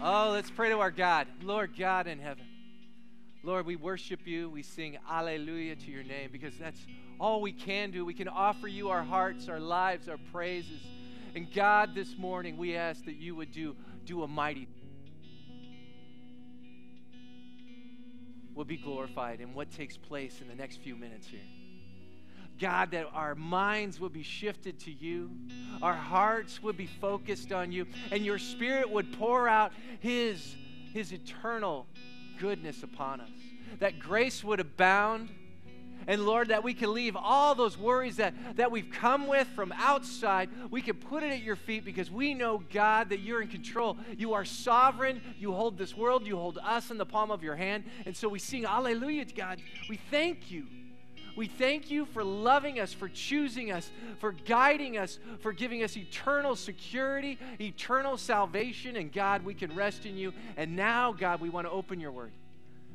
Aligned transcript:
Oh, 0.00 0.30
let's 0.32 0.50
pray 0.50 0.68
to 0.68 0.78
our 0.78 0.90
God. 0.90 1.26
Lord 1.42 1.72
God 1.76 2.06
in 2.06 2.20
heaven. 2.20 2.44
Lord, 3.42 3.66
we 3.66 3.76
worship 3.76 4.20
you. 4.26 4.48
We 4.48 4.62
sing 4.62 4.96
alleluia 5.08 5.76
to 5.76 5.90
your 5.90 6.04
name 6.04 6.30
because 6.30 6.56
that's 6.56 6.80
all 7.18 7.40
we 7.40 7.52
can 7.52 7.90
do. 7.90 8.04
We 8.04 8.14
can 8.14 8.28
offer 8.28 8.68
you 8.68 8.90
our 8.90 9.02
hearts, 9.02 9.48
our 9.48 9.60
lives, 9.60 10.08
our 10.08 10.18
praises. 10.32 10.80
And 11.34 11.52
God, 11.52 11.94
this 11.94 12.16
morning, 12.16 12.56
we 12.56 12.76
ask 12.76 13.04
that 13.06 13.16
you 13.16 13.34
would 13.34 13.52
do, 13.52 13.74
do 14.04 14.22
a 14.22 14.28
mighty 14.28 14.68
will 18.58 18.64
be 18.64 18.76
glorified 18.76 19.40
in 19.40 19.54
what 19.54 19.70
takes 19.70 19.96
place 19.96 20.40
in 20.40 20.48
the 20.48 20.54
next 20.54 20.80
few 20.80 20.96
minutes 20.96 21.28
here. 21.28 21.38
God, 22.58 22.90
that 22.90 23.06
our 23.12 23.34
minds 23.34 24.00
would 24.00 24.12
be 24.12 24.22
shifted 24.22 24.78
to 24.80 24.90
you, 24.90 25.30
our 25.82 25.94
hearts 25.94 26.62
would 26.62 26.76
be 26.76 26.86
focused 26.86 27.52
on 27.52 27.72
you, 27.72 27.86
and 28.10 28.24
your 28.24 28.38
Spirit 28.38 28.90
would 28.90 29.12
pour 29.18 29.48
out 29.48 29.72
His, 30.00 30.56
His 30.92 31.12
eternal 31.12 31.86
goodness 32.38 32.82
upon 32.82 33.20
us. 33.20 33.30
That 33.78 33.98
grace 33.98 34.42
would 34.42 34.60
abound. 34.60 35.30
And 36.06 36.24
Lord, 36.24 36.48
that 36.48 36.64
we 36.64 36.72
can 36.72 36.94
leave 36.94 37.16
all 37.16 37.54
those 37.54 37.76
worries 37.76 38.16
that, 38.16 38.32
that 38.56 38.70
we've 38.70 38.90
come 38.90 39.26
with 39.26 39.46
from 39.48 39.72
outside, 39.76 40.48
we 40.70 40.80
can 40.80 40.94
put 40.94 41.22
it 41.22 41.32
at 41.32 41.42
your 41.42 41.56
feet 41.56 41.84
because 41.84 42.10
we 42.10 42.32
know, 42.32 42.62
God, 42.72 43.10
that 43.10 43.20
you're 43.20 43.42
in 43.42 43.48
control. 43.48 43.98
You 44.16 44.32
are 44.32 44.44
sovereign. 44.44 45.20
You 45.38 45.52
hold 45.52 45.76
this 45.76 45.94
world. 45.94 46.26
You 46.26 46.36
hold 46.36 46.58
us 46.62 46.90
in 46.90 46.96
the 46.96 47.04
palm 47.04 47.30
of 47.30 47.42
your 47.42 47.56
hand. 47.56 47.84
And 48.06 48.16
so 48.16 48.26
we 48.28 48.38
sing, 48.38 48.64
Alleluia, 48.64 49.26
God. 49.26 49.60
We 49.90 49.98
thank 50.10 50.50
you 50.50 50.66
we 51.38 51.46
thank 51.46 51.88
you 51.88 52.04
for 52.04 52.24
loving 52.24 52.80
us, 52.80 52.92
for 52.92 53.08
choosing 53.08 53.70
us, 53.70 53.88
for 54.18 54.32
guiding 54.32 54.98
us, 54.98 55.20
for 55.38 55.52
giving 55.52 55.84
us 55.84 55.96
eternal 55.96 56.56
security, 56.56 57.38
eternal 57.60 58.16
salvation. 58.16 58.96
And 58.96 59.12
God, 59.12 59.44
we 59.44 59.54
can 59.54 59.72
rest 59.76 60.04
in 60.04 60.16
you. 60.16 60.32
And 60.56 60.74
now, 60.74 61.12
God, 61.12 61.40
we 61.40 61.48
want 61.48 61.68
to 61.68 61.70
open 61.70 62.00
your 62.00 62.10
word. 62.10 62.32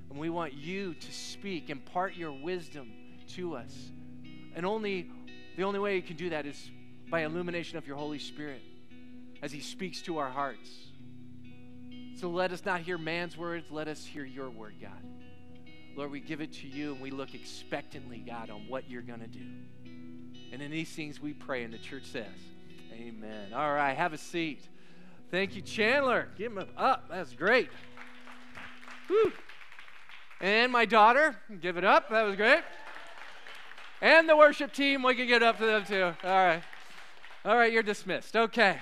And 0.10 0.20
we 0.20 0.30
want 0.30 0.52
you 0.52 0.94
to 0.94 1.12
speak, 1.14 1.70
impart 1.70 2.16
your 2.16 2.34
wisdom 2.34 2.92
to 3.30 3.56
us. 3.56 3.74
And 4.58 4.66
only 4.66 5.10
the 5.56 5.64
only 5.64 5.80
way 5.80 5.96
you 5.96 6.02
can 6.02 6.18
do 6.18 6.32
that 6.32 6.46
is 6.46 6.70
by 7.10 7.22
illumination 7.22 7.78
of 7.78 7.88
your 7.88 7.96
Holy 7.96 8.20
Spirit 8.20 8.62
as 9.42 9.54
he 9.54 9.62
speaks 9.62 10.02
to 10.02 10.18
our 10.18 10.30
hearts. 10.30 10.70
So 12.18 12.30
let 12.30 12.52
us 12.52 12.66
not 12.66 12.82
hear 12.82 12.98
man's 12.98 13.38
words, 13.38 13.68
let 13.72 13.88
us 13.88 14.06
hear 14.06 14.26
your 14.26 14.50
word, 14.50 14.74
God. 14.82 15.02
Lord, 15.96 16.12
we 16.12 16.20
give 16.20 16.42
it 16.42 16.54
to 16.54 16.68
you 16.68 16.94
and 16.94 17.02
we 17.02 17.12
look 17.12 17.36
expectantly, 17.36 18.18
God, 18.20 18.50
on 18.50 18.68
what 18.68 18.90
you're 18.90 19.02
going 19.02 19.20
to 19.20 19.28
do. 19.28 19.46
And 20.52 20.62
in 20.62 20.72
these 20.72 20.90
things 20.90 21.20
we 21.20 21.34
pray, 21.34 21.64
and 21.64 21.74
the 21.74 21.78
church 21.78 22.06
says, 22.06 22.26
Amen. 22.94 23.54
All 23.54 23.74
right, 23.74 23.96
have 23.96 24.14
a 24.14 24.18
seat. 24.18 24.62
Thank 25.32 25.56
you, 25.56 25.62
Chandler. 25.62 26.28
Give 26.38 26.52
him 26.52 26.68
up. 26.78 27.10
That's 27.10 27.34
great. 27.34 27.70
Whew. 29.08 29.34
And 30.42 30.72
my 30.72 30.86
daughter, 30.86 31.36
give 31.62 31.78
it 31.78 31.84
up. 31.84 32.10
That 32.10 32.24
was 32.24 32.36
great. 32.36 32.62
And 34.02 34.28
the 34.28 34.38
worship 34.38 34.74
team, 34.74 35.02
we 35.02 35.16
can 35.16 35.28
get 35.28 35.42
up 35.42 35.58
to 35.58 35.66
them 35.66 35.86
too. 35.86 36.14
All 36.24 36.30
right. 36.30 36.62
All 37.46 37.58
right, 37.58 37.72
you're 37.72 37.84
dismissed. 37.84 38.36
Okay. 38.36 38.78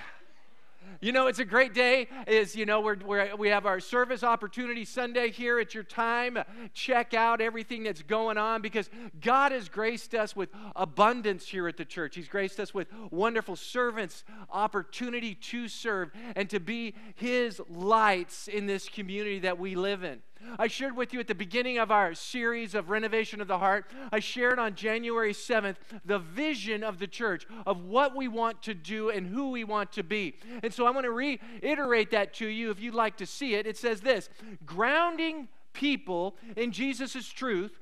You 1.02 1.10
know, 1.10 1.26
it's 1.26 1.40
a 1.40 1.44
great 1.44 1.74
day. 1.74 2.06
Is 2.28 2.54
you 2.54 2.64
know 2.64 2.80
we're, 2.80 2.96
we're, 3.04 3.34
we 3.34 3.48
have 3.48 3.66
our 3.66 3.80
service 3.80 4.22
opportunity 4.22 4.84
Sunday 4.84 5.32
here. 5.32 5.58
It's 5.58 5.74
your 5.74 5.82
time. 5.82 6.38
Check 6.74 7.12
out 7.12 7.40
everything 7.40 7.82
that's 7.82 8.02
going 8.02 8.38
on 8.38 8.62
because 8.62 8.88
God 9.20 9.50
has 9.50 9.68
graced 9.68 10.14
us 10.14 10.36
with 10.36 10.50
abundance 10.76 11.48
here 11.48 11.66
at 11.66 11.76
the 11.76 11.84
church. 11.84 12.14
He's 12.14 12.28
graced 12.28 12.60
us 12.60 12.72
with 12.72 12.86
wonderful 13.10 13.56
servants, 13.56 14.22
opportunity 14.48 15.34
to 15.34 15.66
serve, 15.66 16.12
and 16.36 16.48
to 16.50 16.60
be 16.60 16.94
His 17.16 17.60
lights 17.68 18.46
in 18.46 18.66
this 18.66 18.88
community 18.88 19.40
that 19.40 19.58
we 19.58 19.74
live 19.74 20.04
in. 20.04 20.20
I 20.58 20.66
shared 20.66 20.96
with 20.96 21.12
you 21.12 21.20
at 21.20 21.28
the 21.28 21.34
beginning 21.34 21.78
of 21.78 21.90
our 21.90 22.14
series 22.14 22.74
of 22.74 22.90
renovation 22.90 23.40
of 23.40 23.48
the 23.48 23.58
heart, 23.58 23.90
I 24.10 24.20
shared 24.20 24.58
on 24.58 24.74
January 24.74 25.32
7th 25.32 25.76
the 26.04 26.18
vision 26.18 26.82
of 26.82 26.98
the 26.98 27.06
church, 27.06 27.46
of 27.66 27.84
what 27.84 28.14
we 28.14 28.28
want 28.28 28.62
to 28.62 28.74
do 28.74 29.10
and 29.10 29.26
who 29.26 29.50
we 29.50 29.64
want 29.64 29.92
to 29.92 30.02
be. 30.02 30.34
And 30.62 30.72
so 30.72 30.86
I 30.86 30.90
want 30.90 31.04
to 31.04 31.10
reiterate 31.10 32.10
that 32.10 32.34
to 32.34 32.46
you 32.46 32.70
if 32.70 32.80
you'd 32.80 32.94
like 32.94 33.16
to 33.18 33.26
see 33.26 33.54
it. 33.54 33.66
It 33.66 33.76
says 33.76 34.00
this 34.00 34.28
grounding 34.64 35.48
people 35.72 36.36
in 36.56 36.72
Jesus' 36.72 37.26
truth 37.26 37.78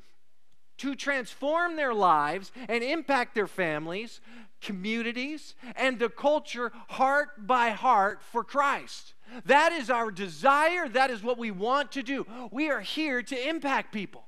to 0.78 0.94
transform 0.94 1.76
their 1.76 1.93
lives 1.93 2.53
and 2.69 2.82
impact 2.82 3.34
their 3.34 3.47
families, 3.47 4.20
communities, 4.62 5.54
and 5.76 5.99
the 5.99 6.09
culture 6.09 6.72
heart 6.88 7.47
by 7.47 7.70
heart 7.70 8.22
for 8.22 8.43
Christ. 8.43 9.12
That 9.46 9.72
is 9.72 9.91
our 9.91 10.10
desire. 10.10 10.88
That 10.88 11.10
is 11.10 11.22
what 11.22 11.38
we 11.38 11.50
want 11.50 11.92
to 11.92 12.02
do. 12.02 12.26
We 12.50 12.70
are 12.70 12.80
here 12.80 13.22
to 13.22 13.48
impact 13.48 13.92
people. 13.92 14.24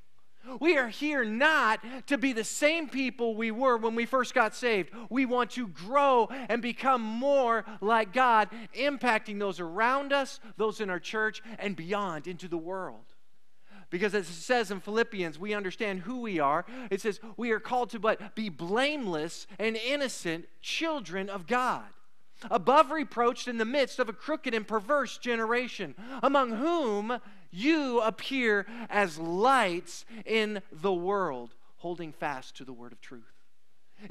We 0.60 0.76
are 0.76 0.88
here 0.88 1.24
not 1.24 1.80
to 2.08 2.18
be 2.18 2.32
the 2.32 2.44
same 2.44 2.88
people 2.88 3.36
we 3.36 3.50
were 3.50 3.76
when 3.76 3.94
we 3.94 4.06
first 4.06 4.34
got 4.34 4.54
saved. 4.54 4.90
We 5.08 5.24
want 5.24 5.52
to 5.52 5.68
grow 5.68 6.28
and 6.48 6.60
become 6.60 7.00
more 7.00 7.64
like 7.80 8.12
God, 8.12 8.48
impacting 8.76 9.38
those 9.38 9.60
around 9.60 10.12
us, 10.12 10.40
those 10.56 10.80
in 10.80 10.90
our 10.90 10.98
church, 10.98 11.42
and 11.58 11.76
beyond 11.76 12.26
into 12.26 12.48
the 12.48 12.58
world. 12.58 13.04
Because 13.88 14.14
as 14.14 14.28
it 14.28 14.32
says 14.34 14.70
in 14.70 14.80
Philippians, 14.80 15.38
we 15.38 15.54
understand 15.54 16.00
who 16.00 16.20
we 16.20 16.40
are. 16.40 16.64
It 16.90 17.00
says 17.00 17.20
we 17.36 17.50
are 17.52 17.60
called 17.60 17.90
to 17.90 17.98
but 17.98 18.34
be 18.34 18.48
blameless 18.48 19.46
and 19.58 19.76
innocent 19.76 20.46
children 20.60 21.28
of 21.28 21.46
God 21.46 21.84
above 22.50 22.90
reproach 22.90 23.48
in 23.48 23.58
the 23.58 23.64
midst 23.64 23.98
of 23.98 24.08
a 24.08 24.12
crooked 24.12 24.54
and 24.54 24.66
perverse 24.66 25.18
generation, 25.18 25.94
among 26.22 26.50
whom 26.50 27.18
you 27.50 28.00
appear 28.00 28.66
as 28.88 29.18
lights 29.18 30.04
in 30.24 30.62
the 30.72 30.92
world, 30.92 31.54
holding 31.76 32.12
fast 32.12 32.56
to 32.56 32.64
the 32.64 32.72
word 32.72 32.92
of 32.92 33.00
truth. 33.00 33.24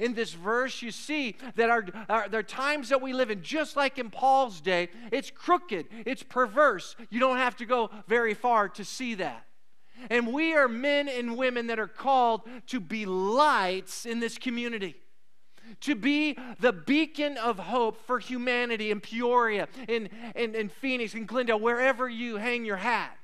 In 0.00 0.14
this 0.14 0.32
verse, 0.32 0.80
you 0.80 0.90
see 0.90 1.36
that 1.56 1.68
our, 1.68 1.84
our, 2.08 2.28
there 2.28 2.40
are 2.40 2.44
times 2.44 2.88
that 2.88 3.02
we 3.02 3.12
live 3.12 3.30
in, 3.30 3.42
just 3.42 3.76
like 3.76 3.98
in 3.98 4.10
Paul's 4.10 4.60
day, 4.60 4.88
it's 5.10 5.30
crooked, 5.30 5.86
it's 6.06 6.22
perverse. 6.22 6.96
You 7.10 7.20
don't 7.20 7.36
have 7.36 7.56
to 7.56 7.66
go 7.66 7.90
very 8.08 8.32
far 8.32 8.68
to 8.70 8.84
see 8.84 9.16
that. 9.16 9.44
And 10.08 10.32
we 10.32 10.54
are 10.54 10.68
men 10.68 11.08
and 11.08 11.36
women 11.36 11.66
that 11.66 11.78
are 11.78 11.88
called 11.88 12.42
to 12.68 12.80
be 12.80 13.04
lights 13.06 14.06
in 14.06 14.20
this 14.20 14.38
community 14.38 14.96
to 15.80 15.94
be 15.94 16.36
the 16.60 16.72
beacon 16.72 17.36
of 17.36 17.58
hope 17.58 18.04
for 18.06 18.18
humanity 18.18 18.90
in 18.90 19.00
Peoria, 19.00 19.68
in, 19.88 20.08
in, 20.34 20.54
in 20.54 20.68
Phoenix, 20.68 21.14
in 21.14 21.26
Glendale, 21.26 21.60
wherever 21.60 22.08
you 22.08 22.36
hang 22.36 22.64
your 22.64 22.76
hat. 22.76 23.16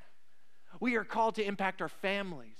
We 0.80 0.96
are 0.96 1.04
called 1.04 1.36
to 1.36 1.44
impact 1.44 1.82
our 1.82 1.88
families. 1.88 2.58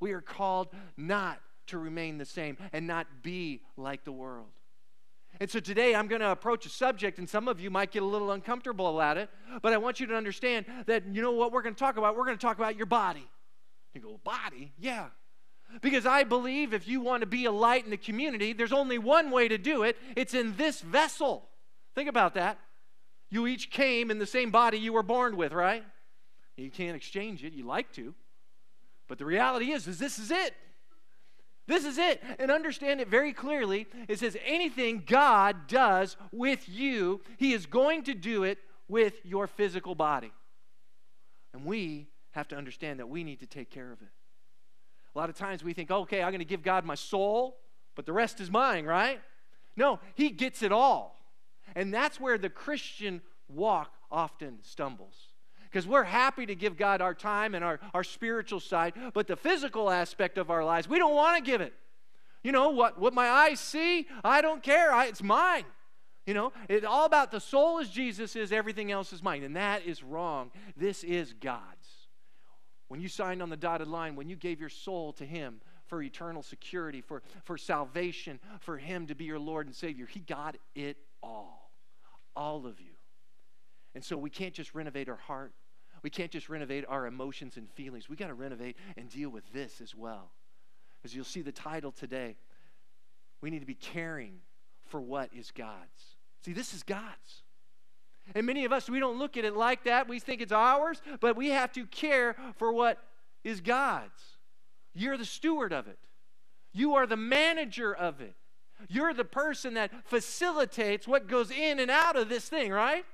We 0.00 0.12
are 0.12 0.20
called 0.20 0.68
not 0.96 1.40
to 1.66 1.78
remain 1.78 2.18
the 2.18 2.24
same 2.24 2.56
and 2.72 2.86
not 2.86 3.06
be 3.22 3.62
like 3.76 4.04
the 4.04 4.12
world. 4.12 4.48
And 5.40 5.50
so 5.50 5.60
today 5.60 5.94
I'm 5.94 6.08
going 6.08 6.20
to 6.20 6.30
approach 6.30 6.66
a 6.66 6.68
subject, 6.68 7.18
and 7.18 7.28
some 7.28 7.48
of 7.48 7.60
you 7.60 7.70
might 7.70 7.92
get 7.92 8.02
a 8.02 8.06
little 8.06 8.32
uncomfortable 8.32 8.96
about 8.96 9.18
it, 9.18 9.30
but 9.62 9.72
I 9.72 9.76
want 9.76 10.00
you 10.00 10.06
to 10.06 10.16
understand 10.16 10.66
that 10.86 11.06
you 11.06 11.22
know 11.22 11.32
what 11.32 11.52
we're 11.52 11.62
going 11.62 11.74
to 11.74 11.78
talk 11.78 11.96
about? 11.96 12.16
We're 12.16 12.24
going 12.24 12.38
to 12.38 12.44
talk 12.44 12.56
about 12.56 12.76
your 12.76 12.86
body. 12.86 13.28
You 13.94 14.00
go, 14.00 14.20
body? 14.24 14.72
Yeah. 14.78 15.06
Because 15.80 16.06
I 16.06 16.24
believe 16.24 16.72
if 16.72 16.88
you 16.88 17.00
want 17.00 17.20
to 17.20 17.26
be 17.26 17.44
a 17.44 17.52
light 17.52 17.84
in 17.84 17.90
the 17.90 17.96
community, 17.96 18.52
there's 18.52 18.72
only 18.72 18.98
one 18.98 19.30
way 19.30 19.48
to 19.48 19.58
do 19.58 19.82
it 19.82 19.96
it's 20.16 20.34
in 20.34 20.56
this 20.56 20.80
vessel. 20.80 21.48
Think 21.94 22.08
about 22.08 22.34
that. 22.34 22.58
You 23.30 23.46
each 23.46 23.70
came 23.70 24.10
in 24.10 24.18
the 24.18 24.26
same 24.26 24.50
body 24.50 24.78
you 24.78 24.92
were 24.92 25.02
born 25.02 25.36
with, 25.36 25.52
right? 25.52 25.84
You 26.56 26.70
can't 26.70 26.96
exchange 26.96 27.44
it. 27.44 27.52
You 27.52 27.64
like 27.64 27.92
to. 27.92 28.14
But 29.06 29.18
the 29.18 29.24
reality 29.24 29.70
is, 29.70 29.86
is 29.86 29.98
this 29.98 30.18
is 30.18 30.30
it. 30.30 30.54
This 31.66 31.84
is 31.84 31.98
it. 31.98 32.22
And 32.38 32.50
understand 32.50 33.00
it 33.00 33.08
very 33.08 33.32
clearly. 33.32 33.86
It 34.08 34.18
says 34.18 34.36
anything 34.44 35.04
God 35.06 35.66
does 35.68 36.16
with 36.32 36.68
you, 36.68 37.20
He 37.36 37.52
is 37.52 37.66
going 37.66 38.04
to 38.04 38.14
do 38.14 38.42
it 38.42 38.58
with 38.88 39.14
your 39.24 39.46
physical 39.46 39.94
body. 39.94 40.32
And 41.52 41.64
we 41.64 42.08
have 42.32 42.48
to 42.48 42.56
understand 42.56 43.00
that 43.00 43.08
we 43.08 43.22
need 43.24 43.40
to 43.40 43.46
take 43.46 43.70
care 43.70 43.92
of 43.92 44.00
it. 44.00 44.08
A 45.14 45.18
lot 45.18 45.28
of 45.30 45.36
times 45.36 45.64
we 45.64 45.72
think, 45.72 45.90
okay, 45.90 46.22
I'm 46.22 46.30
going 46.30 46.38
to 46.40 46.44
give 46.44 46.62
God 46.62 46.84
my 46.84 46.94
soul, 46.94 47.58
but 47.94 48.06
the 48.06 48.12
rest 48.12 48.40
is 48.40 48.50
mine, 48.50 48.84
right? 48.84 49.20
No, 49.76 50.00
He 50.14 50.30
gets 50.30 50.62
it 50.62 50.72
all. 50.72 51.20
And 51.74 51.92
that's 51.92 52.20
where 52.20 52.38
the 52.38 52.50
Christian 52.50 53.20
walk 53.48 53.92
often 54.10 54.58
stumbles. 54.62 55.14
Because 55.64 55.86
we're 55.86 56.04
happy 56.04 56.46
to 56.46 56.54
give 56.54 56.76
God 56.76 57.02
our 57.02 57.14
time 57.14 57.54
and 57.54 57.62
our, 57.62 57.78
our 57.92 58.04
spiritual 58.04 58.60
side, 58.60 58.94
but 59.12 59.26
the 59.26 59.36
physical 59.36 59.90
aspect 59.90 60.38
of 60.38 60.50
our 60.50 60.64
lives, 60.64 60.88
we 60.88 60.98
don't 60.98 61.14
want 61.14 61.36
to 61.36 61.50
give 61.50 61.60
it. 61.60 61.74
You 62.42 62.52
know, 62.52 62.70
what, 62.70 62.98
what 62.98 63.12
my 63.12 63.28
eyes 63.28 63.60
see, 63.60 64.06
I 64.24 64.40
don't 64.40 64.62
care. 64.62 64.92
I, 64.92 65.06
it's 65.06 65.22
mine. 65.22 65.64
You 66.26 66.34
know, 66.34 66.52
it's 66.68 66.86
all 66.86 67.06
about 67.06 67.30
the 67.30 67.40
soul 67.40 67.80
as 67.80 67.88
Jesus 67.88 68.36
is, 68.36 68.52
everything 68.52 68.92
else 68.92 69.12
is 69.12 69.22
mine. 69.22 69.42
And 69.42 69.56
that 69.56 69.86
is 69.86 70.02
wrong. 70.02 70.50
This 70.76 71.02
is 71.02 71.32
God. 71.32 71.60
When 72.88 73.00
you 73.00 73.08
signed 73.08 73.42
on 73.42 73.50
the 73.50 73.56
dotted 73.56 73.88
line, 73.88 74.16
when 74.16 74.28
you 74.28 74.36
gave 74.36 74.60
your 74.60 74.70
soul 74.70 75.12
to 75.14 75.24
Him 75.24 75.60
for 75.86 76.02
eternal 76.02 76.42
security, 76.42 77.00
for, 77.00 77.22
for 77.44 77.56
salvation, 77.56 78.40
for 78.60 78.78
Him 78.78 79.06
to 79.06 79.14
be 79.14 79.24
your 79.24 79.38
Lord 79.38 79.66
and 79.66 79.74
Savior, 79.74 80.06
He 80.06 80.20
got 80.20 80.56
it 80.74 80.96
all. 81.22 81.70
All 82.34 82.66
of 82.66 82.80
you. 82.80 82.92
And 83.94 84.04
so 84.04 84.16
we 84.16 84.30
can't 84.30 84.54
just 84.54 84.74
renovate 84.74 85.08
our 85.08 85.16
heart. 85.16 85.52
We 86.02 86.10
can't 86.10 86.30
just 86.30 86.48
renovate 86.48 86.84
our 86.88 87.06
emotions 87.06 87.56
and 87.56 87.68
feelings. 87.70 88.08
We 88.08 88.16
got 88.16 88.28
to 88.28 88.34
renovate 88.34 88.76
and 88.96 89.08
deal 89.08 89.30
with 89.30 89.52
this 89.52 89.80
as 89.80 89.94
well. 89.94 90.30
As 91.04 91.14
you'll 91.14 91.24
see 91.24 91.42
the 91.42 91.52
title 91.52 91.92
today, 91.92 92.36
we 93.40 93.50
need 93.50 93.60
to 93.60 93.66
be 93.66 93.74
caring 93.74 94.40
for 94.84 95.00
what 95.00 95.30
is 95.34 95.50
God's. 95.50 96.16
See, 96.44 96.52
this 96.52 96.72
is 96.74 96.82
God's. 96.82 97.42
And 98.34 98.46
many 98.46 98.64
of 98.64 98.72
us, 98.72 98.88
we 98.88 99.00
don't 99.00 99.18
look 99.18 99.36
at 99.36 99.44
it 99.44 99.56
like 99.56 99.84
that. 99.84 100.08
We 100.08 100.18
think 100.18 100.40
it's 100.40 100.52
ours, 100.52 101.00
but 101.20 101.36
we 101.36 101.48
have 101.48 101.72
to 101.72 101.86
care 101.86 102.36
for 102.56 102.72
what 102.72 102.98
is 103.44 103.60
God's. 103.60 104.36
You're 104.94 105.16
the 105.16 105.24
steward 105.24 105.72
of 105.72 105.86
it, 105.86 105.98
you 106.72 106.94
are 106.94 107.06
the 107.06 107.16
manager 107.16 107.94
of 107.94 108.20
it. 108.20 108.34
You're 108.88 109.12
the 109.12 109.24
person 109.24 109.74
that 109.74 109.90
facilitates 110.04 111.08
what 111.08 111.26
goes 111.26 111.50
in 111.50 111.80
and 111.80 111.90
out 111.90 112.14
of 112.14 112.28
this 112.28 112.48
thing, 112.48 112.70
right? 112.70 113.04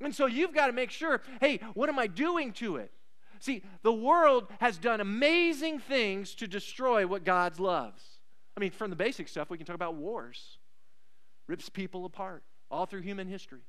And 0.00 0.14
so 0.14 0.24
you've 0.24 0.54
got 0.54 0.68
to 0.68 0.72
make 0.72 0.90
sure 0.90 1.20
hey, 1.40 1.60
what 1.74 1.90
am 1.90 1.98
I 1.98 2.06
doing 2.06 2.52
to 2.54 2.76
it? 2.76 2.90
See, 3.38 3.62
the 3.82 3.92
world 3.92 4.46
has 4.60 4.78
done 4.78 5.02
amazing 5.02 5.78
things 5.78 6.34
to 6.36 6.46
destroy 6.46 7.06
what 7.06 7.24
God 7.24 7.60
loves. 7.60 8.02
I 8.56 8.60
mean, 8.60 8.70
from 8.70 8.88
the 8.88 8.96
basic 8.96 9.28
stuff, 9.28 9.50
we 9.50 9.58
can 9.58 9.66
talk 9.66 9.74
about 9.74 9.96
wars, 9.96 10.58
rips 11.46 11.68
people 11.68 12.06
apart 12.06 12.42
all 12.70 12.86
through 12.86 13.02
human 13.02 13.28
history. 13.28 13.60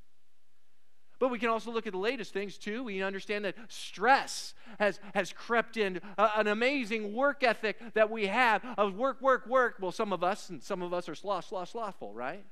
But 1.20 1.30
we 1.30 1.40
can 1.40 1.50
also 1.50 1.72
look 1.72 1.88
at 1.88 1.94
the 1.94 2.00
latest 2.00 2.34
things 2.34 2.58
too. 2.58 2.84
We 2.84 3.02
understand 3.02 3.46
that 3.46 3.56
stress 3.68 4.54
has, 4.80 5.00
has 5.14 5.32
crept 5.32 5.78
in, 5.78 6.02
uh, 6.18 6.30
an 6.36 6.48
amazing 6.48 7.14
work 7.14 7.44
ethic 7.44 7.78
that 7.94 8.12
we 8.12 8.28
have 8.28 8.64
of 8.78 8.96
work, 8.96 9.22
work, 9.22 9.48
work. 9.48 9.76
Well, 9.80 9.92
some 9.92 10.12
of 10.12 10.24
us, 10.24 10.50
and 10.50 10.62
some 10.62 10.82
of 10.82 10.94
us 10.94 11.08
are 11.08 11.16
sloth, 11.16 11.46
sloth, 11.46 11.70
slothful, 11.70 12.14
right? 12.14 12.46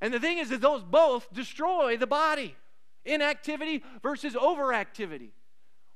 And 0.00 0.12
the 0.12 0.20
thing 0.20 0.38
is 0.38 0.48
that 0.50 0.60
those 0.60 0.82
both 0.82 1.32
destroy 1.32 1.96
the 1.96 2.06
body 2.06 2.56
inactivity 3.04 3.82
versus 4.02 4.34
overactivity. 4.34 5.30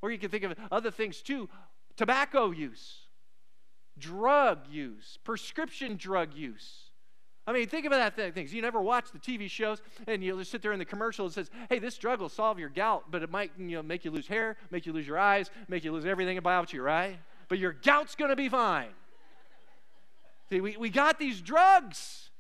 Or 0.01 0.11
you 0.11 0.19
can 0.19 0.31
think 0.31 0.45
of 0.45 0.55
other 0.71 0.91
things 0.91 1.23
too 1.23 1.49
tobacco 1.97 2.51
use, 2.51 3.07
drug 3.99 4.67
use, 4.71 5.19
prescription 5.25 5.97
drug 5.97 6.35
use. 6.35 6.92
I 7.47 7.53
mean, 7.53 7.67
think 7.67 7.87
about 7.87 8.17
that 8.17 8.35
things. 8.35 8.55
You 8.55 8.63
never 8.63 8.81
watch 8.81 9.07
the 9.11 9.19
TV 9.19 9.51
shows, 9.51 9.83
and 10.07 10.23
you'll 10.23 10.39
just 10.39 10.51
sit 10.51 10.63
there 10.63 10.73
in 10.73 10.79
the 10.79 10.85
commercial 10.85 11.25
and 11.25 11.35
says, 11.35 11.51
"Hey, 11.69 11.81
this 11.81 11.99
drug 11.99 12.21
will 12.21 12.29
solve 12.29 12.59
your 12.59 12.69
gout, 12.69 13.11
but 13.11 13.23
it 13.23 13.31
might, 13.31 13.51
you 13.59 13.77
know, 13.77 13.83
make 13.83 14.05
you 14.05 14.13
lose 14.13 14.29
hair, 14.29 14.57
make 14.71 14.87
you 14.87 14.93
lose 14.93 15.07
your 15.07 15.19
eyes, 15.19 15.51
make 15.69 15.83
you 15.83 15.91
lose 15.91 16.07
everything 16.07 16.39
about 16.39 16.73
you, 16.73 16.83
right? 16.83 17.19
But 17.49 17.59
your 17.59 17.73
gout's 17.73 18.15
going 18.15 18.31
to 18.31 18.37
be 18.37 18.49
fine." 18.49 18.91
See, 20.51 20.61
we, 20.61 20.77
we 20.77 20.91
got 20.91 21.19
these 21.19 21.41
drugs. 21.41 22.31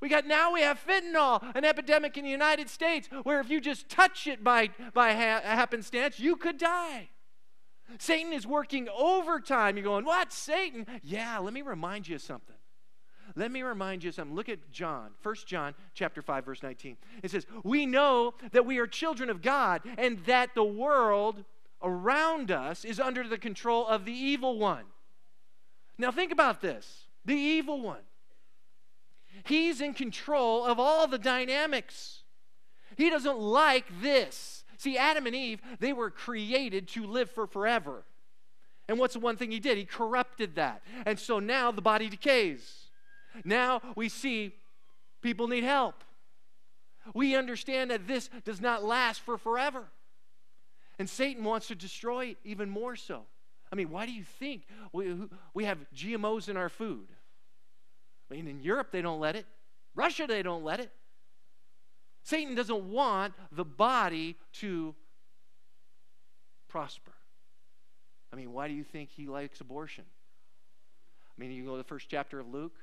We 0.00 0.08
got 0.08 0.26
now 0.26 0.52
we 0.52 0.62
have 0.62 0.84
fentanyl, 0.84 1.42
an 1.56 1.64
epidemic 1.64 2.16
in 2.16 2.24
the 2.24 2.30
United 2.30 2.68
States, 2.68 3.08
where 3.22 3.40
if 3.40 3.50
you 3.50 3.60
just 3.60 3.88
touch 3.88 4.26
it 4.26 4.44
by 4.44 4.70
by 4.94 5.12
ha- 5.12 5.40
happenstance, 5.42 6.20
you 6.20 6.36
could 6.36 6.58
die. 6.58 7.08
Satan 7.98 8.32
is 8.32 8.46
working 8.46 8.88
overtime. 8.88 9.76
You're 9.76 9.84
going, 9.84 10.04
what, 10.04 10.32
Satan? 10.32 10.86
Yeah, 11.02 11.38
let 11.38 11.52
me 11.52 11.62
remind 11.62 12.08
you 12.08 12.16
of 12.16 12.22
something. 12.22 12.56
Let 13.34 13.50
me 13.50 13.62
remind 13.62 14.04
you 14.04 14.12
something. 14.12 14.36
Look 14.36 14.48
at 14.48 14.70
John, 14.70 15.12
1 15.22 15.34
John 15.46 15.74
chapter 15.94 16.22
5 16.22 16.44
verse 16.44 16.62
19. 16.62 16.96
It 17.22 17.30
says, 17.30 17.46
"We 17.64 17.86
know 17.86 18.34
that 18.52 18.66
we 18.66 18.78
are 18.78 18.86
children 18.86 19.30
of 19.30 19.42
God 19.42 19.82
and 19.96 20.18
that 20.26 20.54
the 20.54 20.64
world 20.64 21.44
around 21.82 22.50
us 22.50 22.84
is 22.84 23.00
under 23.00 23.26
the 23.26 23.38
control 23.38 23.86
of 23.86 24.04
the 24.04 24.12
evil 24.12 24.58
one." 24.58 24.84
Now 25.98 26.10
think 26.10 26.32
about 26.32 26.60
this. 26.60 27.06
The 27.24 27.34
evil 27.34 27.80
one. 27.80 28.02
He's 29.44 29.80
in 29.80 29.94
control 29.94 30.64
of 30.64 30.78
all 30.78 31.06
the 31.06 31.18
dynamics. 31.18 32.22
He 32.96 33.10
doesn't 33.10 33.38
like 33.38 33.86
this. 34.00 34.64
See, 34.76 34.98
Adam 34.98 35.26
and 35.26 35.34
Eve, 35.34 35.60
they 35.78 35.92
were 35.92 36.10
created 36.10 36.88
to 36.88 37.06
live 37.06 37.30
for 37.30 37.46
forever. 37.46 38.04
And 38.88 38.98
what's 38.98 39.14
the 39.14 39.20
one 39.20 39.36
thing 39.36 39.50
he 39.50 39.60
did? 39.60 39.78
He 39.78 39.84
corrupted 39.84 40.56
that. 40.56 40.82
And 41.06 41.18
so 41.18 41.38
now 41.38 41.70
the 41.70 41.80
body 41.80 42.08
decays. 42.08 42.81
Now 43.44 43.80
we 43.96 44.08
see 44.08 44.54
people 45.22 45.48
need 45.48 45.64
help. 45.64 46.04
We 47.14 47.34
understand 47.34 47.90
that 47.90 48.06
this 48.06 48.30
does 48.44 48.60
not 48.60 48.84
last 48.84 49.20
for 49.20 49.36
forever. 49.36 49.84
And 50.98 51.08
Satan 51.08 51.42
wants 51.42 51.68
to 51.68 51.74
destroy 51.74 52.26
it 52.26 52.36
even 52.44 52.70
more 52.70 52.96
so. 52.96 53.22
I 53.72 53.74
mean, 53.74 53.90
why 53.90 54.06
do 54.06 54.12
you 54.12 54.22
think 54.22 54.66
we, 54.92 55.16
we 55.54 55.64
have 55.64 55.78
GMOs 55.94 56.48
in 56.48 56.56
our 56.56 56.68
food? 56.68 57.08
I 58.30 58.34
mean, 58.34 58.46
in 58.46 58.60
Europe, 58.60 58.88
they 58.92 59.02
don't 59.02 59.18
let 59.18 59.34
it. 59.34 59.46
Russia, 59.94 60.26
they 60.26 60.42
don't 60.42 60.62
let 60.62 60.80
it. 60.80 60.90
Satan 62.22 62.54
doesn't 62.54 62.84
want 62.90 63.34
the 63.50 63.64
body 63.64 64.36
to 64.54 64.94
prosper. 66.68 67.12
I 68.32 68.36
mean, 68.36 68.52
why 68.52 68.68
do 68.68 68.74
you 68.74 68.84
think 68.84 69.10
he 69.10 69.26
likes 69.26 69.60
abortion? 69.60 70.04
I 71.26 71.40
mean, 71.40 71.50
you 71.50 71.64
go 71.64 71.72
to 71.72 71.78
the 71.78 71.84
first 71.84 72.08
chapter 72.08 72.38
of 72.38 72.46
Luke 72.46 72.76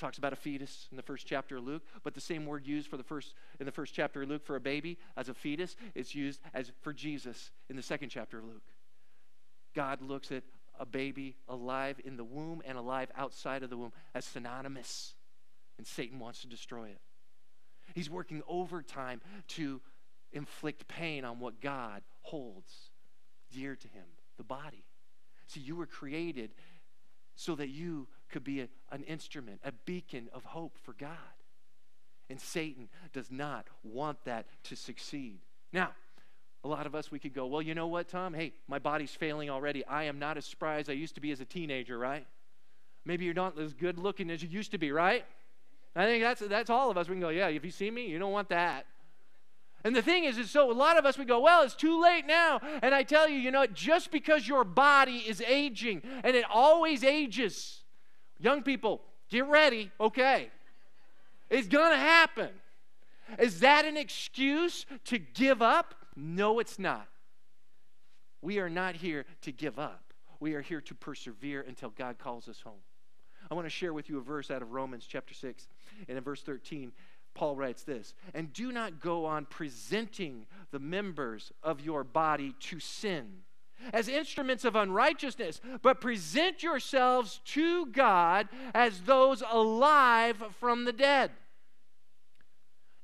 talks 0.00 0.18
about 0.18 0.32
a 0.32 0.36
fetus 0.36 0.88
in 0.90 0.96
the 0.96 1.02
first 1.02 1.26
chapter 1.26 1.58
of 1.58 1.64
Luke, 1.64 1.82
but 2.02 2.14
the 2.14 2.20
same 2.20 2.46
word 2.46 2.66
used 2.66 2.88
for 2.88 2.96
the 2.96 3.04
first 3.04 3.34
in 3.60 3.66
the 3.66 3.72
first 3.72 3.94
chapter 3.94 4.22
of 4.22 4.28
Luke 4.28 4.44
for 4.44 4.56
a 4.56 4.60
baby 4.60 4.98
as 5.16 5.28
a 5.28 5.34
fetus 5.34 5.76
is 5.94 6.14
used 6.14 6.40
as 6.54 6.72
for 6.80 6.92
Jesus 6.92 7.50
in 7.68 7.76
the 7.76 7.82
second 7.82 8.08
chapter 8.08 8.38
of 8.38 8.44
Luke. 8.44 8.62
God 9.74 10.02
looks 10.02 10.32
at 10.32 10.42
a 10.78 10.86
baby 10.86 11.36
alive 11.48 12.00
in 12.04 12.16
the 12.16 12.24
womb 12.24 12.62
and 12.64 12.78
alive 12.78 13.10
outside 13.16 13.62
of 13.62 13.70
the 13.70 13.76
womb 13.76 13.92
as 14.14 14.24
synonymous, 14.24 15.14
and 15.78 15.86
Satan 15.86 16.18
wants 16.18 16.40
to 16.40 16.48
destroy 16.48 16.88
it. 16.88 17.00
He's 17.94 18.08
working 18.10 18.42
overtime 18.48 19.20
to 19.48 19.80
inflict 20.32 20.88
pain 20.88 21.24
on 21.24 21.38
what 21.38 21.60
God 21.60 22.02
holds 22.22 22.72
dear 23.52 23.76
to 23.76 23.88
him, 23.88 24.04
the 24.38 24.44
body. 24.44 24.84
See, 25.46 25.60
you 25.60 25.76
were 25.76 25.86
created 25.86 26.52
so 27.34 27.54
that 27.56 27.68
you 27.68 28.08
could 28.30 28.44
be 28.44 28.60
a, 28.60 28.68
an 28.90 29.02
instrument, 29.04 29.60
a 29.64 29.72
beacon 29.84 30.28
of 30.32 30.44
hope 30.44 30.76
for 30.82 30.92
God. 30.92 31.16
And 32.28 32.40
Satan 32.40 32.88
does 33.12 33.30
not 33.30 33.66
want 33.82 34.24
that 34.24 34.46
to 34.64 34.76
succeed. 34.76 35.40
Now, 35.72 35.90
a 36.62 36.68
lot 36.68 36.86
of 36.86 36.94
us, 36.94 37.10
we 37.10 37.18
could 37.18 37.34
go, 37.34 37.46
well, 37.46 37.62
you 37.62 37.74
know 37.74 37.86
what, 37.86 38.08
Tom? 38.08 38.34
Hey, 38.34 38.52
my 38.68 38.78
body's 38.78 39.12
failing 39.12 39.50
already. 39.50 39.84
I 39.86 40.04
am 40.04 40.18
not 40.18 40.36
as 40.36 40.44
spry 40.44 40.78
as 40.78 40.88
I 40.88 40.92
used 40.92 41.14
to 41.14 41.20
be 41.20 41.32
as 41.32 41.40
a 41.40 41.44
teenager, 41.44 41.98
right? 41.98 42.26
Maybe 43.04 43.24
you're 43.24 43.34
not 43.34 43.58
as 43.58 43.72
good 43.72 43.98
looking 43.98 44.30
as 44.30 44.42
you 44.42 44.48
used 44.48 44.70
to 44.72 44.78
be, 44.78 44.92
right? 44.92 45.24
I 45.96 46.04
think 46.04 46.22
that's, 46.22 46.40
that's 46.40 46.70
all 46.70 46.90
of 46.90 46.98
us. 46.98 47.08
We 47.08 47.14
can 47.14 47.20
go, 47.20 47.30
yeah, 47.30 47.48
if 47.48 47.64
you 47.64 47.70
see 47.70 47.90
me, 47.90 48.06
you 48.06 48.18
don't 48.18 48.32
want 48.32 48.50
that. 48.50 48.86
And 49.82 49.96
the 49.96 50.02
thing 50.02 50.24
is, 50.24 50.36
is 50.36 50.50
so 50.50 50.70
a 50.70 50.74
lot 50.74 50.98
of 50.98 51.06
us 51.06 51.16
we 51.16 51.24
go, 51.24 51.40
well, 51.40 51.62
it's 51.62 51.74
too 51.74 52.00
late 52.00 52.26
now. 52.26 52.60
And 52.82 52.94
I 52.94 53.02
tell 53.02 53.28
you, 53.28 53.38
you 53.38 53.50
know, 53.50 53.66
just 53.66 54.10
because 54.10 54.46
your 54.46 54.62
body 54.62 55.24
is 55.26 55.40
aging, 55.40 56.02
and 56.22 56.36
it 56.36 56.44
always 56.52 57.02
ages, 57.02 57.79
Young 58.40 58.62
people, 58.62 59.02
get 59.28 59.46
ready, 59.46 59.90
okay? 60.00 60.50
It's 61.48 61.68
gonna 61.68 61.98
happen. 61.98 62.50
Is 63.38 63.60
that 63.60 63.84
an 63.84 63.96
excuse 63.96 64.86
to 65.04 65.18
give 65.18 65.62
up? 65.62 65.94
No, 66.16 66.58
it's 66.58 66.78
not. 66.78 67.06
We 68.42 68.58
are 68.58 68.70
not 68.70 68.96
here 68.96 69.26
to 69.42 69.52
give 69.52 69.78
up. 69.78 70.12
We 70.40 70.54
are 70.54 70.62
here 70.62 70.80
to 70.80 70.94
persevere 70.94 71.64
until 71.66 71.90
God 71.90 72.18
calls 72.18 72.48
us 72.48 72.60
home. 72.62 72.80
I 73.50 73.54
want 73.54 73.66
to 73.66 73.70
share 73.70 73.92
with 73.92 74.08
you 74.08 74.18
a 74.18 74.22
verse 74.22 74.50
out 74.50 74.62
of 74.62 74.72
Romans 74.72 75.06
chapter 75.06 75.34
6. 75.34 75.68
And 76.08 76.16
in 76.16 76.24
verse 76.24 76.42
13, 76.42 76.92
Paul 77.34 77.56
writes 77.56 77.82
this 77.82 78.14
And 78.32 78.52
do 78.52 78.72
not 78.72 79.00
go 79.00 79.26
on 79.26 79.44
presenting 79.44 80.46
the 80.70 80.78
members 80.78 81.52
of 81.62 81.80
your 81.80 82.04
body 82.04 82.54
to 82.60 82.80
sin 82.80 83.42
as 83.92 84.08
instruments 84.08 84.64
of 84.64 84.76
unrighteousness, 84.76 85.60
but 85.82 86.00
present 86.00 86.62
yourselves 86.62 87.40
to 87.46 87.86
God 87.86 88.48
as 88.74 89.00
those 89.02 89.42
alive 89.50 90.42
from 90.58 90.84
the 90.84 90.92
dead. 90.92 91.30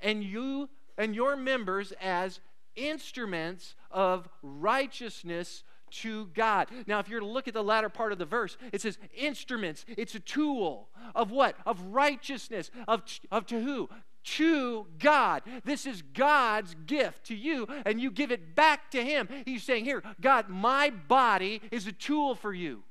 And 0.01 0.23
you 0.23 0.69
and 0.99 1.15
your 1.15 1.37
members 1.37 1.93
as 2.01 2.41
instruments 2.75 3.75
of 3.91 4.29
righteousness 4.43 5.65
to 5.91 6.27
God. 6.35 6.69
Now, 6.87 6.99
if 6.99 7.09
you're 7.09 7.21
to 7.21 7.27
look 7.27 7.49
at 7.49 7.55
the 7.55 7.63
latter 7.63 7.89
part 7.89 8.13
of 8.13 8.19
the 8.19 8.25
verse, 8.25 8.57
it 8.73 8.81
says 8.81 8.99
instruments. 9.17 9.85
It's 9.89 10.15
a 10.15 10.21
tool 10.21 10.89
of 11.15 11.31
what? 11.31 11.57
Of 11.65 11.81
righteousness. 11.81 12.71
Of, 12.87 13.03
of 13.31 13.47
to 13.47 13.61
who? 13.61 13.89
To 14.27 14.87
God. 14.99 15.43
This 15.65 15.87
is 15.87 16.03
God's 16.03 16.75
gift 16.87 17.27
to 17.27 17.35
you, 17.35 17.67
and 17.85 18.01
you 18.01 18.11
give 18.11 18.31
it 18.31 18.55
back 18.55 18.91
to 18.91 19.03
Him. 19.03 19.29
He's 19.45 19.63
saying, 19.63 19.85
Here, 19.85 20.03
God, 20.21 20.49
my 20.49 20.91
body 20.91 21.61
is 21.71 21.87
a 21.87 21.93
tool 21.93 22.35
for 22.35 22.53
you. 22.53 22.83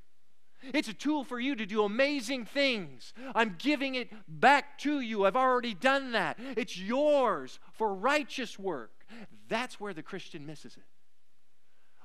It's 0.73 0.87
a 0.87 0.93
tool 0.93 1.23
for 1.23 1.39
you 1.39 1.55
to 1.55 1.65
do 1.65 1.83
amazing 1.83 2.45
things. 2.45 3.13
I'm 3.35 3.55
giving 3.59 3.95
it 3.95 4.09
back 4.27 4.79
to 4.79 4.99
you. 4.99 5.25
I've 5.25 5.35
already 5.35 5.75
done 5.75 6.13
that. 6.13 6.39
It's 6.57 6.77
yours 6.77 7.59
for 7.73 7.93
righteous 7.93 8.57
work. 8.57 9.05
That's 9.47 9.79
where 9.79 9.93
the 9.93 10.01
Christian 10.01 10.45
misses 10.45 10.75
it. 10.75 10.83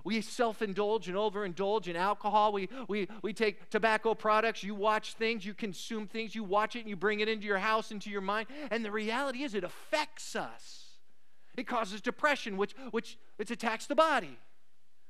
We 0.05 0.21
self 0.21 0.63
indulge 0.63 1.09
and 1.09 1.17
overindulge 1.17 1.89
in 1.89 1.97
alcohol. 1.97 2.53
We, 2.53 2.69
we, 2.89 3.09
we 3.23 3.33
take 3.33 3.71
tobacco 3.71 4.15
products. 4.15 4.63
You 4.63 4.75
watch 4.75 5.15
things, 5.15 5.45
you 5.45 5.55
consume 5.55 6.07
things, 6.07 6.35
you 6.35 6.45
watch 6.45 6.77
it, 6.77 6.81
and 6.81 6.89
you 6.89 6.97
bring 6.97 7.21
it 7.21 7.29
into 7.29 7.47
your 7.47 7.59
house, 7.59 7.91
into 7.91 8.11
your 8.11 8.21
mind. 8.21 8.49
And 8.71 8.85
the 8.85 8.91
reality 8.91 9.43
is, 9.43 9.55
it 9.55 9.65
affects 9.65 10.37
us. 10.37 10.87
It 11.57 11.67
causes 11.67 12.01
depression, 12.01 12.57
which, 12.57 12.75
which, 12.91 13.19
which 13.37 13.51
attacks 13.51 13.87
the 13.87 13.95
body. 13.95 14.39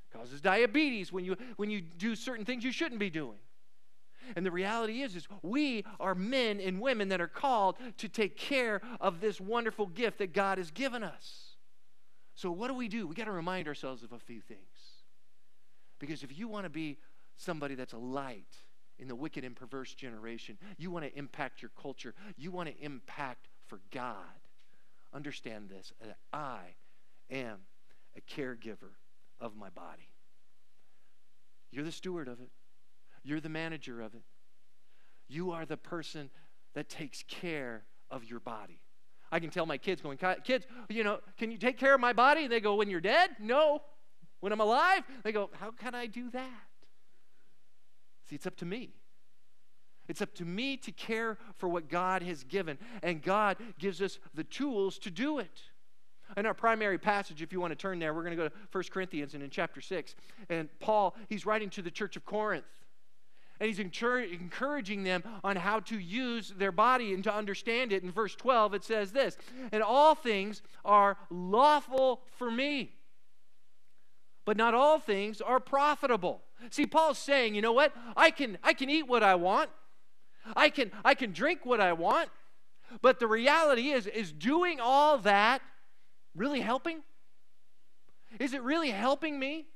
It 0.09 0.17
causes 0.17 0.41
diabetes 0.41 1.13
when 1.13 1.23
you, 1.23 1.37
when 1.55 1.69
you 1.69 1.81
do 1.81 2.15
certain 2.15 2.45
things 2.45 2.63
you 2.63 2.71
shouldn't 2.71 2.99
be 2.99 3.09
doing. 3.09 3.37
And 4.35 4.45
the 4.45 4.51
reality 4.51 5.01
is, 5.01 5.15
is 5.15 5.27
we 5.41 5.85
are 5.99 6.15
men 6.15 6.59
and 6.59 6.79
women 6.79 7.09
that 7.09 7.21
are 7.21 7.27
called 7.27 7.75
to 7.97 8.07
take 8.07 8.37
care 8.37 8.81
of 8.99 9.19
this 9.19 9.41
wonderful 9.41 9.87
gift 9.87 10.19
that 10.19 10.33
God 10.33 10.57
has 10.57 10.71
given 10.71 11.03
us. 11.03 11.50
So 12.41 12.49
what 12.51 12.69
do 12.69 12.73
we 12.73 12.87
do? 12.87 13.05
We 13.05 13.13
got 13.13 13.25
to 13.25 13.31
remind 13.31 13.67
ourselves 13.67 14.01
of 14.01 14.13
a 14.13 14.17
few 14.17 14.41
things. 14.41 14.59
Because 15.99 16.23
if 16.23 16.35
you 16.35 16.47
want 16.47 16.65
to 16.65 16.71
be 16.71 16.97
somebody 17.35 17.75
that's 17.75 17.93
a 17.93 17.99
light 17.99 18.55
in 18.97 19.07
the 19.07 19.13
wicked 19.13 19.43
and 19.43 19.55
perverse 19.55 19.93
generation, 19.93 20.57
you 20.79 20.89
want 20.89 21.05
to 21.05 21.15
impact 21.15 21.61
your 21.61 21.69
culture, 21.79 22.15
you 22.35 22.49
want 22.49 22.67
to 22.67 22.83
impact 22.83 23.47
for 23.67 23.79
God, 23.91 24.15
understand 25.13 25.69
this 25.69 25.93
that 26.01 26.17
I 26.33 26.61
am 27.29 27.59
a 28.17 28.21
caregiver 28.21 28.95
of 29.39 29.55
my 29.55 29.69
body. 29.69 30.09
You're 31.69 31.85
the 31.85 31.91
steward 31.91 32.27
of 32.27 32.39
it. 32.39 32.49
You're 33.23 33.39
the 33.39 33.49
manager 33.49 34.01
of 34.01 34.15
it. 34.15 34.23
You 35.27 35.51
are 35.51 35.67
the 35.67 35.77
person 35.77 36.31
that 36.73 36.89
takes 36.89 37.21
care 37.21 37.83
of 38.09 38.25
your 38.25 38.39
body. 38.39 38.81
I 39.31 39.39
can 39.39 39.49
tell 39.49 39.65
my 39.65 39.77
kids, 39.77 40.01
going, 40.01 40.19
kids, 40.43 40.65
you 40.89 41.03
know, 41.03 41.19
can 41.37 41.51
you 41.51 41.57
take 41.57 41.77
care 41.77 41.93
of 41.93 42.01
my 42.01 42.13
body? 42.13 42.43
And 42.43 42.51
They 42.51 42.59
go, 42.59 42.75
when 42.75 42.89
you're 42.89 42.99
dead? 42.99 43.31
No. 43.39 43.81
When 44.41 44.51
I'm 44.51 44.59
alive? 44.59 45.03
They 45.23 45.31
go, 45.31 45.49
how 45.59 45.71
can 45.71 45.95
I 45.95 46.07
do 46.07 46.29
that? 46.31 46.49
See, 48.29 48.35
it's 48.35 48.47
up 48.47 48.57
to 48.57 48.65
me. 48.65 48.93
It's 50.07 50.21
up 50.21 50.33
to 50.35 50.45
me 50.45 50.75
to 50.77 50.91
care 50.91 51.37
for 51.57 51.69
what 51.69 51.87
God 51.87 52.23
has 52.23 52.43
given, 52.43 52.77
and 53.03 53.21
God 53.21 53.57
gives 53.79 54.01
us 54.01 54.19
the 54.33 54.43
tools 54.43 54.97
to 54.99 55.09
do 55.09 55.39
it. 55.39 55.61
In 56.35 56.45
our 56.45 56.53
primary 56.53 56.97
passage, 56.97 57.41
if 57.41 57.53
you 57.53 57.61
want 57.61 57.71
to 57.71 57.75
turn 57.75 57.99
there, 57.99 58.13
we're 58.13 58.23
going 58.23 58.35
to 58.35 58.43
go 58.43 58.49
to 58.49 58.55
1 58.71 58.83
Corinthians 58.91 59.33
and 59.33 59.43
in 59.43 59.49
chapter 59.49 59.79
6. 59.79 60.15
And 60.49 60.69
Paul, 60.79 61.15
he's 61.29 61.45
writing 61.45 61.69
to 61.71 61.81
the 61.81 61.91
church 61.91 62.15
of 62.15 62.25
Corinth 62.25 62.65
and 63.61 63.67
he's 63.67 63.77
encouraging 63.77 65.03
them 65.03 65.23
on 65.43 65.55
how 65.55 65.79
to 65.81 65.99
use 65.99 66.51
their 66.57 66.71
body 66.71 67.13
and 67.13 67.23
to 67.23 67.33
understand 67.33 67.93
it. 67.93 68.01
In 68.01 68.11
verse 68.11 68.33
12, 68.33 68.73
it 68.73 68.83
says 68.83 69.11
this 69.11 69.37
And 69.71 69.83
all 69.83 70.15
things 70.15 70.63
are 70.83 71.15
lawful 71.29 72.23
for 72.37 72.49
me, 72.49 72.95
but 74.45 74.57
not 74.57 74.73
all 74.73 74.97
things 74.97 75.41
are 75.41 75.59
profitable. 75.59 76.41
See, 76.71 76.87
Paul's 76.87 77.19
saying, 77.19 77.53
you 77.53 77.61
know 77.61 77.71
what? 77.71 77.93
I 78.17 78.31
can, 78.31 78.57
I 78.63 78.73
can 78.73 78.89
eat 78.89 79.07
what 79.07 79.21
I 79.21 79.35
want, 79.35 79.69
I 80.55 80.69
can, 80.69 80.91
I 81.05 81.13
can 81.13 81.31
drink 81.31 81.63
what 81.63 81.79
I 81.79 81.93
want, 81.93 82.29
but 83.03 83.19
the 83.19 83.27
reality 83.27 83.91
is, 83.91 84.07
is 84.07 84.31
doing 84.31 84.79
all 84.81 85.19
that 85.19 85.61
really 86.35 86.61
helping? 86.61 87.03
Is 88.39 88.55
it 88.55 88.63
really 88.63 88.89
helping 88.89 89.37
me? 89.37 89.67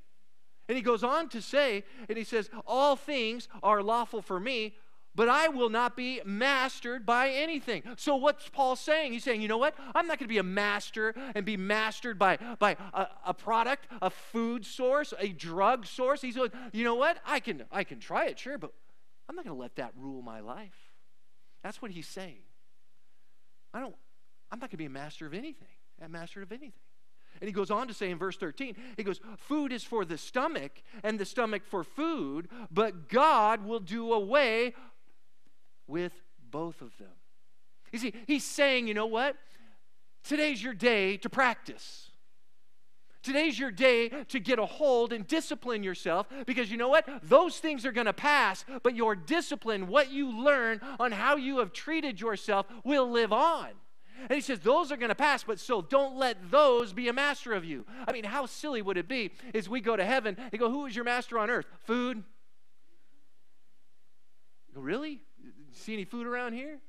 And 0.67 0.75
he 0.75 0.81
goes 0.81 1.03
on 1.03 1.29
to 1.29 1.41
say, 1.41 1.83
and 2.09 2.17
he 2.17 2.23
says, 2.23 2.49
All 2.65 2.95
things 2.95 3.47
are 3.61 3.83
lawful 3.83 4.21
for 4.21 4.39
me, 4.39 4.75
but 5.15 5.29
I 5.29 5.47
will 5.47 5.69
not 5.69 5.95
be 5.95 6.21
mastered 6.25 7.05
by 7.05 7.29
anything. 7.29 7.83
So 7.95 8.17
what's 8.17 8.49
Paul 8.49 8.75
saying? 8.75 9.13
He's 9.13 9.23
saying, 9.23 9.41
you 9.41 9.47
know 9.47 9.57
what? 9.57 9.73
I'm 9.95 10.07
not 10.07 10.19
going 10.19 10.27
to 10.27 10.33
be 10.33 10.39
a 10.39 10.43
master 10.43 11.15
and 11.33 11.45
be 11.45 11.55
mastered 11.55 12.19
by, 12.19 12.37
by 12.59 12.75
a, 12.93 13.07
a, 13.27 13.33
product, 13.33 13.87
a 14.01 14.09
food 14.09 14.65
source, 14.65 15.13
a 15.17 15.29
drug 15.29 15.85
source. 15.85 16.21
He's 16.21 16.35
going, 16.35 16.51
you 16.73 16.83
know 16.83 16.95
what? 16.95 17.17
I 17.25 17.39
can, 17.39 17.63
I 17.71 17.85
can 17.85 17.99
try 17.99 18.25
it, 18.25 18.37
sure, 18.37 18.57
but 18.57 18.73
I'm 19.29 19.37
not 19.37 19.45
going 19.45 19.55
to 19.55 19.61
let 19.61 19.77
that 19.77 19.93
rule 19.95 20.21
my 20.21 20.41
life. 20.41 20.91
That's 21.63 21.81
what 21.81 21.91
he's 21.91 22.07
saying. 22.07 22.43
I 23.73 23.79
don't, 23.79 23.95
I'm 24.51 24.59
not 24.59 24.69
going 24.69 24.71
to 24.71 24.77
be 24.77 24.85
a 24.85 24.89
master 24.89 25.25
of 25.25 25.33
anything, 25.33 25.67
a 26.01 26.09
master 26.09 26.41
of 26.41 26.51
anything. 26.51 26.73
And 27.41 27.47
he 27.47 27.51
goes 27.51 27.71
on 27.71 27.87
to 27.87 27.93
say 27.93 28.09
in 28.09 28.17
verse 28.17 28.37
13, 28.37 28.75
he 28.97 29.03
goes, 29.03 29.19
Food 29.37 29.71
is 29.71 29.83
for 29.83 30.05
the 30.05 30.17
stomach, 30.17 30.81
and 31.03 31.19
the 31.19 31.25
stomach 31.25 31.63
for 31.65 31.83
food, 31.83 32.47
but 32.71 33.09
God 33.09 33.65
will 33.65 33.79
do 33.79 34.13
away 34.13 34.73
with 35.87 36.13
both 36.51 36.81
of 36.81 36.97
them. 36.97 37.09
You 37.91 37.99
see, 37.99 38.13
he's 38.27 38.43
saying, 38.43 38.87
you 38.87 38.93
know 38.93 39.05
what? 39.05 39.35
Today's 40.23 40.63
your 40.63 40.73
day 40.73 41.17
to 41.17 41.29
practice. 41.29 42.09
Today's 43.21 43.57
your 43.57 43.71
day 43.71 44.09
to 44.09 44.39
get 44.39 44.59
a 44.59 44.65
hold 44.65 45.11
and 45.11 45.27
discipline 45.27 45.81
yourself 45.81 46.27
because 46.45 46.69
you 46.69 46.77
know 46.77 46.89
what? 46.89 47.07
Those 47.23 47.57
things 47.57 47.83
are 47.85 47.91
going 47.91 48.05
to 48.05 48.13
pass, 48.13 48.63
but 48.83 48.95
your 48.95 49.15
discipline, 49.15 49.87
what 49.87 50.11
you 50.11 50.43
learn 50.43 50.79
on 50.99 51.11
how 51.11 51.35
you 51.35 51.57
have 51.57 51.73
treated 51.73 52.21
yourself, 52.21 52.67
will 52.83 53.09
live 53.09 53.33
on. 53.33 53.69
And 54.21 54.31
he 54.31 54.41
says, 54.41 54.59
Those 54.59 54.91
are 54.91 54.97
going 54.97 55.09
to 55.09 55.15
pass, 55.15 55.43
but 55.43 55.59
still, 55.59 55.81
don't 55.81 56.17
let 56.17 56.51
those 56.51 56.93
be 56.93 57.07
a 57.07 57.13
master 57.13 57.53
of 57.53 57.65
you. 57.65 57.85
I 58.07 58.11
mean, 58.11 58.23
how 58.23 58.45
silly 58.45 58.81
would 58.81 58.97
it 58.97 59.07
be 59.07 59.31
is 59.53 59.69
we 59.69 59.81
go 59.81 59.95
to 59.95 60.05
heaven 60.05 60.37
and 60.51 60.59
go, 60.59 60.69
Who 60.69 60.85
is 60.85 60.95
your 60.95 61.05
master 61.05 61.39
on 61.39 61.49
earth? 61.49 61.65
Food? 61.85 62.23
Go, 64.73 64.81
really? 64.81 65.21
See 65.71 65.93
any 65.93 66.05
food 66.05 66.27
around 66.27 66.53
here? 66.53 66.79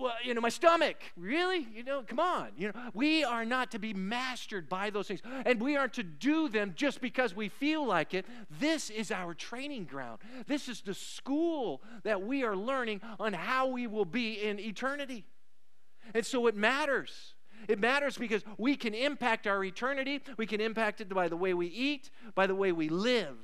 Well, 0.00 0.12
you 0.24 0.34
know, 0.34 0.40
my 0.40 0.48
stomach. 0.48 0.96
Really? 1.16 1.66
You 1.72 1.84
know, 1.84 2.02
come 2.02 2.18
on. 2.18 2.48
You 2.56 2.68
know, 2.68 2.90
we 2.92 3.22
are 3.22 3.44
not 3.44 3.70
to 3.70 3.78
be 3.78 3.94
mastered 3.94 4.68
by 4.68 4.90
those 4.90 5.06
things. 5.06 5.20
And 5.46 5.60
we 5.60 5.76
aren't 5.76 5.94
to 5.94 6.02
do 6.02 6.48
them 6.48 6.72
just 6.74 7.00
because 7.00 7.36
we 7.36 7.48
feel 7.48 7.86
like 7.86 8.12
it. 8.12 8.26
This 8.58 8.90
is 8.90 9.12
our 9.12 9.32
training 9.32 9.84
ground. 9.84 10.18
This 10.48 10.68
is 10.68 10.80
the 10.80 10.94
school 10.94 11.82
that 12.02 12.22
we 12.22 12.42
are 12.42 12.56
learning 12.56 13.00
on 13.20 13.32
how 13.32 13.68
we 13.68 13.86
will 13.86 14.04
be 14.04 14.42
in 14.42 14.58
eternity. 14.58 15.24
And 16.14 16.24
so 16.24 16.46
it 16.46 16.56
matters. 16.56 17.34
It 17.68 17.78
matters 17.78 18.16
because 18.16 18.42
we 18.58 18.76
can 18.76 18.94
impact 18.94 19.46
our 19.46 19.62
eternity. 19.64 20.20
We 20.36 20.46
can 20.46 20.60
impact 20.60 21.00
it 21.00 21.08
by 21.08 21.28
the 21.28 21.36
way 21.36 21.54
we 21.54 21.66
eat, 21.66 22.10
by 22.34 22.46
the 22.46 22.54
way 22.54 22.72
we 22.72 22.88
live. 22.88 23.36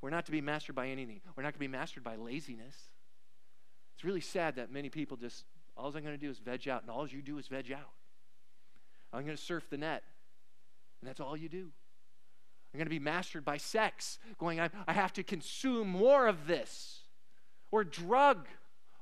We're 0.00 0.10
not 0.10 0.26
to 0.26 0.32
be 0.32 0.40
mastered 0.40 0.76
by 0.76 0.88
anything. 0.88 1.20
We're 1.36 1.42
not 1.42 1.54
to 1.54 1.58
be 1.58 1.68
mastered 1.68 2.04
by 2.04 2.16
laziness. 2.16 2.76
It's 3.94 4.04
really 4.04 4.20
sad 4.20 4.56
that 4.56 4.70
many 4.70 4.90
people 4.90 5.16
just, 5.16 5.44
all 5.76 5.86
I'm 5.86 5.92
going 5.92 6.04
to 6.04 6.16
do 6.16 6.30
is 6.30 6.38
veg 6.38 6.68
out, 6.68 6.82
and 6.82 6.90
all 6.90 7.08
you 7.08 7.20
do 7.20 7.38
is 7.38 7.48
veg 7.48 7.72
out. 7.72 7.90
I'm 9.12 9.24
going 9.24 9.36
to 9.36 9.42
surf 9.42 9.68
the 9.70 9.78
net, 9.78 10.04
and 11.00 11.08
that's 11.08 11.18
all 11.18 11.36
you 11.36 11.48
do. 11.48 11.70
I'm 12.72 12.78
going 12.78 12.86
to 12.86 12.90
be 12.90 12.98
mastered 12.98 13.44
by 13.44 13.56
sex, 13.56 14.18
going, 14.38 14.60
I, 14.60 14.70
I 14.86 14.92
have 14.92 15.12
to 15.14 15.22
consume 15.22 15.88
more 15.88 16.28
of 16.28 16.46
this, 16.46 17.00
or 17.72 17.82
drug, 17.82 18.46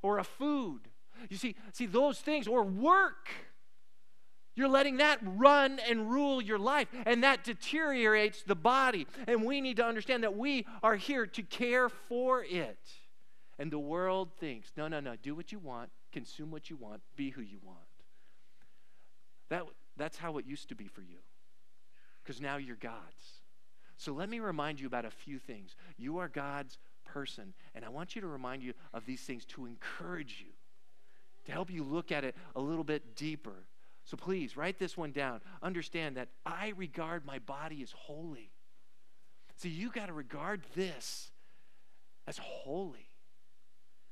or 0.00 0.18
a 0.18 0.24
food. 0.24 0.88
You 1.28 1.36
see, 1.36 1.56
see 1.72 1.86
those 1.86 2.18
things 2.18 2.46
or 2.46 2.62
work. 2.62 3.28
You're 4.54 4.68
letting 4.68 4.96
that 4.96 5.18
run 5.22 5.78
and 5.86 6.10
rule 6.10 6.40
your 6.40 6.58
life, 6.58 6.88
and 7.04 7.22
that 7.24 7.44
deteriorates 7.44 8.42
the 8.42 8.54
body. 8.54 9.06
And 9.26 9.44
we 9.44 9.60
need 9.60 9.76
to 9.76 9.84
understand 9.84 10.22
that 10.22 10.34
we 10.34 10.64
are 10.82 10.96
here 10.96 11.26
to 11.26 11.42
care 11.42 11.90
for 11.90 12.42
it. 12.42 12.78
And 13.58 13.70
the 13.70 13.78
world 13.78 14.30
thinks, 14.40 14.72
no, 14.76 14.88
no, 14.88 15.00
no, 15.00 15.14
do 15.22 15.34
what 15.34 15.52
you 15.52 15.58
want, 15.58 15.90
consume 16.10 16.50
what 16.50 16.70
you 16.70 16.76
want, 16.76 17.02
be 17.16 17.30
who 17.30 17.42
you 17.42 17.58
want. 17.62 17.78
That, 19.50 19.64
that's 19.96 20.16
how 20.16 20.38
it 20.38 20.46
used 20.46 20.70
to 20.70 20.74
be 20.74 20.86
for 20.86 21.02
you, 21.02 21.18
because 22.24 22.40
now 22.40 22.56
you're 22.56 22.76
God's. 22.76 23.42
So 23.98 24.12
let 24.12 24.28
me 24.28 24.40
remind 24.40 24.80
you 24.80 24.86
about 24.86 25.04
a 25.04 25.10
few 25.10 25.38
things. 25.38 25.76
You 25.98 26.18
are 26.18 26.28
God's 26.28 26.78
person, 27.04 27.54
and 27.74 27.84
I 27.84 27.88
want 27.90 28.14
you 28.14 28.22
to 28.22 28.26
remind 28.26 28.62
you 28.62 28.72
of 28.92 29.04
these 29.06 29.20
things 29.20 29.44
to 29.46 29.66
encourage 29.66 30.42
you 30.44 30.52
to 31.46 31.52
help 31.52 31.70
you 31.70 31.82
look 31.82 32.12
at 32.12 32.24
it 32.24 32.36
a 32.54 32.60
little 32.60 32.84
bit 32.84 33.16
deeper. 33.16 33.66
So 34.04 34.16
please 34.16 34.56
write 34.56 34.78
this 34.78 34.96
one 34.96 35.12
down. 35.12 35.40
Understand 35.62 36.16
that 36.16 36.28
I 36.44 36.72
regard 36.76 37.24
my 37.24 37.40
body 37.40 37.82
as 37.82 37.92
holy. 37.92 38.52
See, 39.56 39.68
you 39.68 39.90
got 39.90 40.06
to 40.06 40.12
regard 40.12 40.62
this 40.74 41.30
as 42.26 42.38
holy 42.38 43.08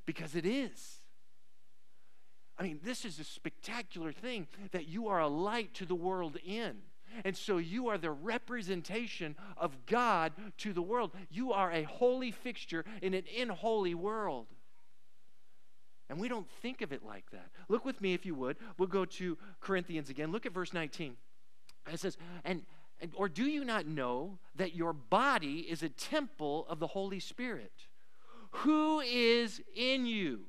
because 0.06 0.34
it 0.34 0.46
is. 0.46 1.00
I 2.58 2.62
mean, 2.62 2.80
this 2.82 3.04
is 3.04 3.18
a 3.18 3.24
spectacular 3.24 4.12
thing 4.12 4.46
that 4.72 4.86
you 4.86 5.08
are 5.08 5.20
a 5.20 5.28
light 5.28 5.74
to 5.74 5.86
the 5.86 5.94
world 5.94 6.38
in. 6.44 6.76
And 7.24 7.36
so 7.36 7.58
you 7.58 7.88
are 7.88 7.98
the 7.98 8.10
representation 8.10 9.36
of 9.56 9.86
God 9.86 10.32
to 10.58 10.72
the 10.72 10.82
world. 10.82 11.12
You 11.30 11.52
are 11.52 11.70
a 11.70 11.84
holy 11.84 12.30
fixture 12.30 12.84
in 13.02 13.14
an 13.14 13.24
unholy 13.38 13.94
world. 13.94 14.46
And 16.10 16.20
we 16.20 16.28
don't 16.28 16.48
think 16.60 16.82
of 16.82 16.92
it 16.92 17.04
like 17.04 17.30
that. 17.30 17.48
Look 17.68 17.84
with 17.84 18.00
me, 18.00 18.12
if 18.14 18.26
you 18.26 18.34
would. 18.34 18.56
We'll 18.78 18.88
go 18.88 19.04
to 19.04 19.38
Corinthians 19.60 20.10
again. 20.10 20.32
Look 20.32 20.44
at 20.46 20.52
verse 20.52 20.72
19. 20.72 21.16
It 21.92 22.00
says, 22.00 22.16
and, 22.44 22.62
and 23.00 23.12
or 23.14 23.28
do 23.28 23.44
you 23.44 23.64
not 23.64 23.86
know 23.86 24.38
that 24.56 24.74
your 24.74 24.92
body 24.92 25.60
is 25.60 25.82
a 25.82 25.88
temple 25.88 26.66
of 26.68 26.78
the 26.78 26.86
Holy 26.86 27.20
Spirit, 27.20 27.72
who 28.50 29.00
is 29.00 29.62
in 29.74 30.06
you, 30.06 30.40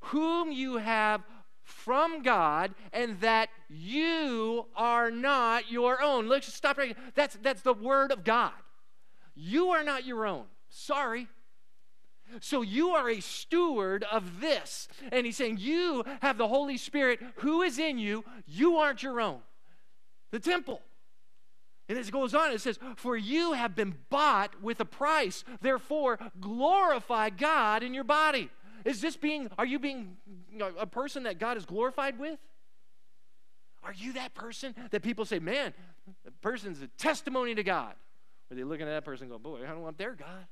whom 0.00 0.52
you 0.52 0.76
have 0.76 1.22
from 1.62 2.22
God, 2.22 2.74
and 2.92 3.20
that 3.20 3.50
you 3.68 4.66
are 4.74 5.10
not 5.10 5.70
your 5.70 6.02
own. 6.02 6.26
Let's 6.26 6.52
stop 6.52 6.78
right. 6.78 6.96
That's, 7.14 7.36
that's 7.42 7.62
the 7.62 7.74
word 7.74 8.10
of 8.10 8.24
God. 8.24 8.52
You 9.34 9.68
are 9.70 9.84
not 9.84 10.06
your 10.06 10.26
own. 10.26 10.46
Sorry. 10.70 11.28
So 12.40 12.62
you 12.62 12.90
are 12.90 13.08
a 13.08 13.20
steward 13.20 14.04
of 14.10 14.40
this. 14.40 14.88
And 15.12 15.26
he's 15.26 15.36
saying, 15.36 15.58
You 15.58 16.04
have 16.20 16.38
the 16.38 16.48
Holy 16.48 16.76
Spirit 16.76 17.20
who 17.36 17.62
is 17.62 17.78
in 17.78 17.98
you. 17.98 18.24
You 18.46 18.76
aren't 18.76 19.02
your 19.02 19.20
own. 19.20 19.40
the 20.30 20.38
temple. 20.38 20.82
And 21.88 21.96
as 21.96 22.08
it 22.08 22.12
goes 22.12 22.34
on, 22.34 22.52
it 22.52 22.60
says, 22.60 22.78
For 22.96 23.16
you 23.16 23.52
have 23.54 23.74
been 23.74 23.94
bought 24.10 24.62
with 24.62 24.80
a 24.80 24.84
price. 24.84 25.42
Therefore, 25.60 26.18
glorify 26.38 27.30
God 27.30 27.82
in 27.82 27.94
your 27.94 28.04
body. 28.04 28.50
Is 28.84 29.00
this 29.00 29.16
being, 29.16 29.50
are 29.58 29.66
you 29.66 29.78
being 29.78 30.16
a 30.78 30.86
person 30.86 31.24
that 31.24 31.38
God 31.38 31.56
is 31.56 31.64
glorified 31.64 32.18
with? 32.18 32.38
Are 33.82 33.92
you 33.92 34.12
that 34.14 34.34
person 34.34 34.74
that 34.90 35.02
people 35.02 35.24
say, 35.24 35.38
man, 35.38 35.72
the 36.24 36.30
person's 36.42 36.82
a 36.82 36.88
testimony 36.98 37.54
to 37.54 37.62
God? 37.62 37.94
Or 38.50 38.56
they 38.56 38.64
looking 38.64 38.86
at 38.86 38.90
that 38.90 39.04
person 39.04 39.24
and 39.24 39.32
go, 39.32 39.38
boy, 39.38 39.62
I 39.64 39.68
don't 39.68 39.82
want 39.82 39.98
their 39.98 40.14
God. 40.14 40.46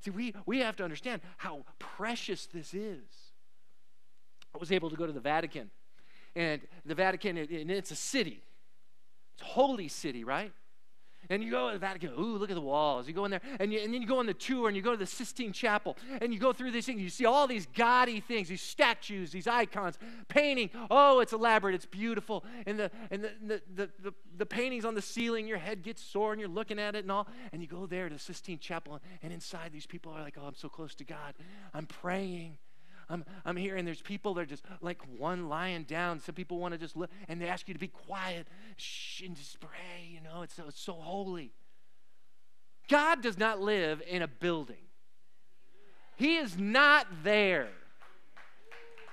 See, 0.00 0.10
we, 0.10 0.34
we 0.46 0.60
have 0.60 0.76
to 0.76 0.84
understand 0.84 1.22
how 1.38 1.64
precious 1.78 2.46
this 2.46 2.72
is. 2.74 3.02
I 4.54 4.58
was 4.58 4.72
able 4.72 4.90
to 4.90 4.96
go 4.96 5.06
to 5.06 5.12
the 5.12 5.20
Vatican, 5.20 5.70
and 6.34 6.62
the 6.84 6.94
Vatican, 6.94 7.36
and 7.36 7.70
it's 7.70 7.90
a 7.90 7.96
city. 7.96 8.42
It's 9.34 9.42
a 9.42 9.46
holy 9.52 9.88
city, 9.88 10.24
right? 10.24 10.52
And 11.30 11.44
you 11.44 11.50
go 11.50 11.68
to 11.68 11.74
the 11.74 11.78
Vatican, 11.78 12.10
ooh, 12.18 12.38
look 12.38 12.50
at 12.50 12.54
the 12.54 12.60
walls. 12.60 13.06
You 13.06 13.12
go 13.12 13.24
in 13.24 13.30
there, 13.30 13.42
and, 13.60 13.72
you, 13.72 13.80
and 13.80 13.92
then 13.92 14.00
you 14.00 14.08
go 14.08 14.18
on 14.18 14.26
the 14.26 14.34
tour, 14.34 14.68
and 14.68 14.76
you 14.76 14.82
go 14.82 14.92
to 14.92 14.96
the 14.96 15.06
Sistine 15.06 15.52
Chapel, 15.52 15.96
and 16.22 16.32
you 16.32 16.40
go 16.40 16.52
through 16.52 16.70
these 16.70 16.86
things. 16.86 17.02
You 17.02 17.10
see 17.10 17.26
all 17.26 17.46
these 17.46 17.66
gaudy 17.66 18.20
things, 18.20 18.48
these 18.48 18.62
statues, 18.62 19.30
these 19.30 19.46
icons, 19.46 19.98
painting. 20.28 20.70
Oh, 20.90 21.20
it's 21.20 21.32
elaborate, 21.32 21.74
it's 21.74 21.86
beautiful. 21.86 22.44
And 22.66 22.78
the, 22.78 22.90
and 23.10 23.24
the, 23.24 23.32
the, 23.42 23.62
the, 23.74 23.90
the, 24.02 24.14
the 24.38 24.46
paintings 24.46 24.84
on 24.84 24.94
the 24.94 25.02
ceiling, 25.02 25.46
your 25.46 25.58
head 25.58 25.82
gets 25.82 26.02
sore, 26.02 26.32
and 26.32 26.40
you're 26.40 26.48
looking 26.48 26.78
at 26.78 26.94
it 26.94 27.04
and 27.04 27.12
all. 27.12 27.28
And 27.52 27.60
you 27.60 27.68
go 27.68 27.86
there 27.86 28.08
to 28.08 28.14
the 28.14 28.20
Sistine 28.20 28.58
Chapel, 28.58 29.00
and 29.22 29.32
inside 29.32 29.70
these 29.72 29.86
people 29.86 30.12
are 30.12 30.22
like, 30.22 30.36
oh, 30.40 30.46
I'm 30.46 30.54
so 30.54 30.68
close 30.68 30.94
to 30.96 31.04
God. 31.04 31.34
I'm 31.74 31.86
praying. 31.86 32.58
I'm, 33.10 33.24
I'm 33.44 33.56
here 33.56 33.76
and 33.76 33.86
there's 33.86 34.02
people 34.02 34.34
that 34.34 34.42
are 34.42 34.46
just 34.46 34.64
like 34.80 35.00
one 35.18 35.48
lying 35.48 35.84
down. 35.84 36.20
Some 36.20 36.34
people 36.34 36.58
want 36.58 36.72
to 36.72 36.78
just 36.78 36.96
look 36.96 37.10
and 37.28 37.40
they 37.40 37.48
ask 37.48 37.66
you 37.68 37.74
to 37.74 37.80
be 37.80 37.88
quiet 37.88 38.46
shh, 38.76 39.22
and 39.22 39.36
just 39.36 39.58
pray. 39.60 40.08
You 40.10 40.20
know, 40.20 40.42
it's 40.42 40.54
so, 40.54 40.64
it's 40.68 40.80
so 40.80 40.92
holy. 40.92 41.52
God 42.88 43.22
does 43.22 43.38
not 43.38 43.60
live 43.60 44.02
in 44.08 44.22
a 44.22 44.28
building, 44.28 44.86
He 46.16 46.36
is 46.36 46.58
not 46.58 47.06
there. 47.22 47.68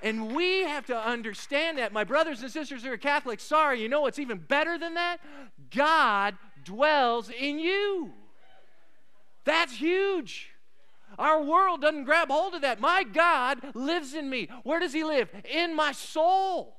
And 0.04 0.36
we 0.36 0.62
have 0.64 0.86
to 0.88 0.96
understand 0.96 1.80
that. 1.80 1.92
My 1.92 2.04
brothers 2.04 2.44
and 2.44 2.52
sisters 2.52 2.84
who 2.84 2.92
are 2.92 2.98
Catholics, 2.98 3.42
sorry, 3.42 3.82
you 3.82 3.90
know 3.90 4.02
what's 4.02 4.20
even 4.20 4.38
better 4.38 4.78
than 4.78 4.94
that? 4.96 5.18
God 5.74 6.36
dwells 6.64 7.32
in 7.32 7.58
you. 7.58 8.12
That's 9.46 9.74
huge. 9.74 10.52
Our 11.18 11.42
world 11.42 11.82
doesn't 11.82 12.06
grab 12.06 12.30
hold 12.30 12.56
of 12.56 12.62
that. 12.62 12.80
My 12.80 13.04
God 13.04 13.60
lives 13.74 14.14
in 14.14 14.30
me. 14.30 14.50
Where 14.64 14.80
does 14.80 14.94
He 14.94 15.04
live? 15.04 15.30
In 15.50 15.76
my 15.76 15.92
soul. 15.92 16.78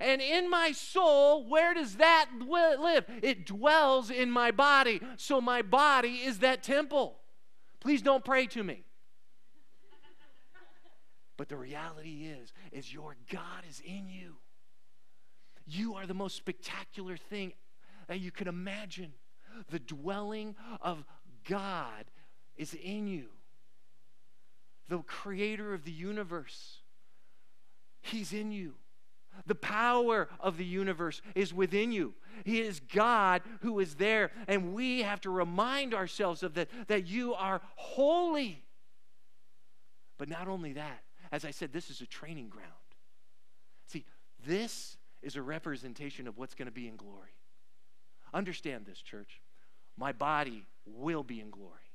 And 0.00 0.20
in 0.20 0.50
my 0.50 0.72
soul, 0.72 1.48
where 1.48 1.74
does 1.74 1.96
that 1.96 2.28
live? 2.40 3.04
It 3.22 3.46
dwells 3.46 4.10
in 4.10 4.30
my 4.30 4.50
body. 4.50 5.00
So 5.16 5.40
my 5.40 5.62
body 5.62 6.16
is 6.24 6.40
that 6.40 6.62
temple. 6.62 7.18
Please 7.80 8.02
don't 8.02 8.24
pray 8.24 8.46
to 8.48 8.62
me. 8.62 8.84
But 11.36 11.48
the 11.48 11.56
reality 11.56 12.26
is 12.26 12.52
is 12.72 12.92
your 12.92 13.16
God 13.30 13.62
is 13.68 13.80
in 13.84 14.08
you. 14.08 14.36
You 15.66 15.94
are 15.94 16.06
the 16.06 16.14
most 16.14 16.36
spectacular 16.36 17.16
thing 17.16 17.52
that 18.08 18.20
you 18.20 18.30
can 18.30 18.48
imagine. 18.48 19.12
The 19.70 19.78
dwelling 19.78 20.56
of 20.80 21.04
God 21.44 22.04
is 22.56 22.74
in 22.74 23.06
you 23.06 23.28
the 24.88 24.98
creator 24.98 25.74
of 25.74 25.84
the 25.84 25.92
universe. 25.92 26.78
He's 28.00 28.32
in 28.32 28.52
you. 28.52 28.74
The 29.46 29.54
power 29.54 30.28
of 30.40 30.56
the 30.56 30.64
universe 30.64 31.22
is 31.34 31.54
within 31.54 31.92
you. 31.92 32.14
He 32.44 32.60
is 32.60 32.80
God 32.80 33.42
who 33.60 33.78
is 33.78 33.94
there. 33.94 34.30
And 34.46 34.74
we 34.74 35.02
have 35.02 35.20
to 35.22 35.30
remind 35.30 35.94
ourselves 35.94 36.42
of 36.42 36.54
that, 36.54 36.68
that 36.88 37.06
you 37.06 37.34
are 37.34 37.60
holy. 37.76 38.64
But 40.18 40.28
not 40.28 40.48
only 40.48 40.72
that, 40.72 41.02
as 41.30 41.44
I 41.44 41.50
said, 41.50 41.72
this 41.72 41.90
is 41.90 42.00
a 42.00 42.06
training 42.06 42.48
ground. 42.48 42.72
See, 43.86 44.04
this 44.44 44.96
is 45.22 45.36
a 45.36 45.42
representation 45.42 46.26
of 46.26 46.38
what's 46.38 46.54
going 46.54 46.66
to 46.66 46.72
be 46.72 46.88
in 46.88 46.96
glory. 46.96 47.36
Understand 48.34 48.86
this, 48.86 49.00
church. 49.00 49.40
My 49.96 50.12
body 50.12 50.64
will 50.86 51.22
be 51.22 51.40
in 51.40 51.50
glory. 51.50 51.87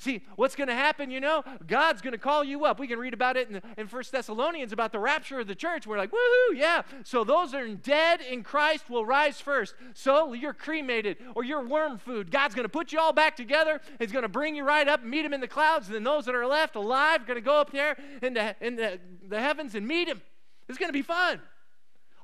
See, 0.00 0.22
what's 0.36 0.56
going 0.56 0.68
to 0.68 0.74
happen, 0.74 1.10
you 1.10 1.20
know? 1.20 1.44
God's 1.66 2.00
going 2.00 2.12
to 2.12 2.18
call 2.18 2.42
you 2.42 2.64
up. 2.64 2.80
We 2.80 2.86
can 2.86 2.98
read 2.98 3.12
about 3.12 3.36
it 3.36 3.50
in, 3.50 3.60
in 3.76 3.86
1 3.86 4.02
Thessalonians 4.10 4.72
about 4.72 4.92
the 4.92 4.98
rapture 4.98 5.40
of 5.40 5.46
the 5.46 5.54
church. 5.54 5.86
We're 5.86 5.98
like, 5.98 6.10
woohoo, 6.10 6.54
yeah. 6.54 6.84
So 7.04 7.22
those 7.22 7.52
that 7.52 7.60
are 7.60 7.68
dead 7.74 8.22
in 8.22 8.42
Christ 8.42 8.88
will 8.88 9.04
rise 9.04 9.42
first. 9.42 9.74
So 9.92 10.32
you're 10.32 10.54
cremated 10.54 11.18
or 11.34 11.44
you're 11.44 11.62
worm 11.62 11.98
food. 11.98 12.30
God's 12.30 12.54
going 12.54 12.64
to 12.64 12.70
put 12.70 12.92
you 12.92 12.98
all 12.98 13.12
back 13.12 13.36
together. 13.36 13.78
He's 13.98 14.10
going 14.10 14.22
to 14.22 14.30
bring 14.30 14.56
you 14.56 14.64
right 14.64 14.88
up 14.88 15.02
and 15.02 15.10
meet 15.10 15.22
him 15.22 15.34
in 15.34 15.42
the 15.42 15.46
clouds. 15.46 15.88
And 15.88 15.94
then 15.94 16.02
those 16.02 16.24
that 16.24 16.34
are 16.34 16.46
left 16.46 16.76
alive 16.76 17.20
are 17.20 17.26
going 17.26 17.36
to 17.38 17.44
go 17.44 17.60
up 17.60 17.70
there 17.70 17.94
in, 18.22 18.32
the, 18.32 18.56
the, 18.58 18.98
the 19.28 19.38
heavens 19.38 19.74
and 19.74 19.86
meet 19.86 20.08
him. 20.08 20.22
It's 20.70 20.78
going 20.78 20.88
to 20.88 20.94
be 20.94 21.02
fun. 21.02 21.42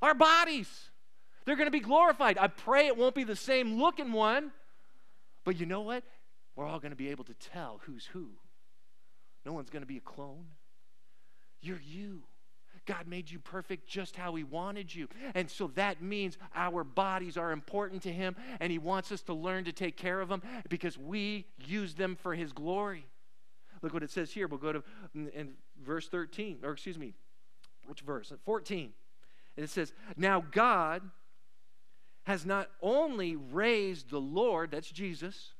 Our 0.00 0.14
bodies, 0.14 0.70
they're 1.44 1.56
going 1.56 1.66
to 1.66 1.70
be 1.70 1.80
glorified. 1.80 2.38
I 2.38 2.46
pray 2.46 2.86
it 2.86 2.96
won't 2.96 3.14
be 3.14 3.24
the 3.24 3.36
same 3.36 3.78
looking 3.78 4.12
one. 4.12 4.50
But 5.44 5.60
you 5.60 5.66
know 5.66 5.82
what? 5.82 6.02
We're 6.56 6.66
all 6.66 6.80
going 6.80 6.90
to 6.90 6.96
be 6.96 7.10
able 7.10 7.24
to 7.24 7.34
tell 7.34 7.80
who's 7.84 8.06
who. 8.06 8.30
No 9.44 9.52
one's 9.52 9.70
going 9.70 9.82
to 9.82 9.86
be 9.86 9.98
a 9.98 10.00
clone. 10.00 10.46
You're 11.60 11.80
you. 11.80 12.22
God 12.86 13.06
made 13.06 13.30
you 13.30 13.38
perfect 13.38 13.88
just 13.88 14.16
how 14.16 14.34
He 14.34 14.44
wanted 14.44 14.94
you. 14.94 15.08
And 15.34 15.50
so 15.50 15.68
that 15.74 16.02
means 16.02 16.38
our 16.54 16.84
bodies 16.84 17.36
are 17.36 17.52
important 17.52 18.02
to 18.02 18.12
Him, 18.12 18.36
and 18.60 18.72
He 18.72 18.78
wants 18.78 19.12
us 19.12 19.22
to 19.22 19.34
learn 19.34 19.64
to 19.64 19.72
take 19.72 19.96
care 19.96 20.20
of 20.20 20.28
them 20.28 20.42
because 20.68 20.96
we 20.98 21.46
use 21.64 21.94
them 21.94 22.16
for 22.16 22.34
His 22.34 22.52
glory. 22.52 23.06
Look 23.82 23.92
what 23.92 24.02
it 24.02 24.10
says 24.10 24.30
here. 24.30 24.46
We'll 24.46 24.58
go 24.58 24.72
to 24.72 24.84
in, 25.14 25.28
in 25.28 25.52
verse 25.84 26.08
13, 26.08 26.60
or 26.62 26.72
excuse 26.72 26.98
me, 26.98 27.14
which 27.86 28.00
verse? 28.00 28.32
14. 28.44 28.92
And 29.56 29.64
it 29.64 29.70
says, 29.70 29.92
Now 30.16 30.44
God 30.50 31.02
has 32.24 32.44
not 32.44 32.68
only 32.82 33.36
raised 33.36 34.10
the 34.10 34.20
Lord, 34.20 34.70
that's 34.70 34.90
Jesus, 34.90 35.52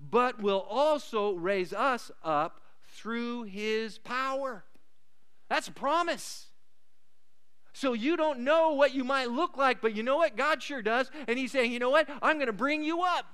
but 0.00 0.40
will 0.40 0.66
also 0.68 1.34
raise 1.34 1.72
us 1.72 2.10
up 2.22 2.60
through 2.88 3.44
his 3.44 3.98
power. 3.98 4.64
That's 5.48 5.68
a 5.68 5.72
promise. 5.72 6.46
So 7.72 7.92
you 7.92 8.16
don't 8.16 8.40
know 8.40 8.72
what 8.72 8.94
you 8.94 9.04
might 9.04 9.30
look 9.30 9.56
like, 9.56 9.82
but 9.82 9.94
you 9.94 10.02
know 10.02 10.16
what? 10.16 10.36
God 10.36 10.62
sure 10.62 10.80
does. 10.80 11.10
And 11.28 11.38
he's 11.38 11.52
saying, 11.52 11.72
you 11.72 11.78
know 11.78 11.90
what? 11.90 12.08
I'm 12.22 12.36
going 12.36 12.46
to 12.46 12.52
bring 12.52 12.82
you 12.82 13.02
up. 13.02 13.26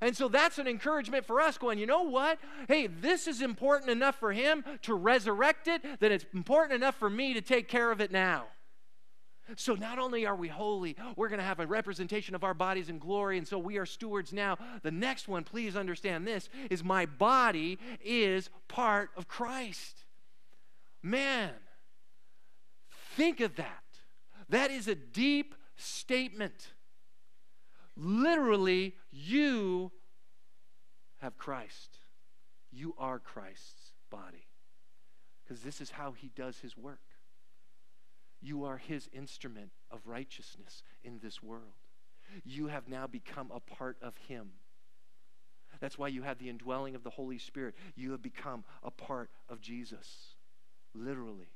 And 0.00 0.16
so 0.16 0.28
that's 0.28 0.58
an 0.58 0.66
encouragement 0.66 1.24
for 1.24 1.40
us 1.40 1.58
going, 1.58 1.78
you 1.78 1.86
know 1.86 2.02
what? 2.02 2.38
Hey, 2.68 2.86
this 2.86 3.26
is 3.26 3.42
important 3.42 3.90
enough 3.90 4.16
for 4.16 4.32
him 4.32 4.64
to 4.82 4.94
resurrect 4.94 5.68
it 5.68 5.82
that 6.00 6.12
it's 6.12 6.24
important 6.34 6.74
enough 6.74 6.96
for 6.96 7.10
me 7.10 7.34
to 7.34 7.40
take 7.40 7.68
care 7.68 7.90
of 7.90 8.00
it 8.00 8.10
now. 8.10 8.44
So 9.56 9.74
not 9.74 9.98
only 9.98 10.26
are 10.26 10.36
we 10.36 10.48
holy, 10.48 10.96
we're 11.16 11.28
going 11.28 11.38
to 11.38 11.44
have 11.44 11.60
a 11.60 11.66
representation 11.66 12.34
of 12.34 12.44
our 12.44 12.54
bodies 12.54 12.88
in 12.88 12.98
glory, 12.98 13.38
and 13.38 13.46
so 13.46 13.58
we 13.58 13.76
are 13.76 13.86
stewards 13.86 14.32
now. 14.32 14.56
The 14.82 14.90
next 14.90 15.28
one, 15.28 15.44
please 15.44 15.76
understand 15.76 16.26
this, 16.26 16.48
is 16.70 16.82
my 16.82 17.06
body 17.06 17.78
is 18.02 18.50
part 18.68 19.10
of 19.16 19.28
Christ. 19.28 20.04
Man, 21.02 21.52
think 23.16 23.40
of 23.40 23.56
that. 23.56 23.84
That 24.48 24.70
is 24.70 24.88
a 24.88 24.94
deep 24.94 25.54
statement. 25.76 26.72
Literally, 27.96 28.94
you 29.12 29.92
have 31.18 31.36
Christ. 31.36 31.98
You 32.72 32.94
are 32.98 33.18
Christ's 33.18 33.92
body. 34.10 34.48
Because 35.42 35.62
this 35.62 35.80
is 35.80 35.90
how 35.90 36.12
he 36.12 36.30
does 36.34 36.58
his 36.58 36.76
work. 36.76 37.00
You 38.44 38.64
are 38.64 38.76
his 38.76 39.08
instrument 39.14 39.70
of 39.90 40.00
righteousness 40.04 40.82
in 41.02 41.18
this 41.22 41.42
world. 41.42 41.72
You 42.44 42.66
have 42.66 42.88
now 42.88 43.06
become 43.06 43.50
a 43.50 43.58
part 43.58 43.96
of 44.02 44.14
him. 44.28 44.50
That's 45.80 45.96
why 45.96 46.08
you 46.08 46.20
have 46.22 46.38
the 46.38 46.50
indwelling 46.50 46.94
of 46.94 47.02
the 47.02 47.10
Holy 47.10 47.38
Spirit. 47.38 47.74
You 47.96 48.10
have 48.10 48.20
become 48.20 48.64
a 48.82 48.90
part 48.90 49.30
of 49.48 49.62
Jesus, 49.62 50.36
literally. 50.94 51.48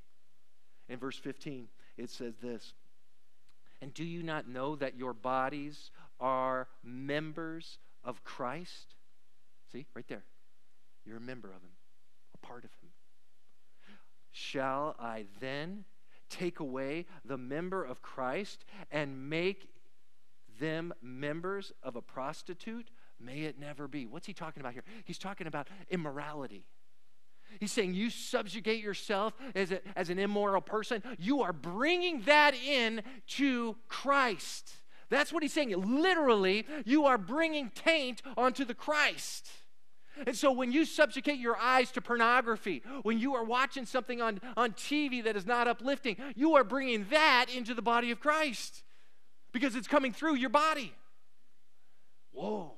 In 0.88 0.98
verse 0.98 1.18
15, 1.18 1.68
it 1.98 2.09
says 2.09 2.37
this 2.42 2.72
And 3.83 3.92
do 3.92 4.03
you 4.03 4.22
not 4.22 4.48
know 4.48 4.74
that 4.77 4.96
your 4.96 5.12
bodies 5.12 5.90
are 6.18 6.68
members 6.83 7.77
of 8.03 8.24
Christ? 8.24 8.94
See, 9.70 9.85
right 9.94 10.09
there. 10.09 10.24
You're 11.05 11.18
a 11.18 11.20
member 11.20 11.48
of 11.48 11.62
him, 11.62 11.77
a 12.33 12.46
part 12.46 12.64
of 12.64 12.70
him. 12.81 12.88
Shall 14.33 14.96
I 14.98 15.27
then 15.38 15.85
take 16.29 16.61
away 16.61 17.07
the 17.25 17.37
member 17.38 17.85
of 17.85 18.03
Christ 18.03 18.64
and 18.91 19.29
make 19.29 19.69
them 20.61 20.93
members 21.03 21.73
of 21.83 21.97
a 21.97 22.03
prostitute? 22.03 22.91
May 23.21 23.41
it 23.41 23.59
never 23.59 23.88
be. 23.88 24.07
What's 24.07 24.27
he 24.27 24.33
talking 24.33 24.61
about 24.61 24.73
here? 24.73 24.85
He's 25.05 25.19
talking 25.19 25.47
about 25.47 25.69
immorality. 25.91 26.67
He's 27.61 27.73
saying 27.73 27.95
you 27.95 28.11
subjugate 28.11 28.83
yourself 28.83 29.33
as, 29.55 29.73
a, 29.73 29.81
as 29.97 30.11
an 30.11 30.19
immoral 30.19 30.61
person. 30.61 31.03
You 31.19 31.43
are 31.43 31.53
bringing 31.53 32.23
that 32.23 32.55
in 32.55 33.03
to 33.29 33.77
Christ. 33.88 34.71
That's 35.09 35.33
what 35.33 35.43
he's 35.43 35.53
saying. 35.53 35.71
Literally, 35.71 36.67
you 36.85 37.07
are 37.07 37.19
bringing 37.19 37.71
taint 37.71 38.23
onto 38.37 38.64
the 38.64 38.75
Christ. 38.75 39.49
And 40.27 40.37
so 40.37 40.53
when 40.53 40.73
you 40.73 40.85
subjugate 40.85 41.39
your 41.39 41.57
eyes 41.57 41.91
to 41.93 42.01
pornography, 42.01 42.83
when 43.03 43.19
you 43.19 43.35
are 43.35 43.45
watching 43.45 43.87
something 43.87 44.21
on, 44.21 44.41
on 44.57 44.73
TV 44.73 45.23
that 45.25 45.37
is 45.37 45.47
not 45.47 45.69
uplifting, 45.69 46.17
you 46.35 46.57
are 46.57 46.65
bringing 46.65 47.07
that 47.11 47.47
into 47.55 47.75
the 47.75 47.83
body 47.83 48.11
of 48.11 48.21
Christ 48.21 48.83
because 49.53 49.77
it's 49.77 49.89
coming 49.89 50.13
through 50.13 50.37
your 50.37 50.51
body. 50.51 50.93
Whoa. 52.33 52.75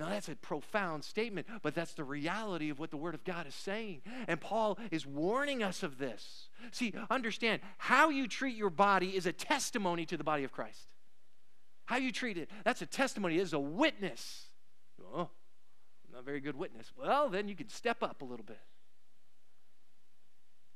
Now, 0.00 0.08
that's 0.08 0.30
a 0.30 0.36
profound 0.36 1.04
statement, 1.04 1.46
but 1.62 1.74
that's 1.74 1.92
the 1.92 2.04
reality 2.04 2.70
of 2.70 2.78
what 2.78 2.90
the 2.90 2.96
Word 2.96 3.14
of 3.14 3.22
God 3.22 3.46
is 3.46 3.54
saying. 3.54 4.00
And 4.26 4.40
Paul 4.40 4.78
is 4.90 5.06
warning 5.06 5.62
us 5.62 5.82
of 5.82 5.98
this. 5.98 6.48
See, 6.72 6.94
understand, 7.10 7.60
how 7.76 8.08
you 8.08 8.26
treat 8.26 8.56
your 8.56 8.70
body 8.70 9.14
is 9.14 9.26
a 9.26 9.32
testimony 9.32 10.06
to 10.06 10.16
the 10.16 10.24
body 10.24 10.42
of 10.42 10.52
Christ. 10.52 10.94
How 11.84 11.98
you 11.98 12.12
treat 12.12 12.38
it, 12.38 12.50
that's 12.64 12.80
a 12.80 12.86
testimony, 12.86 13.36
it 13.36 13.42
is 13.42 13.52
a 13.52 13.58
witness. 13.58 14.46
Oh, 15.14 15.28
a 16.20 16.22
very 16.22 16.40
good 16.40 16.56
witness. 16.56 16.92
Well, 16.96 17.28
then 17.28 17.48
you 17.48 17.56
can 17.56 17.68
step 17.68 18.02
up 18.02 18.22
a 18.22 18.24
little 18.24 18.44
bit. 18.44 18.60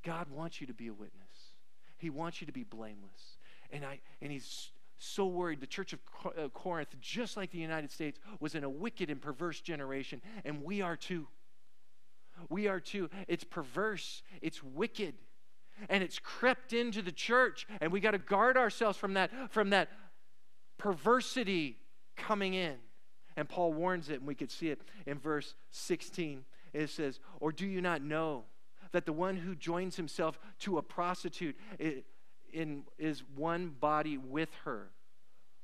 God 0.02 0.28
wants 0.30 0.61
you 0.61 0.66
to 0.66 0.74
be 0.74 0.88
a 0.88 0.92
witness. 0.92 1.52
He 1.98 2.11
wants 2.11 2.40
you 2.40 2.46
to 2.46 2.52
be 2.52 2.64
blameless. 2.64 3.38
And 3.70 3.85
I 3.85 4.00
and 4.20 4.33
he's 4.33 4.70
so 4.98 5.26
worried. 5.26 5.61
The 5.61 5.66
church 5.66 5.92
of 5.92 6.00
uh, 6.26 6.48
Corinth, 6.48 6.94
just 7.00 7.37
like 7.37 7.50
the 7.50 7.59
United 7.59 7.90
States, 7.90 8.18
was 8.40 8.54
in 8.54 8.64
a 8.64 8.70
wicked 8.70 9.11
and 9.11 9.20
perverse 9.20 9.61
generation, 9.61 10.20
and 10.44 10.62
we 10.62 10.83
are 10.83 10.96
too. 10.96 11.28
We 12.48 12.68
are 12.68 12.80
too. 12.80 13.11
It's 13.28 13.44
perverse, 13.44 14.22
it's 14.42 14.62
wicked, 14.62 15.14
and 15.88 16.02
it's 16.02 16.18
crept 16.18 16.72
into 16.72 17.00
the 17.00 17.12
church, 17.12 17.66
and 17.80 17.92
we 17.92 18.00
got 18.00 18.11
to 18.12 18.18
guard 18.18 18.57
ourselves 18.57 18.98
from 18.98 19.14
that, 19.14 19.30
from 19.50 19.70
that 19.70 19.88
perversity 20.78 21.78
coming 22.16 22.54
in. 22.54 22.76
And 23.36 23.48
Paul 23.48 23.72
warns 23.72 24.08
it, 24.08 24.18
and 24.18 24.26
we 24.26 24.34
could 24.34 24.50
see 24.50 24.70
it 24.70 24.80
in 25.06 25.18
verse 25.18 25.54
16. 25.70 26.44
It 26.72 26.90
says, 26.90 27.20
Or 27.40 27.52
do 27.52 27.66
you 27.66 27.80
not 27.80 28.02
know 28.02 28.44
that 28.92 29.06
the 29.06 29.12
one 29.12 29.36
who 29.36 29.56
joins 29.56 29.96
himself 29.96 30.38
to 30.60 30.78
a 30.78 30.82
prostitute 30.82 31.56
is 31.80 33.22
one 33.34 33.74
body 33.80 34.16
with 34.16 34.50
her. 34.64 34.90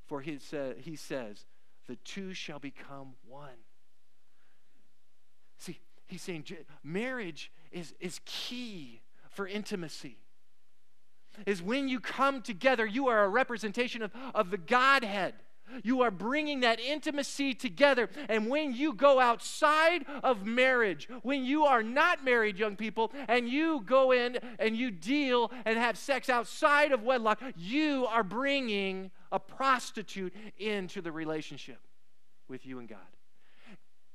For 0.06 0.20
he, 0.20 0.38
he 0.78 0.96
says, 0.96 1.46
the 1.86 1.94
two 2.04 2.34
shall 2.34 2.58
become 2.58 3.14
one. 3.28 3.50
See, 5.58 5.78
he's 6.08 6.22
saying 6.22 6.44
marriage 6.82 7.52
is, 7.70 7.94
is 8.00 8.20
key 8.24 9.00
for 9.30 9.46
intimacy. 9.46 10.18
Is 11.46 11.62
when 11.62 11.88
you 11.88 12.00
come 12.00 12.42
together, 12.42 12.84
you 12.84 13.06
are 13.06 13.22
a 13.22 13.28
representation 13.28 14.02
of, 14.02 14.10
of 14.34 14.50
the 14.50 14.58
Godhead. 14.58 15.34
You 15.82 16.02
are 16.02 16.10
bringing 16.10 16.60
that 16.60 16.80
intimacy 16.80 17.54
together. 17.54 18.08
And 18.28 18.48
when 18.48 18.74
you 18.74 18.92
go 18.92 19.20
outside 19.20 20.04
of 20.22 20.44
marriage, 20.44 21.08
when 21.22 21.44
you 21.44 21.64
are 21.64 21.82
not 21.82 22.24
married, 22.24 22.58
young 22.58 22.76
people, 22.76 23.12
and 23.28 23.48
you 23.48 23.82
go 23.84 24.12
in 24.12 24.38
and 24.58 24.76
you 24.76 24.90
deal 24.90 25.50
and 25.64 25.78
have 25.78 25.96
sex 25.98 26.28
outside 26.28 26.92
of 26.92 27.02
wedlock, 27.02 27.40
you 27.56 28.06
are 28.06 28.24
bringing 28.24 29.10
a 29.32 29.38
prostitute 29.38 30.34
into 30.58 31.00
the 31.00 31.12
relationship 31.12 31.78
with 32.48 32.66
you 32.66 32.78
and 32.78 32.88
God. 32.88 32.98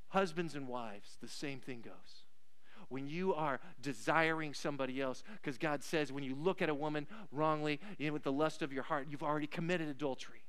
Husbands 0.08 0.54
and 0.54 0.68
wives, 0.68 1.16
the 1.20 1.28
same 1.28 1.60
thing 1.60 1.80
goes 1.80 2.26
when 2.88 3.08
you 3.08 3.34
are 3.34 3.60
desiring 3.80 4.54
somebody 4.54 5.00
else, 5.00 5.22
because 5.40 5.58
God 5.58 5.82
says 5.82 6.12
when 6.12 6.24
you 6.24 6.34
look 6.34 6.62
at 6.62 6.68
a 6.68 6.74
woman 6.74 7.06
wrongly 7.32 7.80
you 7.98 8.06
know, 8.06 8.12
with 8.12 8.22
the 8.22 8.32
lust 8.32 8.62
of 8.62 8.72
your 8.72 8.84
heart, 8.84 9.08
you've 9.10 9.22
already 9.22 9.46
committed 9.46 9.88
adultery. 9.88 10.45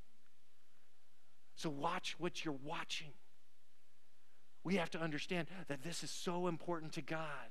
So 1.57 1.69
watch 1.71 2.15
what 2.19 2.45
you're 2.45 2.55
watching. 2.63 3.11
We 4.63 4.75
have 4.75 4.91
to 4.91 4.99
understand 4.99 5.47
that 5.67 5.81
this 5.83 6.03
is 6.03 6.11
so 6.11 6.47
important 6.47 6.93
to 6.93 7.01
God. 7.01 7.49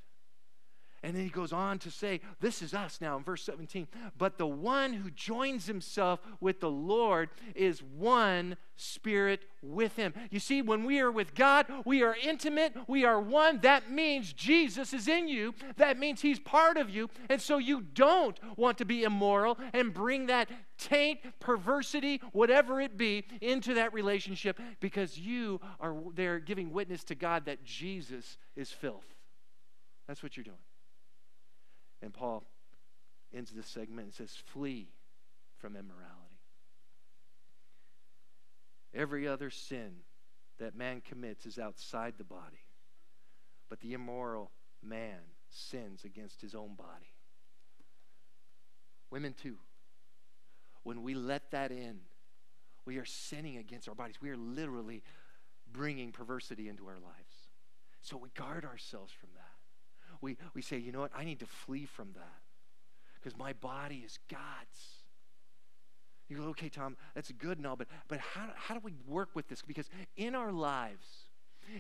And 1.03 1.15
then 1.15 1.23
he 1.23 1.31
goes 1.31 1.53
on 1.53 1.79
to 1.81 1.91
say, 1.91 2.21
This 2.41 2.63
is 2.63 2.75
us 2.75 3.01
now 3.01 3.17
in 3.17 3.23
verse 3.23 3.43
17. 3.45 3.87
But 4.17 4.39
the 4.39 4.47
one 4.47 4.93
who 4.93 5.11
joins 5.11 5.67
himself 5.67 6.21
with 6.41 6.61
the 6.61 6.71
Lord 6.71 7.29
is 7.55 7.83
one 7.83 8.57
spirit 8.77 9.45
with 9.63 9.97
him. 9.97 10.15
You 10.31 10.39
see, 10.39 10.63
when 10.63 10.85
we 10.85 11.01
are 11.01 11.11
with 11.11 11.35
God, 11.35 11.67
we 11.85 12.03
are 12.03 12.17
intimate, 12.23 12.75
we 12.87 13.05
are 13.05 13.21
one. 13.21 13.61
That 13.61 13.91
means 13.91 14.33
Jesus 14.33 14.93
is 14.93 15.09
in 15.09 15.29
you, 15.29 15.55
that 15.77 15.99
means 15.99 16.21
he's 16.21 16.39
part 16.39 16.77
of 16.77 16.91
you. 16.91 17.09
And 17.29 17.41
so 17.41 17.59
you 17.59 17.81
don't 17.81 18.39
want 18.57 18.79
to 18.79 18.85
be 18.85 19.05
immoral 19.05 19.59
and 19.73 19.95
bring 19.95 20.27
that 20.27 20.51
taint, 20.79 21.21
perversity, 21.41 22.21
whatever 22.33 22.81
it 22.81 22.97
be, 22.97 23.25
into 23.41 23.75
that 23.75 23.93
relationship 23.93 24.59
because 24.81 25.19
you 25.19 25.61
are 25.81 25.95
there 26.15 26.39
giving 26.39 26.73
witness 26.73 27.05
to 27.05 27.15
God 27.15 27.47
that 27.47 27.65
Jesus 27.65 28.37
is 28.55 28.71
filth. 28.71 29.05
That's 30.07 30.23
what 30.23 30.37
you're 30.37 30.45
doing. 30.45 30.57
And 32.07 32.15
Paul 32.15 32.45
ends 33.35 33.51
this 33.51 33.67
segment 33.67 34.05
and 34.05 34.15
says, 34.15 34.37
Flee 34.37 34.91
from 35.59 35.75
immorality. 35.75 36.39
Every 38.95 39.27
other 39.27 39.51
sin 39.51 39.91
that 40.61 40.77
man 40.77 41.01
commits 41.01 41.47
is 41.47 41.59
outside 41.59 42.15
the 42.17 42.23
body, 42.23 42.63
but 43.69 43.81
the 43.81 43.93
immoral 43.93 44.53
man 44.81 45.19
sins 45.51 46.05
against 46.05 46.41
his 46.41 46.55
own 46.55 46.77
body. 46.77 47.13
Women, 49.11 49.35
too. 49.35 49.57
When 50.85 51.03
we 51.03 51.15
let 51.15 51.51
that 51.51 51.73
in, 51.73 51.99
we 52.85 52.99
are 52.99 53.05
sinning 53.05 53.57
against 53.57 53.89
our 53.89 53.97
bodies. 53.97 54.21
We 54.23 54.31
are 54.31 54.37
literally 54.37 55.03
bringing 55.73 56.13
perversity 56.13 56.69
into 56.69 56.87
our 56.87 57.01
lives. 57.01 57.49
So 58.01 58.17
we 58.17 58.29
guard 58.29 58.65
ourselves 58.65 59.13
from 59.13 59.31
that 59.35 59.46
we, 60.21 60.37
we 60.55 60.63
say, 60.63 60.79
you 60.79 60.93
know 60.93 61.01
what, 61.01 61.13
I 61.17 61.25
need 61.25 61.41
to 61.41 61.47
flee 61.47 61.87
from 61.87 62.13
that 62.15 62.43
because 63.15 63.37
my 63.39 63.53
body 63.55 64.03
is 64.05 64.19
God's. 64.31 65.03
You 66.29 66.39
go, 66.39 66.43
okay, 66.45 66.69
Tom, 66.69 66.97
that's 67.15 67.31
good 67.33 67.59
and 67.59 67.67
all, 67.67 67.77
but, 67.77 67.89
but 68.09 68.19
how, 68.19 68.49
how 68.55 68.75
do 68.75 68.81
we 68.83 68.95
work 69.07 69.31
with 69.35 69.49
this? 69.49 69.63
Because 69.63 69.89
in 70.17 70.35
our 70.35 70.51
lives, 70.53 71.07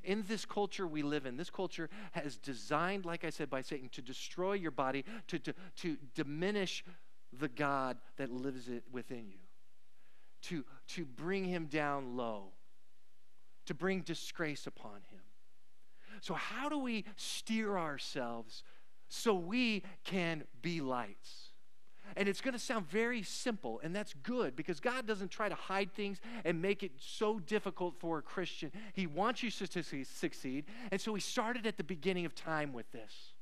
in 0.05 0.25
this 0.29 0.44
culture 0.44 0.87
we 0.87 1.03
live 1.03 1.27
in, 1.27 1.37
this 1.37 1.51
culture 1.51 1.88
has 2.12 2.37
designed, 2.37 3.05
like 3.05 3.25
I 3.25 3.31
said, 3.31 3.51
by 3.51 3.62
Satan, 3.62 3.88
to 3.90 4.03
destroy 4.03 4.53
your 4.55 4.70
body, 4.70 5.05
to, 5.29 5.38
to, 5.40 5.55
to 5.77 5.96
diminish 6.14 6.85
the 7.33 7.49
God 7.49 7.99
that 8.16 8.31
lives 8.31 8.68
it 8.68 8.85
within 8.90 9.29
you, 9.29 9.38
to, 10.42 10.64
to 10.88 11.05
bring 11.05 11.44
him 11.44 11.66
down 11.66 12.16
low, 12.16 12.53
to 13.66 13.75
bring 13.75 14.03
disgrace 14.03 14.66
upon 14.66 15.03
him. 15.11 15.20
So, 16.20 16.35
how 16.35 16.68
do 16.68 16.79
we 16.79 17.05
steer 17.16 17.76
ourselves 17.76 18.62
so 19.09 19.35
we 19.35 19.83
can 20.05 20.44
be 20.62 20.81
lights? 20.81 21.50
And 22.14 22.29
it's 22.29 22.40
going 22.40 22.55
to 22.55 22.61
sound 22.61 22.88
very 22.88 23.22
simple, 23.22 23.81
and 23.83 23.94
that's 23.94 24.14
good 24.22 24.55
because 24.55 24.79
God 24.79 25.07
doesn't 25.07 25.31
try 25.31 25.48
to 25.48 25.55
hide 25.55 25.92
things 25.92 26.20
and 26.44 26.62
make 26.62 26.83
it 26.83 26.92
so 26.98 27.40
difficult 27.40 27.96
for 27.98 28.18
a 28.18 28.22
Christian. 28.22 28.70
He 28.92 29.07
wants 29.07 29.42
you 29.42 29.50
to 29.50 29.83
succeed. 30.05 30.66
And 30.92 31.00
so 31.00 31.14
He 31.14 31.20
started 31.20 31.66
at 31.66 31.76
the 31.76 31.85
beginning 31.85 32.24
of 32.24 32.35
time 32.35 32.72
with 32.72 32.90
this. 32.92 33.33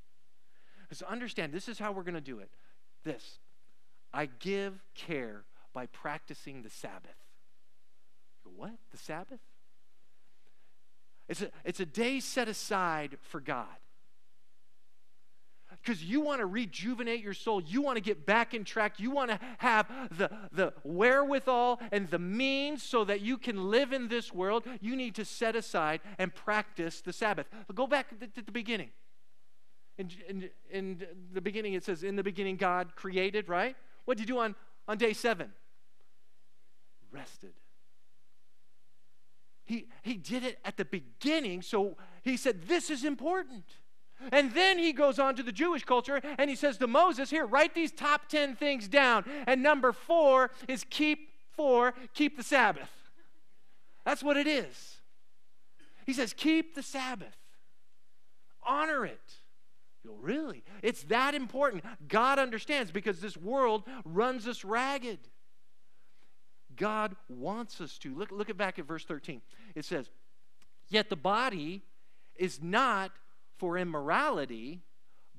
So 0.92 1.06
understand, 1.06 1.52
this 1.52 1.68
is 1.68 1.78
how 1.78 1.92
we're 1.92 2.04
going 2.04 2.14
to 2.14 2.20
do 2.20 2.38
it. 2.38 2.50
This 3.04 3.38
I 4.12 4.26
give 4.26 4.82
care 4.94 5.44
by 5.72 5.86
practicing 5.86 6.62
the 6.62 6.70
Sabbath. 6.70 7.16
What? 8.44 8.72
The 8.92 8.98
Sabbath? 8.98 9.40
It's 11.28 11.42
a, 11.42 11.50
it's 11.64 11.80
a 11.80 11.86
day 11.86 12.20
set 12.20 12.48
aside 12.48 13.16
for 13.22 13.40
God. 13.40 13.66
Because 15.82 16.02
you 16.02 16.20
want 16.20 16.40
to 16.40 16.46
rejuvenate 16.46 17.22
your 17.22 17.34
soul. 17.34 17.60
You 17.60 17.82
want 17.82 17.96
to 17.96 18.00
get 18.00 18.24
back 18.24 18.54
in 18.54 18.64
track. 18.64 18.98
You 18.98 19.10
want 19.10 19.30
to 19.30 19.40
have 19.58 19.86
the, 20.16 20.30
the 20.52 20.72
wherewithal 20.82 21.80
and 21.92 22.08
the 22.08 22.18
means 22.18 22.82
so 22.82 23.04
that 23.04 23.20
you 23.20 23.36
can 23.36 23.70
live 23.70 23.92
in 23.92 24.08
this 24.08 24.32
world. 24.32 24.64
You 24.80 24.96
need 24.96 25.14
to 25.16 25.24
set 25.24 25.56
aside 25.56 26.00
and 26.18 26.34
practice 26.34 27.00
the 27.00 27.12
Sabbath. 27.12 27.48
But 27.66 27.76
go 27.76 27.86
back 27.86 28.08
to 28.18 28.42
the 28.42 28.52
beginning. 28.52 28.90
In, 29.98 30.10
in, 30.28 30.50
in 30.70 31.06
the 31.32 31.40
beginning, 31.40 31.74
it 31.74 31.84
says, 31.84 32.02
In 32.02 32.16
the 32.16 32.22
beginning, 32.22 32.56
God 32.56 32.96
created, 32.96 33.48
right? 33.48 33.76
What 34.06 34.16
did 34.16 34.28
you 34.28 34.34
do 34.34 34.40
on, 34.40 34.54
on 34.88 34.96
day 34.96 35.12
seven? 35.12 35.52
Rested. 37.12 37.52
He, 39.64 39.86
he 40.02 40.14
did 40.14 40.44
it 40.44 40.58
at 40.64 40.76
the 40.76 40.84
beginning, 40.84 41.62
so 41.62 41.96
he 42.22 42.36
said, 42.36 42.68
This 42.68 42.90
is 42.90 43.04
important. 43.04 43.64
And 44.32 44.52
then 44.52 44.78
he 44.78 44.92
goes 44.92 45.18
on 45.18 45.34
to 45.36 45.42
the 45.42 45.52
Jewish 45.52 45.84
culture 45.84 46.20
and 46.38 46.48
he 46.48 46.56
says 46.56 46.76
to 46.78 46.86
Moses, 46.86 47.30
Here, 47.30 47.46
write 47.46 47.74
these 47.74 47.92
top 47.92 48.28
10 48.28 48.56
things 48.56 48.88
down. 48.88 49.24
And 49.46 49.62
number 49.62 49.92
four 49.92 50.50
is 50.68 50.84
keep 50.88 51.30
four, 51.56 51.94
keep 52.14 52.36
the 52.36 52.42
Sabbath. 52.42 52.90
That's 54.04 54.22
what 54.22 54.36
it 54.36 54.46
is. 54.46 54.98
He 56.06 56.12
says, 56.12 56.32
Keep 56.34 56.74
the 56.74 56.82
Sabbath, 56.82 57.36
honor 58.66 59.04
it. 59.06 59.34
You 60.04 60.10
go, 60.10 60.16
really? 60.20 60.62
It's 60.82 61.04
that 61.04 61.34
important. 61.34 61.82
God 62.08 62.38
understands 62.38 62.90
because 62.90 63.20
this 63.20 63.36
world 63.36 63.84
runs 64.04 64.46
us 64.46 64.64
ragged. 64.64 65.18
God 66.76 67.16
wants 67.28 67.80
us 67.80 67.98
to. 67.98 68.14
Look, 68.14 68.30
look 68.30 68.50
at 68.50 68.56
back 68.56 68.78
at 68.78 68.86
verse 68.86 69.04
13. 69.04 69.40
It 69.74 69.84
says, 69.84 70.10
Yet 70.88 71.08
the 71.08 71.16
body 71.16 71.82
is 72.36 72.62
not 72.62 73.12
for 73.56 73.78
immorality, 73.78 74.82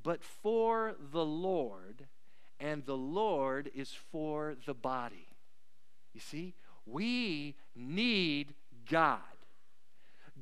but 0.01 0.23
for 0.23 0.95
the 1.11 1.25
Lord, 1.25 2.05
and 2.59 2.85
the 2.85 2.97
Lord 2.97 3.69
is 3.75 3.91
for 4.11 4.55
the 4.65 4.73
body. 4.73 5.27
You 6.13 6.21
see, 6.21 6.53
we 6.85 7.55
need 7.75 8.53
God. 8.89 9.19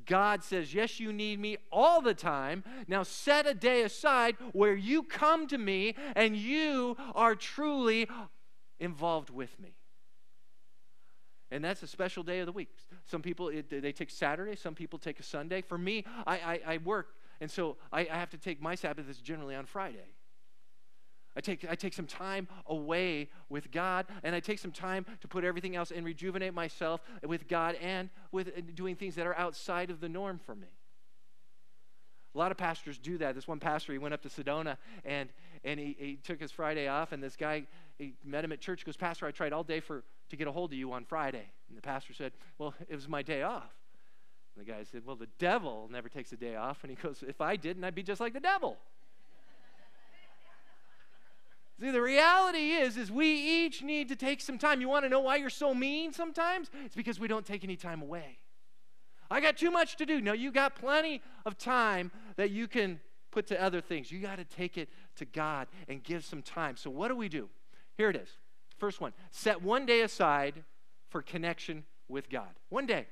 God 0.06 0.42
says, 0.42 0.74
Yes, 0.74 1.00
you 1.00 1.12
need 1.12 1.40
me 1.40 1.56
all 1.72 2.00
the 2.00 2.14
time. 2.14 2.62
Now 2.86 3.02
set 3.02 3.46
a 3.46 3.54
day 3.54 3.82
aside 3.82 4.36
where 4.52 4.74
you 4.74 5.02
come 5.02 5.46
to 5.48 5.58
me 5.58 5.94
and 6.14 6.36
you 6.36 6.96
are 7.14 7.34
truly 7.34 8.08
involved 8.78 9.30
with 9.30 9.58
me. 9.58 9.74
And 11.50 11.64
that's 11.64 11.82
a 11.82 11.86
special 11.86 12.22
day 12.22 12.40
of 12.40 12.46
the 12.46 12.52
week. 12.52 12.70
Some 13.06 13.22
people, 13.22 13.48
it, 13.48 13.70
they 13.70 13.92
take 13.92 14.10
Saturday, 14.10 14.56
some 14.56 14.74
people 14.74 14.98
take 14.98 15.20
a 15.20 15.22
Sunday. 15.22 15.62
For 15.62 15.78
me, 15.78 16.04
I, 16.26 16.36
I, 16.36 16.60
I 16.74 16.78
work, 16.78 17.14
and 17.40 17.50
so 17.50 17.76
I, 17.92 18.00
I 18.00 18.16
have 18.16 18.30
to 18.30 18.38
take 18.38 18.60
my 18.60 18.74
Sabbath 18.74 19.08
is 19.08 19.18
generally 19.18 19.54
on 19.54 19.66
Friday. 19.66 20.14
I 21.36 21.40
take, 21.40 21.66
I 21.68 21.74
take 21.74 21.94
some 21.94 22.06
time 22.06 22.48
away 22.66 23.28
with 23.48 23.72
God, 23.72 24.06
and 24.22 24.34
I 24.34 24.40
take 24.40 24.58
some 24.58 24.70
time 24.70 25.04
to 25.20 25.28
put 25.28 25.44
everything 25.44 25.74
else 25.74 25.90
and 25.90 26.04
rejuvenate 26.04 26.54
myself 26.54 27.02
with 27.24 27.48
God 27.48 27.74
and 27.80 28.08
with 28.30 28.74
doing 28.74 28.94
things 28.94 29.16
that 29.16 29.26
are 29.26 29.36
outside 29.36 29.90
of 29.90 30.00
the 30.00 30.08
norm 30.08 30.38
for 30.38 30.54
me. 30.54 30.68
A 32.34 32.38
lot 32.38 32.50
of 32.50 32.56
pastors 32.56 32.98
do 32.98 33.18
that. 33.18 33.34
This 33.34 33.46
one 33.46 33.60
pastor, 33.60 33.92
he 33.92 33.98
went 33.98 34.12
up 34.12 34.22
to 34.22 34.28
Sedona 34.28 34.76
and, 35.04 35.28
and 35.62 35.78
he, 35.78 35.96
he 35.98 36.16
took 36.16 36.40
his 36.40 36.50
Friday 36.50 36.88
off, 36.88 37.12
and 37.12 37.22
this 37.22 37.36
guy, 37.36 37.64
he 37.98 38.14
met 38.24 38.44
him 38.44 38.52
at 38.52 38.60
church. 38.60 38.80
He 38.80 38.84
goes, 38.84 38.96
Pastor, 38.96 39.26
I 39.26 39.30
tried 39.30 39.52
all 39.52 39.64
day 39.64 39.80
for, 39.80 40.04
to 40.30 40.36
get 40.36 40.48
a 40.48 40.52
hold 40.52 40.72
of 40.72 40.78
you 40.78 40.92
on 40.92 41.04
Friday. 41.04 41.44
And 41.68 41.78
the 41.78 41.82
pastor 41.82 42.12
said, 42.12 42.32
Well, 42.58 42.74
it 42.88 42.94
was 42.94 43.08
my 43.08 43.22
day 43.22 43.42
off. 43.42 43.72
And 44.56 44.66
the 44.66 44.70
guy 44.70 44.82
said, 44.84 45.02
Well, 45.04 45.16
the 45.16 45.28
devil 45.38 45.88
never 45.90 46.08
takes 46.08 46.32
a 46.32 46.36
day 46.36 46.56
off. 46.56 46.78
And 46.82 46.90
he 46.90 46.96
goes, 46.96 47.22
If 47.26 47.40
I 47.40 47.56
didn't, 47.56 47.84
I'd 47.84 47.94
be 47.94 48.02
just 48.02 48.20
like 48.20 48.32
the 48.32 48.40
devil. 48.40 48.76
See, 51.80 51.90
the 51.90 52.00
reality 52.00 52.70
is, 52.70 52.96
is 52.96 53.10
we 53.10 53.26
each 53.26 53.82
need 53.82 54.08
to 54.08 54.16
take 54.16 54.40
some 54.40 54.58
time. 54.58 54.80
You 54.80 54.88
want 54.88 55.04
to 55.04 55.08
know 55.08 55.20
why 55.20 55.36
you're 55.36 55.50
so 55.50 55.74
mean 55.74 56.12
sometimes? 56.12 56.70
It's 56.84 56.94
because 56.94 57.18
we 57.18 57.26
don't 57.26 57.44
take 57.44 57.64
any 57.64 57.74
time 57.74 58.00
away. 58.00 58.38
I 59.28 59.40
got 59.40 59.56
too 59.56 59.72
much 59.72 59.96
to 59.96 60.06
do. 60.06 60.20
No, 60.20 60.32
you 60.32 60.52
got 60.52 60.76
plenty 60.76 61.20
of 61.44 61.58
time 61.58 62.12
that 62.36 62.50
you 62.50 62.68
can 62.68 63.00
put 63.32 63.48
to 63.48 63.60
other 63.60 63.80
things. 63.80 64.12
You 64.12 64.20
got 64.20 64.36
to 64.36 64.44
take 64.44 64.78
it 64.78 64.88
to 65.16 65.24
God 65.24 65.66
and 65.88 66.02
give 66.02 66.24
some 66.24 66.42
time. 66.42 66.76
So, 66.76 66.90
what 66.90 67.08
do 67.08 67.16
we 67.16 67.28
do? 67.28 67.48
Here 67.96 68.10
it 68.10 68.16
is. 68.16 68.28
First 68.78 69.00
one 69.00 69.12
set 69.30 69.62
one 69.62 69.86
day 69.86 70.00
aside 70.00 70.64
for 71.10 71.22
connection 71.22 71.84
with 72.08 72.28
God. 72.28 72.50
One 72.68 72.86
day. 72.86 73.06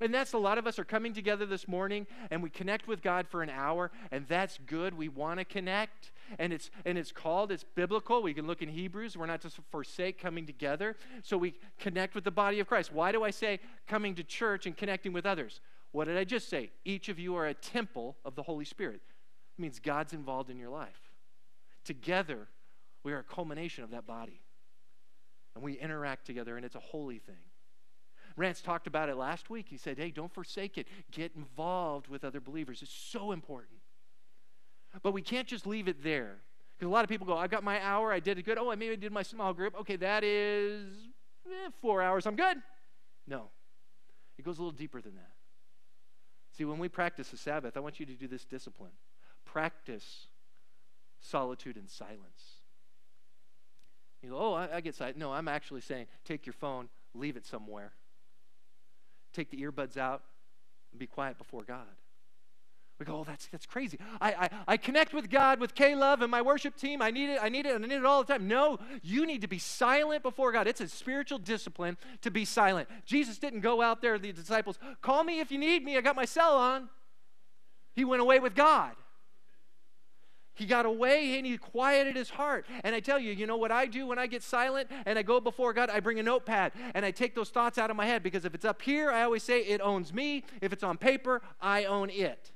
And 0.00 0.12
that's 0.12 0.34
a 0.34 0.38
lot 0.38 0.58
of 0.58 0.66
us 0.66 0.78
are 0.78 0.84
coming 0.84 1.14
together 1.14 1.46
this 1.46 1.66
morning 1.66 2.06
and 2.30 2.42
we 2.42 2.50
connect 2.50 2.86
with 2.86 3.00
God 3.00 3.26
for 3.26 3.42
an 3.42 3.48
hour, 3.48 3.90
and 4.10 4.26
that's 4.28 4.58
good. 4.66 4.92
We 4.92 5.08
want 5.08 5.38
to 5.38 5.44
connect. 5.44 6.12
And 6.38 6.52
it's 6.52 6.70
and 6.84 6.98
it's 6.98 7.12
called, 7.12 7.50
it's 7.52 7.64
biblical. 7.64 8.22
We 8.22 8.34
can 8.34 8.46
look 8.46 8.60
in 8.60 8.68
Hebrews. 8.68 9.16
We're 9.16 9.26
not 9.26 9.40
to 9.42 9.50
forsake 9.70 10.20
coming 10.20 10.44
together. 10.44 10.96
So 11.22 11.38
we 11.38 11.54
connect 11.78 12.14
with 12.14 12.24
the 12.24 12.30
body 12.30 12.60
of 12.60 12.66
Christ. 12.66 12.92
Why 12.92 13.12
do 13.12 13.22
I 13.22 13.30
say 13.30 13.60
coming 13.86 14.14
to 14.16 14.24
church 14.24 14.66
and 14.66 14.76
connecting 14.76 15.12
with 15.12 15.24
others? 15.24 15.60
What 15.92 16.08
did 16.08 16.18
I 16.18 16.24
just 16.24 16.50
say? 16.50 16.72
Each 16.84 17.08
of 17.08 17.18
you 17.18 17.36
are 17.36 17.46
a 17.46 17.54
temple 17.54 18.16
of 18.24 18.34
the 18.34 18.42
Holy 18.42 18.64
Spirit. 18.64 19.00
It 19.56 19.62
means 19.62 19.78
God's 19.78 20.12
involved 20.12 20.50
in 20.50 20.58
your 20.58 20.68
life. 20.68 21.00
Together, 21.84 22.48
we 23.06 23.12
are 23.12 23.20
a 23.20 23.22
culmination 23.22 23.84
of 23.84 23.92
that 23.92 24.04
body. 24.04 24.42
And 25.54 25.62
we 25.62 25.74
interact 25.74 26.26
together, 26.26 26.56
and 26.56 26.66
it's 26.66 26.74
a 26.74 26.80
holy 26.80 27.20
thing. 27.20 27.36
Rance 28.36 28.60
talked 28.60 28.88
about 28.88 29.08
it 29.08 29.16
last 29.16 29.48
week. 29.48 29.66
He 29.68 29.76
said, 29.76 29.96
hey, 29.96 30.10
don't 30.10 30.34
forsake 30.34 30.76
it. 30.76 30.88
Get 31.12 31.30
involved 31.36 32.08
with 32.08 32.24
other 32.24 32.40
believers. 32.40 32.82
It's 32.82 32.92
so 32.92 33.30
important. 33.30 33.78
But 35.04 35.12
we 35.12 35.22
can't 35.22 35.46
just 35.46 35.68
leave 35.68 35.86
it 35.86 36.02
there. 36.02 36.38
Because 36.76 36.88
a 36.88 36.90
lot 36.90 37.04
of 37.04 37.08
people 37.08 37.28
go, 37.28 37.36
I've 37.36 37.48
got 37.48 37.62
my 37.62 37.80
hour, 37.80 38.12
I 38.12 38.18
did 38.18 38.40
it 38.40 38.42
good. 38.42 38.58
Oh, 38.58 38.72
I 38.72 38.74
maybe 38.74 38.96
did 38.96 39.12
my 39.12 39.22
small 39.22 39.54
group. 39.54 39.78
Okay, 39.82 39.94
that 39.94 40.24
is 40.24 40.88
eh, 41.46 41.70
four 41.80 42.02
hours, 42.02 42.26
I'm 42.26 42.34
good. 42.34 42.56
No, 43.28 43.50
it 44.36 44.44
goes 44.44 44.58
a 44.58 44.62
little 44.62 44.76
deeper 44.76 45.00
than 45.00 45.14
that. 45.14 45.30
See, 46.58 46.64
when 46.64 46.80
we 46.80 46.88
practice 46.88 47.28
the 47.28 47.36
Sabbath, 47.36 47.76
I 47.76 47.80
want 47.80 48.00
you 48.00 48.06
to 48.06 48.14
do 48.14 48.26
this 48.26 48.44
discipline 48.44 48.92
practice 49.44 50.26
solitude 51.20 51.76
and 51.76 51.88
silence. 51.88 52.55
You 54.22 54.30
go, 54.30 54.38
oh, 54.38 54.54
I, 54.54 54.76
I 54.76 54.80
get 54.80 54.94
silent. 54.94 55.18
No, 55.18 55.32
I'm 55.32 55.48
actually 55.48 55.80
saying 55.80 56.06
take 56.24 56.46
your 56.46 56.54
phone, 56.54 56.88
leave 57.14 57.36
it 57.36 57.46
somewhere 57.46 57.92
take 59.36 59.50
the 59.50 59.62
earbuds 59.62 59.96
out 59.96 60.22
and 60.90 60.98
be 60.98 61.06
quiet 61.06 61.38
before 61.38 61.62
God. 61.62 61.86
We 62.98 63.04
go, 63.04 63.18
oh, 63.18 63.24
that's, 63.24 63.46
that's 63.48 63.66
crazy. 63.66 63.98
I, 64.22 64.32
I, 64.32 64.50
I 64.68 64.76
connect 64.78 65.12
with 65.12 65.28
God 65.28 65.60
with 65.60 65.74
K 65.74 65.94
Love 65.94 66.22
and 66.22 66.30
my 66.30 66.40
worship 66.40 66.76
team. 66.76 67.02
I 67.02 67.10
need 67.10 67.28
it, 67.28 67.38
I 67.42 67.50
need 67.50 67.66
it, 67.66 67.74
and 67.74 67.84
I 67.84 67.88
need 67.88 67.96
it 67.96 68.06
all 68.06 68.24
the 68.24 68.32
time. 68.32 68.48
No, 68.48 68.78
you 69.02 69.26
need 69.26 69.42
to 69.42 69.48
be 69.48 69.58
silent 69.58 70.22
before 70.22 70.50
God. 70.50 70.66
It's 70.66 70.80
a 70.80 70.88
spiritual 70.88 71.38
discipline 71.38 71.98
to 72.22 72.30
be 72.30 72.46
silent. 72.46 72.88
Jesus 73.04 73.36
didn't 73.36 73.60
go 73.60 73.82
out 73.82 74.00
there, 74.00 74.18
the 74.18 74.32
disciples, 74.32 74.78
call 75.02 75.24
me 75.24 75.40
if 75.40 75.52
you 75.52 75.58
need 75.58 75.84
me. 75.84 75.98
I 75.98 76.00
got 76.00 76.16
my 76.16 76.24
cell 76.24 76.56
on. 76.56 76.88
He 77.94 78.06
went 78.06 78.22
away 78.22 78.38
with 78.38 78.54
God. 78.54 78.92
He 80.56 80.64
got 80.64 80.86
away 80.86 81.36
and 81.36 81.46
he 81.46 81.58
quieted 81.58 82.16
his 82.16 82.30
heart. 82.30 82.66
And 82.82 82.94
I 82.94 83.00
tell 83.00 83.18
you, 83.18 83.30
you 83.30 83.46
know 83.46 83.58
what 83.58 83.70
I 83.70 83.86
do 83.86 84.06
when 84.06 84.18
I 84.18 84.26
get 84.26 84.42
silent 84.42 84.90
and 85.04 85.18
I 85.18 85.22
go 85.22 85.38
before 85.38 85.74
God? 85.74 85.90
I 85.90 86.00
bring 86.00 86.18
a 86.18 86.22
notepad 86.22 86.72
and 86.94 87.04
I 87.04 87.10
take 87.10 87.34
those 87.34 87.50
thoughts 87.50 87.76
out 87.76 87.90
of 87.90 87.96
my 87.96 88.06
head 88.06 88.22
because 88.22 88.46
if 88.46 88.54
it's 88.54 88.64
up 88.64 88.80
here, 88.80 89.10
I 89.10 89.22
always 89.22 89.42
say 89.42 89.60
it 89.60 89.82
owns 89.82 90.14
me. 90.14 90.44
If 90.62 90.72
it's 90.72 90.82
on 90.82 90.96
paper, 90.96 91.42
I 91.60 91.84
own 91.84 92.08
it. 92.08 92.52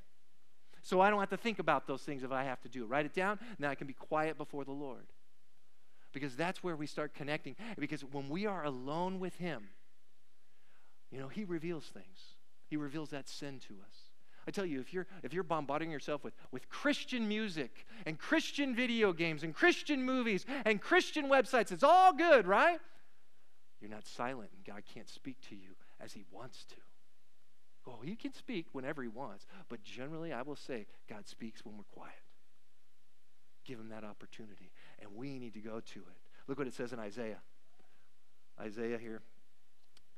So 0.83 1.01
I 1.01 1.11
don't 1.11 1.21
have 1.21 1.31
to 1.31 1.37
think 1.37 1.59
about 1.59 1.87
those 1.87 2.03
things 2.03 2.23
if 2.23 2.33
I 2.33 2.45
have 2.45 2.61
to 2.63 2.69
do. 2.69 2.87
Write 2.87 3.05
it 3.05 3.13
down, 3.13 3.39
now 3.59 3.69
I 3.69 3.75
can 3.75 3.87
be 3.87 3.93
quiet 3.93 4.39
before 4.39 4.65
the 4.65 4.73
Lord. 4.73 5.07
Because 6.13 6.35
that's 6.37 6.65
where 6.65 6.75
we 6.75 6.87
start 6.87 7.15
connecting. 7.15 7.55
Because 7.79 8.01
when 8.01 8.29
we 8.31 8.47
are 8.47 8.65
alone 8.65 9.21
with 9.21 9.37
Him, 9.37 9.69
you 11.11 11.21
know, 11.21 11.29
He 11.29 11.45
reveals 11.45 11.85
things. 11.85 12.35
He 12.67 12.77
reveals 12.77 13.11
that 13.11 13.29
sin 13.29 13.61
to 13.69 13.75
us. 13.87 14.10
I 14.51 14.53
tell 14.53 14.67
you, 14.67 14.81
if 14.81 14.93
you're, 14.93 15.07
if 15.23 15.33
you're 15.33 15.45
bombarding 15.45 15.93
yourself 15.93 16.25
with, 16.25 16.35
with 16.51 16.69
Christian 16.69 17.29
music 17.29 17.87
and 18.05 18.19
Christian 18.19 18.75
video 18.75 19.13
games 19.13 19.45
and 19.45 19.55
Christian 19.55 20.03
movies 20.03 20.45
and 20.65 20.81
Christian 20.81 21.27
websites, 21.27 21.71
it's 21.71 21.85
all 21.85 22.13
good, 22.13 22.49
right? 22.49 22.81
You're 23.81 23.93
not 23.93 24.09
silent 24.09 24.51
and 24.53 24.65
God 24.65 24.83
can't 24.93 25.09
speak 25.09 25.37
to 25.51 25.55
you 25.55 25.77
as 26.01 26.15
He 26.15 26.25
wants 26.33 26.65
to. 26.65 26.75
Oh, 27.87 28.01
He 28.03 28.17
can 28.17 28.35
speak 28.35 28.67
whenever 28.73 29.03
He 29.03 29.09
wants, 29.09 29.47
but 29.69 29.85
generally 29.85 30.33
I 30.33 30.43
will 30.43 30.57
say 30.57 30.89
God 31.09 31.29
speaks 31.29 31.65
when 31.65 31.77
we're 31.77 31.85
quiet. 31.85 32.15
Give 33.65 33.79
Him 33.79 33.91
that 33.91 34.03
opportunity, 34.03 34.73
and 34.99 35.15
we 35.15 35.39
need 35.39 35.55
to 35.55 35.61
go 35.61 35.79
to 35.79 36.01
it. 36.01 36.19
Look 36.49 36.59
what 36.59 36.67
it 36.67 36.75
says 36.75 36.93
in 36.93 36.99
Isaiah. 36.99 37.41
Isaiah 38.61 38.99
here 38.99 39.23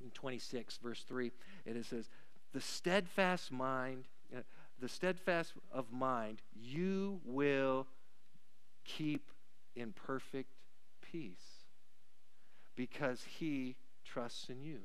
in 0.03 0.11
26, 0.13 0.79
verse 0.79 1.03
3, 1.03 1.31
it 1.67 1.85
says, 1.85 2.09
The 2.55 2.63
steadfast 2.63 3.53
mind 3.53 4.07
Uh, 4.35 4.41
the 4.81 4.89
steadfast 4.89 5.53
of 5.71 5.93
mind, 5.93 6.41
you 6.55 7.21
will 7.25 7.87
keep 8.85 9.31
in 9.77 9.93
perfect 9.93 10.51
peace 11.01 11.65
because 12.75 13.25
he 13.39 13.77
trusts 14.05 14.49
in 14.49 14.63
you. 14.63 14.79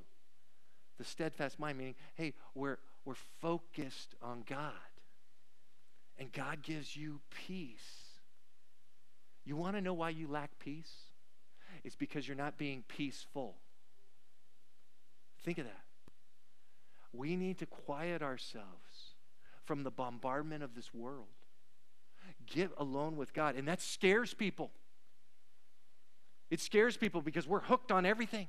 The 0.97 1.03
steadfast 1.03 1.59
mind, 1.59 1.77
meaning, 1.77 1.95
hey, 2.15 2.33
we're, 2.53 2.77
we're 3.05 3.15
focused 3.41 4.15
on 4.21 4.43
God. 4.47 4.71
And 6.19 6.31
God 6.31 6.63
gives 6.63 6.95
you 6.95 7.21
peace. 7.47 8.07
You 9.45 9.55
want 9.55 9.75
to 9.75 9.81
know 9.81 9.93
why 9.93 10.09
you 10.09 10.27
lack 10.27 10.57
peace? 10.59 10.91
It's 11.83 11.95
because 11.95 12.27
you're 12.27 12.37
not 12.37 12.57
being 12.57 12.83
peaceful. 12.87 13.55
Think 15.43 15.59
of 15.59 15.65
that. 15.65 15.83
We 17.13 17.35
need 17.35 17.59
to 17.59 17.65
quiet 17.65 18.21
ourselves 18.21 19.06
from 19.67 19.83
the 19.83 19.91
bombardment 19.91 20.63
of 20.63 20.73
this 20.73 20.93
world. 20.93 21.27
Get 22.45 22.71
alone 22.77 23.17
with 23.17 23.33
God. 23.33 23.55
And 23.55 23.67
that 23.67 23.81
scares 23.81 24.33
people. 24.33 24.71
It 26.49 26.61
scares 26.61 26.95
people 26.95 27.21
because 27.21 27.45
we're 27.45 27.59
hooked 27.59 27.91
on 27.91 28.05
everything. 28.05 28.47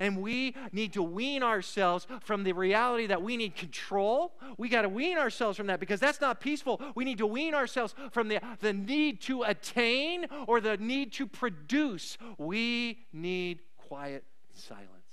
And 0.00 0.22
we 0.22 0.56
need 0.72 0.94
to 0.94 1.02
wean 1.02 1.42
ourselves 1.42 2.06
from 2.22 2.42
the 2.42 2.52
reality 2.52 3.06
that 3.08 3.22
we 3.22 3.36
need 3.36 3.54
control. 3.54 4.32
We 4.56 4.70
got 4.70 4.82
to 4.82 4.88
wean 4.88 5.18
ourselves 5.18 5.58
from 5.58 5.66
that 5.66 5.78
because 5.78 6.00
that's 6.00 6.22
not 6.22 6.40
peaceful. 6.40 6.80
We 6.94 7.04
need 7.04 7.18
to 7.18 7.26
wean 7.26 7.54
ourselves 7.54 7.94
from 8.10 8.28
the, 8.28 8.40
the 8.60 8.72
need 8.72 9.20
to 9.22 9.42
attain 9.42 10.26
or 10.48 10.62
the 10.62 10.78
need 10.78 11.12
to 11.14 11.26
produce. 11.26 12.16
We 12.38 13.00
need 13.12 13.60
quiet 13.76 14.24
silence 14.54 15.03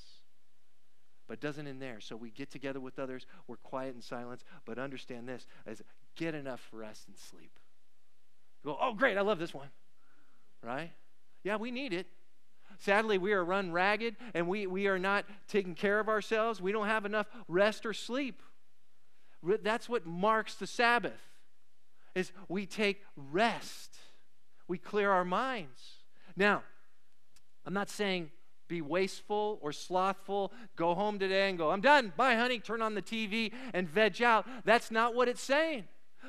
but 1.32 1.40
doesn't 1.40 1.66
in 1.66 1.80
there. 1.80 2.02
So 2.02 2.18
we 2.18 2.30
get 2.30 2.52
together 2.52 2.82
with 2.82 3.00
others, 3.00 3.26
we're 3.48 3.56
quiet 3.56 3.96
in 3.96 4.02
silence, 4.02 4.44
but 4.66 4.78
understand 4.78 5.30
this 5.30 5.48
as 5.66 5.82
get 6.18 6.36
enough 6.36 6.68
rest 6.74 7.08
and 7.08 7.18
sleep. 7.18 7.58
You 8.62 8.72
go, 8.72 8.78
oh, 8.82 8.94
great, 8.94 9.18
I 9.18 9.22
love 9.22 9.40
this 9.40 9.54
one. 9.54 9.70
Right? 10.62 10.92
Yeah, 11.46 11.56
we 11.56 11.72
need 11.72 11.94
it. 11.94 12.08
Sadly, 12.80 13.18
we 13.18 13.32
are 13.32 13.46
run 13.46 13.72
ragged 13.72 14.18
and 14.34 14.50
we, 14.50 14.68
we 14.68 14.88
are 14.88 15.00
not 15.00 15.24
taking 15.48 15.74
care 15.74 16.02
of 16.02 16.10
ourselves. 16.10 16.60
We 16.60 16.74
don't 16.74 16.88
have 16.88 17.06
enough 17.06 17.28
rest 17.48 17.86
or 17.86 17.94
sleep. 17.94 18.42
That's 19.42 19.88
what 19.88 20.06
marks 20.06 20.56
the 20.56 20.68
Sabbath. 20.68 21.22
Is 22.14 22.34
we 22.50 22.66
take 22.66 23.04
rest. 23.16 23.96
We 24.68 24.78
clear 24.78 25.10
our 25.10 25.24
minds. 25.24 25.82
Now, 26.36 26.64
I'm 27.66 27.74
not 27.74 27.90
saying 27.90 28.32
be 28.72 28.82
wasteful 28.82 29.60
or 29.62 29.74
slothful. 29.74 30.52
Go 30.78 30.96
home 30.96 31.20
today 31.20 31.50
and 31.50 31.58
go, 31.58 31.70
I'm 31.70 31.82
done. 31.82 32.14
Bye, 32.16 32.36
honey. 32.36 32.60
Turn 32.60 32.82
on 32.82 32.96
the 32.96 33.02
TV 33.02 33.52
and 33.74 33.88
veg 33.88 34.22
out. 34.22 34.48
That's 34.64 34.90
not 34.90 35.14
what 35.14 35.28
it's 35.28 35.42
saying. 35.42 35.84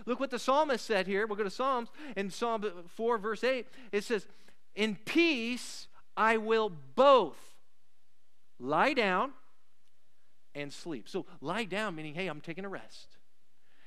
Look 0.07 0.19
what 0.19 0.31
the 0.31 0.39
psalmist 0.41 0.85
said 0.85 1.07
here. 1.07 1.27
We'll 1.27 1.37
go 1.37 1.45
to 1.45 1.51
Psalms. 1.51 1.89
In 2.17 2.31
Psalm 2.31 2.65
4, 2.89 3.19
verse 3.19 3.45
8, 3.45 3.67
it 3.93 4.03
says, 4.03 4.27
In 4.75 4.97
peace 4.97 5.87
I 6.17 6.37
will 6.39 6.73
both 6.97 7.39
lie 8.59 8.95
down 8.95 9.33
and 10.55 10.73
sleep. 10.73 11.09
So 11.09 11.27
lie 11.41 11.65
down, 11.65 11.95
meaning, 11.95 12.15
hey, 12.15 12.27
I'm 12.27 12.41
taking 12.41 12.65
a 12.65 12.69
rest. 12.69 13.19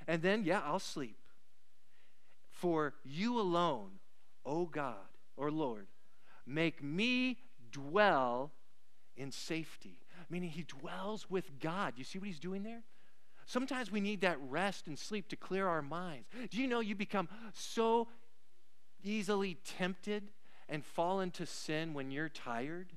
And 0.08 0.22
then, 0.22 0.46
yeah, 0.46 0.62
I'll 0.64 0.80
sleep. 0.80 1.18
For 2.52 2.94
you 3.04 3.38
alone, 3.38 4.00
O 4.46 4.66
God 4.66 4.96
or 5.36 5.52
Lord, 5.52 5.88
make 6.46 6.82
me 6.82 7.38
dwell 7.76 8.52
in 9.16 9.32
safety. 9.32 10.00
Meaning 10.30 10.50
he 10.50 10.64
dwells 10.64 11.30
with 11.30 11.60
God. 11.60 11.94
You 11.98 12.04
see 12.04 12.20
what 12.20 12.28
he's 12.28 12.40
doing 12.40 12.64
there? 12.64 12.84
Sometimes 13.46 13.92
we 13.92 14.02
need 14.02 14.22
that 14.22 14.38
rest 14.50 14.88
and 14.88 14.98
sleep 14.98 15.28
to 15.30 15.36
clear 15.36 15.68
our 15.68 15.82
minds. 15.82 16.28
Do 16.50 16.60
you 16.60 16.68
know 16.68 16.80
you 16.80 16.96
become 16.96 17.30
so 17.54 18.08
easily 19.04 19.58
tempted 19.78 20.32
and 20.68 20.84
fall 20.84 21.20
into 21.20 21.46
sin 21.46 21.94
when 21.94 22.10
you're 22.10 22.30
tired? 22.30 22.94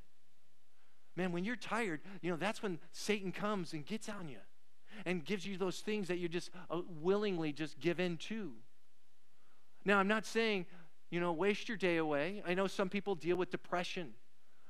Man, 1.17 1.33
when 1.33 1.45
you're 1.45 1.57
tired, 1.57 2.01
you 2.23 2.31
know, 2.31 2.37
that's 2.37 2.63
when 2.63 2.79
Satan 2.93 3.33
comes 3.33 3.75
and 3.75 3.85
gets 3.85 4.09
on 4.09 4.29
you 4.29 4.39
and 5.05 5.25
gives 5.25 5.47
you 5.47 5.59
those 5.59 5.81
things 5.81 6.09
that 6.09 6.19
you 6.19 6.29
just 6.29 6.51
uh, 6.71 6.81
willingly 7.01 7.53
just 7.53 7.79
give 7.79 8.01
in 8.01 8.17
to. 8.17 8.53
Now, 9.85 9.99
I'm 9.99 10.09
not 10.09 10.25
saying, 10.25 10.67
you 11.11 11.21
know, 11.21 11.33
waste 11.33 11.69
your 11.69 11.77
day 11.77 11.99
away. 11.99 12.43
I 12.47 12.55
know 12.55 12.67
some 12.67 12.89
people 12.89 13.15
deal 13.15 13.37
with 13.37 13.51
depression. 13.51 14.15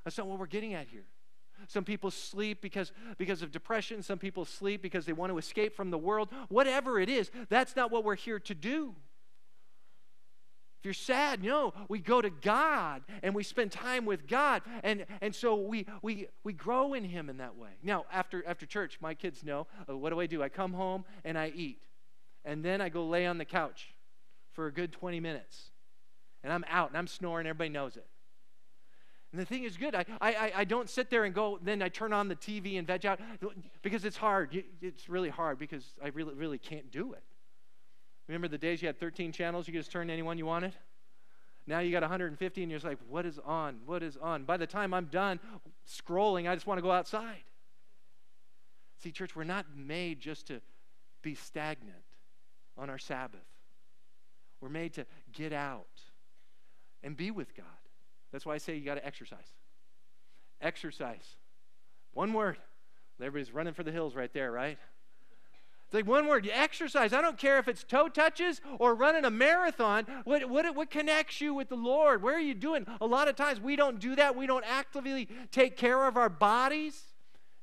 That's 0.05 0.19
not 0.19 0.27
what 0.27 0.39
we're 0.39 0.47
getting 0.47 0.75
at 0.75 0.89
here. 0.89 1.05
Some 1.67 1.85
people 1.85 2.11
sleep 2.11 2.63
because, 2.63 2.93
because 3.17 3.43
of 3.43 3.51
depression. 3.51 4.03
Some 4.03 4.19
people 4.19 4.45
sleep 4.45 4.81
because 4.81 5.07
they 5.07 5.13
want 5.13 5.33
to 5.33 5.39
escape 5.39 5.75
from 5.75 5.91
the 5.91 5.99
world. 5.99 6.29
Whatever 6.49 7.01
it 7.01 7.09
is, 7.09 7.31
that's 7.49 7.75
not 7.75 7.91
what 7.91 8.05
we're 8.05 8.15
here 8.15 8.39
to 8.39 8.55
do. 8.55 8.95
If 10.81 10.85
you're 10.85 10.95
sad, 10.95 11.43
no, 11.43 11.75
we 11.89 11.99
go 11.99 12.23
to 12.23 12.31
God 12.31 13.03
and 13.25 13.35
we 13.35 13.43
spend 13.43 13.73
time 13.73 14.05
with 14.05 14.29
God. 14.29 14.63
And, 14.85 15.07
and 15.21 15.35
so 15.35 15.57
we, 15.57 15.87
we, 16.03 16.29
we 16.45 16.53
grow 16.53 16.95
in 16.95 17.03
Him 17.03 17.29
in 17.29 17.39
that 17.39 17.57
way. 17.57 17.71
Now, 17.83 18.05
after, 18.13 18.47
after 18.47 18.65
church, 18.65 18.99
my 19.01 19.15
kids 19.15 19.43
know 19.43 19.67
uh, 19.91 19.97
what 19.97 20.11
do 20.11 20.21
I 20.21 20.27
do? 20.27 20.41
I 20.41 20.49
come 20.49 20.73
home 20.73 21.05
and 21.25 21.37
I 21.37 21.53
eat. 21.53 21.83
And 22.45 22.65
then 22.65 22.81
I 22.81 22.91
go 22.91 23.07
lay 23.07 23.27
on 23.27 23.39
the 23.39 23.45
couch 23.45 23.93
for 24.53 24.69
a 24.69 24.73
good 24.73 24.93
20 24.93 25.19
minutes. 25.19 25.71
And 26.45 26.53
I'm 26.53 26.65
out 26.71 26.91
and 26.91 26.97
I'm 26.97 27.09
snoring. 27.09 27.49
Everybody 27.49 27.71
knows 27.71 27.97
it. 27.97 28.07
And 29.33 29.41
the 29.41 29.45
thing 29.45 29.65
is 29.65 29.77
good. 29.77 29.95
I, 29.95 30.07
I, 30.21 30.53
I 30.57 30.65
don't 30.65 30.89
sit 30.89 31.11
there 31.11 31.25
and 31.25 31.35
go, 31.35 31.59
then 31.63 31.83
I 31.83 31.91
turn 31.91 32.13
on 32.13 32.29
the 32.29 32.37
TV 32.37 32.79
and 32.79 32.87
veg 32.87 33.05
out 33.05 33.21
because 33.83 34.05
it's 34.05 34.17
hard. 34.17 34.63
It's 34.81 35.09
really 35.09 35.29
hard 35.29 35.59
because 35.59 35.85
I 36.03 36.09
really, 36.09 36.35
really 36.35 36.59
can't 36.59 36.91
do 36.91 37.13
it. 37.13 37.23
Remember 38.27 38.49
the 38.49 38.59
days 38.59 38.81
you 38.81 38.89
had 38.89 38.99
13 38.99 39.33
channels, 39.33 39.67
you 39.67 39.73
could 39.73 39.81
just 39.81 39.93
turn 39.93 40.07
to 40.07 40.13
anyone 40.13 40.39
you 40.39 40.47
wanted? 40.47 40.75
Now 41.67 41.81
you 41.81 41.93
got 41.93 42.03
150 42.03 42.63
and 42.63 42.71
you're 42.71 42.81
like, 42.81 42.99
what 43.09 43.27
is 43.27 43.39
on? 43.45 43.81
What 43.85 44.03
is 44.03 44.17
on? 44.17 44.45
By 44.45 44.57
the 44.57 44.67
time 44.67 44.95
I'm 44.95 45.07
done 45.07 45.39
scrolling, 45.87 46.49
I 46.49 46.55
just 46.55 46.67
want 46.67 46.79
to 46.79 46.83
go 46.83 46.91
outside. 46.91 47.45
See, 49.03 49.13
church, 49.13 49.37
we're 49.37 49.45
not 49.45 49.67
made 49.77 50.21
just 50.21 50.47
to 50.47 50.63
be 51.23 51.35
stagnant 51.35 51.97
on 52.79 52.89
our 52.89 52.99
Sabbath. 52.99 53.41
We're 54.61 54.71
made 54.71 54.95
to 54.95 55.07
get 55.33 55.53
out 55.53 55.87
and 57.03 57.17
be 57.17 57.31
with 57.31 57.55
God. 57.55 57.67
That's 58.33 58.45
why 58.45 58.55
I 58.55 58.59
say 58.59 58.77
you 58.77 58.85
got 58.85 58.97
to 58.97 59.07
exercise. 59.07 59.55
Exercise. 60.61 61.37
One 62.13 62.33
word. 62.33 62.59
Everybody's 63.21 63.53
running 63.53 63.75
for 63.75 63.83
the 63.83 63.93
hills 63.93 64.15
right 64.15 64.33
there, 64.33 64.53
right? 64.53 64.79
It's 65.89 65.95
like 65.95 66.07
one 66.07 66.27
word, 66.27 66.45
you 66.45 66.53
exercise. 66.53 67.15
I 67.15 67.23
don't 67.23 67.39
care 67.39 67.59
if 67.59 67.67
it's 67.67 67.83
toe 67.83 68.09
touches 68.09 68.61
or 68.79 68.95
running 68.95 69.25
a 69.25 69.31
marathon. 69.31 70.07
What, 70.25 70.49
what, 70.49 70.77
what 70.77 70.91
connects 70.91 71.41
you 71.41 71.55
with 71.55 71.71
the 71.71 71.77
Lord? 71.77 72.23
Where 72.23 72.35
are 72.35 72.41
you 72.41 72.53
doing? 72.55 72.87
A 73.01 73.07
lot 73.07 73.27
of 73.27 73.37
times 73.37 73.59
we 73.59 73.75
don't 73.75 73.99
do 73.99 74.15
that. 74.17 74.37
We 74.37 74.47
don't 74.47 74.65
actively 74.69 75.31
take 75.51 75.79
care 75.79 76.07
of 76.07 76.19
our 76.19 76.29
bodies. 76.29 77.03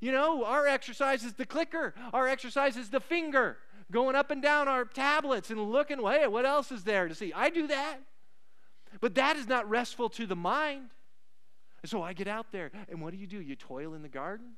You 0.01 0.11
know, 0.11 0.43
our 0.43 0.65
exercise 0.65 1.23
is 1.23 1.33
the 1.33 1.45
clicker, 1.45 1.93
our 2.13 2.27
exercise 2.27 2.77
is 2.77 2.89
the 2.89 2.99
finger, 2.99 3.57
going 3.91 4.15
up 4.15 4.31
and 4.31 4.41
down 4.41 4.67
our 4.67 4.85
tablets 4.85 5.51
and 5.51 5.71
looking, 5.71 5.99
hey, 5.99 6.27
what 6.27 6.45
else 6.45 6.71
is 6.71 6.83
there 6.83 7.07
to 7.07 7.15
see? 7.15 7.31
I 7.31 7.49
do 7.49 7.67
that. 7.67 7.99
But 9.01 9.15
that 9.15 9.35
is 9.35 9.47
not 9.47 9.69
restful 9.69 10.09
to 10.11 10.25
the 10.25 10.35
mind. 10.35 10.89
So 11.85 12.01
I 12.01 12.13
get 12.13 12.27
out 12.27 12.51
there, 12.51 12.71
and 12.89 13.01
what 13.01 13.11
do 13.11 13.17
you 13.17 13.27
do? 13.27 13.39
You 13.39 13.55
toil 13.55 13.93
in 13.93 14.01
the 14.01 14.09
garden? 14.09 14.53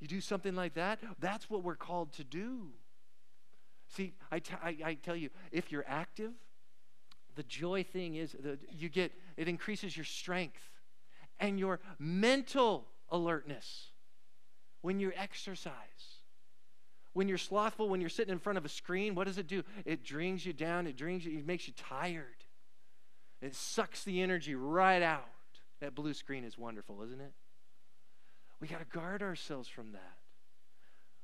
You 0.00 0.06
do 0.06 0.20
something 0.20 0.54
like 0.54 0.74
that, 0.74 1.00
that's 1.18 1.50
what 1.50 1.64
we're 1.64 1.76
called 1.76 2.12
to 2.14 2.24
do. 2.24 2.68
See, 3.88 4.14
I, 4.30 4.38
t- 4.38 4.54
I, 4.62 4.76
I 4.84 4.94
tell 4.94 5.16
you, 5.16 5.30
if 5.50 5.72
you're 5.72 5.84
active, 5.88 6.32
the 7.34 7.42
joy 7.44 7.84
thing 7.84 8.16
is 8.16 8.36
that 8.42 8.60
you 8.70 8.88
get 8.88 9.12
it 9.36 9.48
increases 9.48 9.96
your 9.96 10.04
strength 10.04 10.60
and 11.40 11.58
your 11.58 11.80
mental 11.98 12.86
alertness 13.10 13.88
when 14.82 15.00
you 15.00 15.12
exercise. 15.16 15.72
When 17.12 17.28
you're 17.28 17.38
slothful, 17.38 17.88
when 17.88 18.00
you're 18.00 18.10
sitting 18.10 18.32
in 18.32 18.38
front 18.38 18.58
of 18.58 18.64
a 18.64 18.68
screen, 18.68 19.14
what 19.14 19.26
does 19.26 19.38
it 19.38 19.48
do? 19.48 19.64
It 19.84 20.04
drains 20.04 20.44
you 20.44 20.52
down, 20.52 20.86
it 20.86 20.96
drains 20.96 21.24
you, 21.24 21.38
it 21.38 21.46
makes 21.46 21.66
you 21.66 21.74
tired. 21.76 22.37
It 23.40 23.54
sucks 23.54 24.04
the 24.04 24.20
energy 24.20 24.54
right 24.54 25.02
out. 25.02 25.24
That 25.80 25.94
blue 25.94 26.14
screen 26.14 26.44
is 26.44 26.58
wonderful, 26.58 27.02
isn't 27.02 27.20
it? 27.20 27.32
We 28.60 28.66
got 28.66 28.80
to 28.80 28.98
guard 28.98 29.22
ourselves 29.22 29.68
from 29.68 29.92
that. 29.92 30.16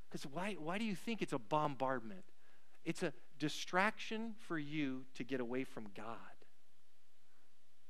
Because 0.09 0.25
why, 0.25 0.55
why 0.57 0.77
do 0.77 0.85
you 0.85 0.95
think 0.95 1.21
it's 1.21 1.33
a 1.33 1.39
bombardment? 1.39 2.23
It's 2.85 3.03
a 3.03 3.11
distraction 3.37 4.35
for 4.47 4.57
you 4.57 5.03
to 5.15 5.23
get 5.23 5.41
away 5.41 5.65
from 5.65 5.87
God. 5.95 6.15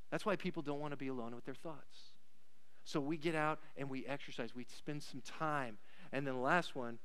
That's 0.10 0.26
why 0.26 0.36
people 0.36 0.64
don't 0.64 0.80
want 0.80 0.92
to 0.92 0.98
be 0.98 1.10
alone 1.10 1.36
with 1.36 1.46
their 1.46 1.56
thoughts. 1.56 2.14
So 2.84 3.00
we 3.00 3.18
get 3.18 3.36
out 3.36 3.60
and 3.78 3.90
we 3.90 4.06
exercise. 4.06 4.56
We 4.56 4.66
spend 4.78 5.04
some 5.04 5.22
time. 5.22 5.78
And 6.12 6.26
then 6.26 6.36
the 6.36 6.40
last 6.40 6.76
one, 6.76 7.00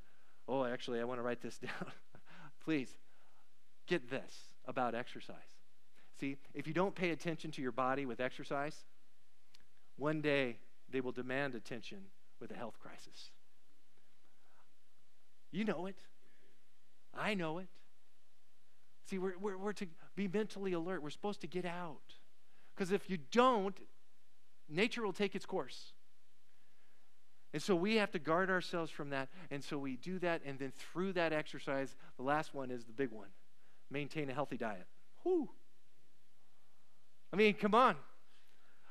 oh, 0.46 0.64
actually, 0.64 1.00
I 1.00 1.04
want 1.04 1.18
to 1.18 1.22
write 1.22 1.40
this 1.40 1.58
down. 1.58 1.92
Please 2.64 2.90
get 3.86 4.08
this 4.08 4.50
about 4.66 4.94
exercise. 4.94 5.59
See, 6.20 6.36
if 6.52 6.66
you 6.66 6.74
don't 6.74 6.94
pay 6.94 7.10
attention 7.10 7.50
to 7.52 7.62
your 7.62 7.72
body 7.72 8.04
with 8.04 8.20
exercise, 8.20 8.76
one 9.96 10.20
day 10.20 10.58
they 10.90 11.00
will 11.00 11.12
demand 11.12 11.54
attention 11.54 11.98
with 12.40 12.50
a 12.50 12.54
health 12.54 12.78
crisis. 12.78 13.30
You 15.50 15.64
know 15.64 15.86
it. 15.86 15.96
I 17.16 17.34
know 17.34 17.58
it. 17.58 17.68
See, 19.08 19.18
we're, 19.18 19.36
we're, 19.38 19.56
we're 19.56 19.72
to 19.72 19.86
be 20.14 20.28
mentally 20.28 20.74
alert. 20.74 21.02
We're 21.02 21.10
supposed 21.10 21.40
to 21.40 21.46
get 21.46 21.64
out. 21.64 22.14
Because 22.74 22.92
if 22.92 23.08
you 23.08 23.18
don't, 23.32 23.76
nature 24.68 25.02
will 25.02 25.12
take 25.12 25.34
its 25.34 25.46
course. 25.46 25.92
And 27.52 27.60
so 27.60 27.74
we 27.74 27.96
have 27.96 28.12
to 28.12 28.18
guard 28.18 28.48
ourselves 28.50 28.90
from 28.92 29.10
that. 29.10 29.28
And 29.50 29.64
so 29.64 29.76
we 29.78 29.96
do 29.96 30.18
that. 30.20 30.42
And 30.44 30.58
then 30.58 30.72
through 30.76 31.14
that 31.14 31.32
exercise, 31.32 31.96
the 32.16 32.22
last 32.22 32.54
one 32.54 32.70
is 32.70 32.84
the 32.84 32.92
big 32.92 33.10
one 33.10 33.28
maintain 33.90 34.30
a 34.30 34.32
healthy 34.32 34.56
diet. 34.56 34.86
Whew. 35.24 35.50
I 37.32 37.36
mean, 37.36 37.54
come 37.54 37.74
on. 37.74 37.96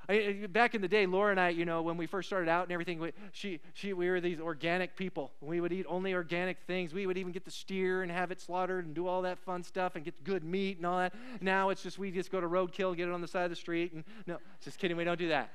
I, 0.10 0.48
back 0.50 0.74
in 0.74 0.82
the 0.82 0.88
day, 0.88 1.06
Laura 1.06 1.30
and 1.30 1.40
I, 1.40 1.50
you 1.50 1.66
know, 1.66 1.84
when 1.84 1.96
we 1.96 2.08
first 2.08 2.28
started 2.28 2.50
out 2.50 2.64
and 2.64 2.72
everything, 2.72 3.00
we, 3.00 3.12
she, 3.32 3.60
she, 3.76 3.94
we 3.94 4.10
were 4.10 4.20
these 4.20 4.40
organic 4.40 4.96
people. 4.96 5.32
We 5.40 5.62
would 5.62 5.72
eat 5.72 5.86
only 5.88 6.16
organic 6.16 6.58
things. 6.66 6.96
We 6.96 7.06
would 7.06 7.18
even 7.18 7.32
get 7.32 7.46
the 7.46 7.52
steer 7.52 8.02
and 8.02 8.12
have 8.12 8.32
it 8.32 8.42
slaughtered 8.42 8.88
and 8.88 8.96
do 8.96 9.06
all 9.06 9.22
that 9.22 9.38
fun 9.38 9.62
stuff 9.62 9.96
and 9.96 10.04
get 10.04 10.24
good 10.24 10.44
meat 10.44 10.78
and 10.78 10.86
all 10.88 10.98
that. 10.98 11.14
Now 11.42 11.70
it's 11.70 11.84
just 11.84 12.00
we 12.00 12.10
just 12.10 12.32
go 12.32 12.42
to 12.42 12.48
roadkill, 12.48 12.98
get 12.98 13.08
it 13.08 13.12
on 13.12 13.22
the 13.22 13.28
side 13.28 13.44
of 13.44 13.52
the 13.52 13.56
street, 13.56 13.94
and 13.94 14.04
no, 14.26 14.38
just 14.64 14.80
kidding. 14.80 14.98
We 14.98 15.04
don't 15.04 15.20
do 15.20 15.28
that. 15.28 15.52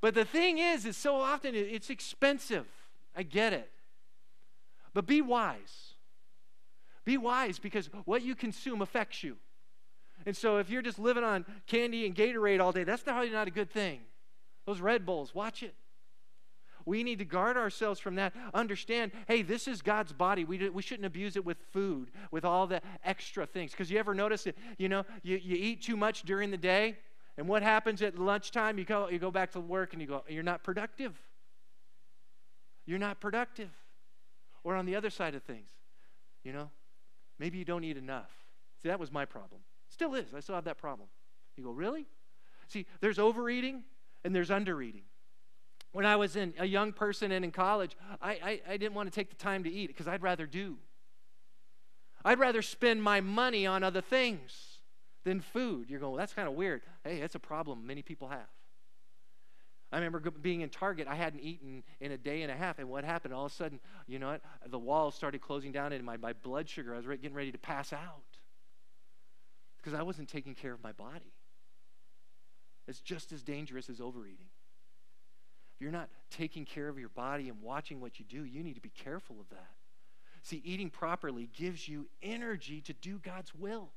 But 0.00 0.14
the 0.14 0.24
thing 0.24 0.58
is, 0.58 0.84
is 0.84 0.96
so 0.96 1.16
often 1.16 1.54
it's 1.54 1.90
expensive. 1.90 2.66
I 3.16 3.22
get 3.22 3.52
it. 3.52 3.70
But 4.94 5.06
be 5.06 5.20
wise. 5.20 5.94
Be 7.04 7.16
wise 7.18 7.60
because 7.60 7.88
what 8.04 8.22
you 8.22 8.34
consume 8.34 8.82
affects 8.82 9.22
you. 9.22 9.36
And 10.26 10.36
so 10.36 10.58
if 10.58 10.70
you're 10.70 10.82
just 10.82 10.98
living 10.98 11.24
on 11.24 11.44
candy 11.66 12.06
and 12.06 12.14
Gatorade 12.14 12.60
all 12.60 12.72
day, 12.72 12.84
that's 12.84 13.02
probably 13.02 13.30
not 13.30 13.48
a 13.48 13.50
good 13.50 13.70
thing. 13.70 14.00
Those 14.66 14.80
Red 14.80 15.04
Bulls, 15.04 15.34
watch 15.34 15.62
it. 15.62 15.74
We 16.86 17.02
need 17.02 17.18
to 17.20 17.24
guard 17.24 17.56
ourselves 17.56 17.98
from 17.98 18.16
that. 18.16 18.34
Understand, 18.52 19.12
hey, 19.26 19.40
this 19.40 19.66
is 19.66 19.80
God's 19.80 20.12
body. 20.12 20.44
We, 20.44 20.68
we 20.68 20.82
shouldn't 20.82 21.06
abuse 21.06 21.36
it 21.36 21.44
with 21.44 21.56
food, 21.72 22.10
with 22.30 22.44
all 22.44 22.66
the 22.66 22.82
extra 23.04 23.46
things. 23.46 23.70
Because 23.70 23.90
you 23.90 23.98
ever 23.98 24.14
notice 24.14 24.44
that, 24.44 24.56
you 24.76 24.90
know, 24.90 25.04
you, 25.22 25.40
you 25.42 25.56
eat 25.56 25.82
too 25.82 25.96
much 25.96 26.24
during 26.24 26.50
the 26.50 26.58
day 26.58 26.96
And 27.36 27.48
what 27.48 27.62
happens 27.62 28.02
at 28.02 28.18
lunchtime? 28.18 28.78
You 28.78 28.84
go, 28.84 29.08
you 29.08 29.18
go 29.18 29.30
back 29.30 29.52
to 29.52 29.60
work 29.60 29.92
and 29.92 30.00
you 30.00 30.08
go, 30.08 30.24
you're 30.28 30.42
not 30.42 30.62
productive. 30.62 31.20
You're 32.86 32.98
not 32.98 33.20
productive. 33.20 33.70
Or 34.62 34.76
on 34.76 34.86
the 34.86 34.96
other 34.96 35.10
side 35.10 35.34
of 35.34 35.42
things, 35.42 35.68
you 36.42 36.52
know, 36.52 36.70
maybe 37.38 37.58
you 37.58 37.64
don't 37.64 37.84
eat 37.84 37.96
enough. 37.96 38.30
See, 38.82 38.88
that 38.88 39.00
was 39.00 39.12
my 39.12 39.24
problem. 39.24 39.60
Still 39.94 40.16
is. 40.16 40.34
I 40.34 40.40
still 40.40 40.56
have 40.56 40.64
that 40.64 40.76
problem. 40.76 41.08
You 41.56 41.62
go, 41.62 41.70
really? 41.70 42.06
See, 42.66 42.84
there's 43.00 43.20
overeating 43.20 43.84
and 44.24 44.34
there's 44.34 44.50
undereating. 44.50 45.04
When 45.92 46.04
I 46.04 46.16
was 46.16 46.34
in 46.34 46.52
a 46.58 46.66
young 46.66 46.92
person 46.92 47.30
and 47.30 47.44
in 47.44 47.52
college, 47.52 47.96
I, 48.20 48.32
I, 48.32 48.60
I 48.70 48.76
didn't 48.76 48.94
want 48.94 49.08
to 49.08 49.14
take 49.14 49.30
the 49.30 49.36
time 49.36 49.62
to 49.62 49.70
eat 49.70 49.86
because 49.86 50.08
I'd 50.08 50.20
rather 50.20 50.46
do. 50.46 50.78
I'd 52.24 52.40
rather 52.40 52.60
spend 52.60 53.04
my 53.04 53.20
money 53.20 53.68
on 53.68 53.84
other 53.84 54.00
things 54.00 54.80
than 55.22 55.40
food. 55.40 55.88
You're 55.88 56.00
going, 56.00 56.10
well, 56.10 56.18
that's 56.18 56.34
kind 56.34 56.48
of 56.48 56.54
weird. 56.54 56.82
Hey, 57.04 57.20
that's 57.20 57.36
a 57.36 57.40
problem 57.40 57.86
many 57.86 58.02
people 58.02 58.26
have. 58.26 58.48
I 59.92 59.98
remember 59.98 60.28
being 60.28 60.62
in 60.62 60.70
Target. 60.70 61.06
I 61.06 61.14
hadn't 61.14 61.38
eaten 61.38 61.84
in 62.00 62.10
a 62.10 62.18
day 62.18 62.42
and 62.42 62.50
a 62.50 62.56
half. 62.56 62.80
And 62.80 62.88
what 62.88 63.04
happened? 63.04 63.32
All 63.32 63.46
of 63.46 63.52
a 63.52 63.54
sudden, 63.54 63.78
you 64.08 64.18
know 64.18 64.32
what? 64.32 64.40
The 64.66 64.78
walls 64.80 65.14
started 65.14 65.40
closing 65.40 65.70
down, 65.70 65.92
and 65.92 66.04
my, 66.04 66.16
my 66.16 66.32
blood 66.32 66.68
sugar, 66.68 66.94
I 66.94 66.96
was 66.96 67.06
getting 67.06 67.32
ready 67.32 67.52
to 67.52 67.58
pass 67.58 67.92
out 67.92 68.33
because 69.84 69.98
I 69.98 70.02
wasn't 70.02 70.28
taking 70.28 70.54
care 70.54 70.72
of 70.72 70.82
my 70.82 70.92
body. 70.92 71.34
It's 72.88 73.00
just 73.00 73.32
as 73.32 73.42
dangerous 73.42 73.90
as 73.90 74.00
overeating. 74.00 74.48
If 75.74 75.82
you're 75.82 75.92
not 75.92 76.08
taking 76.30 76.64
care 76.64 76.88
of 76.88 76.98
your 76.98 77.10
body 77.10 77.50
and 77.50 77.60
watching 77.60 78.00
what 78.00 78.18
you 78.18 78.24
do, 78.24 78.44
you 78.44 78.62
need 78.62 78.74
to 78.74 78.80
be 78.80 78.90
careful 78.90 79.40
of 79.40 79.48
that. 79.50 79.72
See, 80.42 80.62
eating 80.64 80.88
properly 80.88 81.50
gives 81.52 81.86
you 81.86 82.06
energy 82.22 82.80
to 82.82 82.92
do 82.94 83.18
God's 83.18 83.54
will. 83.54 83.90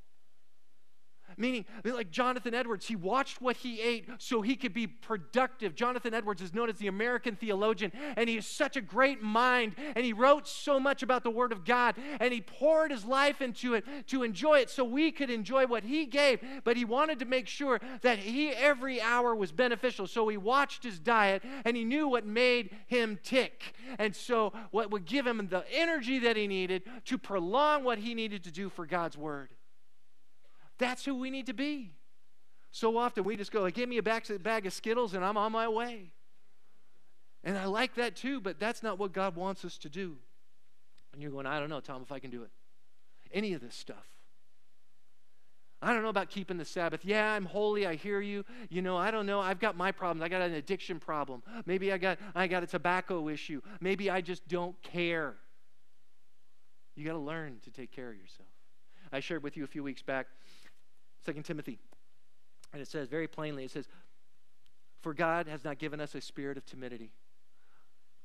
Meaning, 1.36 1.64
like 1.84 2.10
Jonathan 2.10 2.54
Edwards, 2.54 2.86
he 2.86 2.96
watched 2.96 3.40
what 3.40 3.56
he 3.58 3.80
ate 3.80 4.08
so 4.18 4.42
he 4.42 4.56
could 4.56 4.72
be 4.72 4.86
productive. 4.86 5.74
Jonathan 5.74 6.14
Edwards 6.14 6.42
is 6.42 6.54
known 6.54 6.68
as 6.68 6.76
the 6.76 6.86
American 6.86 7.36
theologian, 7.36 7.92
and 8.16 8.28
he 8.28 8.36
is 8.36 8.46
such 8.46 8.76
a 8.76 8.80
great 8.80 9.22
mind, 9.22 9.74
and 9.94 10.04
he 10.04 10.12
wrote 10.12 10.48
so 10.48 10.80
much 10.80 11.02
about 11.02 11.22
the 11.22 11.30
Word 11.30 11.52
of 11.52 11.64
God, 11.64 11.96
and 12.20 12.32
he 12.32 12.40
poured 12.40 12.90
his 12.90 13.04
life 13.04 13.40
into 13.40 13.74
it 13.74 13.84
to 14.08 14.22
enjoy 14.22 14.58
it 14.58 14.70
so 14.70 14.84
we 14.84 15.10
could 15.10 15.30
enjoy 15.30 15.66
what 15.66 15.84
he 15.84 16.06
gave. 16.06 16.40
But 16.64 16.76
he 16.76 16.84
wanted 16.84 17.18
to 17.20 17.24
make 17.24 17.46
sure 17.46 17.80
that 18.02 18.18
he 18.18 18.50
every 18.50 19.00
hour 19.00 19.34
was 19.34 19.52
beneficial. 19.52 20.06
So 20.06 20.28
he 20.28 20.36
watched 20.36 20.82
his 20.82 20.98
diet, 20.98 21.42
and 21.64 21.76
he 21.76 21.84
knew 21.84 22.08
what 22.08 22.26
made 22.26 22.76
him 22.86 23.18
tick. 23.22 23.74
And 23.98 24.14
so, 24.14 24.52
what 24.70 24.90
would 24.90 25.04
give 25.04 25.26
him 25.26 25.48
the 25.48 25.64
energy 25.72 26.18
that 26.20 26.36
he 26.36 26.46
needed 26.46 26.82
to 27.06 27.18
prolong 27.18 27.84
what 27.84 27.98
he 27.98 28.14
needed 28.14 28.44
to 28.44 28.50
do 28.50 28.68
for 28.68 28.86
God's 28.86 29.16
Word. 29.16 29.50
That's 30.78 31.04
who 31.04 31.14
we 31.14 31.30
need 31.30 31.46
to 31.46 31.54
be. 31.54 31.92
So 32.70 32.96
often 32.98 33.24
we 33.24 33.36
just 33.36 33.50
go, 33.50 33.62
like, 33.62 33.74
give 33.74 33.88
me 33.88 33.98
a 33.98 34.02
bag 34.02 34.66
of 34.66 34.72
Skittles 34.72 35.14
and 35.14 35.24
I'm 35.24 35.36
on 35.36 35.52
my 35.52 35.68
way. 35.68 36.12
And 37.44 37.56
I 37.56 37.64
like 37.66 37.94
that 37.94 38.16
too, 38.16 38.40
but 38.40 38.58
that's 38.58 38.82
not 38.82 38.98
what 38.98 39.12
God 39.12 39.36
wants 39.36 39.64
us 39.64 39.78
to 39.78 39.88
do. 39.88 40.16
And 41.12 41.22
you're 41.22 41.30
going, 41.30 41.46
I 41.46 41.58
don't 41.58 41.70
know, 41.70 41.80
Tom, 41.80 42.02
if 42.02 42.12
I 42.12 42.18
can 42.18 42.30
do 42.30 42.42
it. 42.42 42.50
Any 43.32 43.54
of 43.54 43.60
this 43.60 43.74
stuff. 43.74 44.06
I 45.80 45.92
don't 45.92 46.02
know 46.02 46.08
about 46.08 46.28
keeping 46.28 46.56
the 46.56 46.64
Sabbath. 46.64 47.04
Yeah, 47.04 47.32
I'm 47.32 47.44
holy. 47.44 47.86
I 47.86 47.94
hear 47.94 48.20
you. 48.20 48.44
You 48.68 48.82
know, 48.82 48.96
I 48.96 49.12
don't 49.12 49.26
know. 49.26 49.40
I've 49.40 49.60
got 49.60 49.76
my 49.76 49.92
problems. 49.92 50.22
I 50.22 50.28
got 50.28 50.42
an 50.42 50.54
addiction 50.54 50.98
problem. 50.98 51.42
Maybe 51.66 51.92
I 51.92 51.98
got 51.98 52.18
I 52.34 52.48
got 52.48 52.64
a 52.64 52.66
tobacco 52.66 53.28
issue. 53.28 53.60
Maybe 53.80 54.10
I 54.10 54.20
just 54.20 54.46
don't 54.48 54.80
care. 54.82 55.36
You 56.96 57.04
got 57.04 57.12
to 57.12 57.18
learn 57.18 57.58
to 57.62 57.70
take 57.70 57.92
care 57.92 58.10
of 58.10 58.16
yourself. 58.16 58.48
I 59.12 59.20
shared 59.20 59.44
with 59.44 59.56
you 59.56 59.62
a 59.62 59.68
few 59.68 59.84
weeks 59.84 60.02
back 60.02 60.26
Second 61.28 61.42
Timothy. 61.42 61.78
And 62.72 62.80
it 62.80 62.88
says 62.88 63.06
very 63.06 63.28
plainly, 63.28 63.64
it 63.64 63.70
says, 63.70 63.86
For 65.02 65.12
God 65.12 65.46
has 65.46 65.62
not 65.62 65.78
given 65.78 66.00
us 66.00 66.14
a 66.14 66.22
spirit 66.22 66.56
of 66.56 66.64
timidity, 66.64 67.12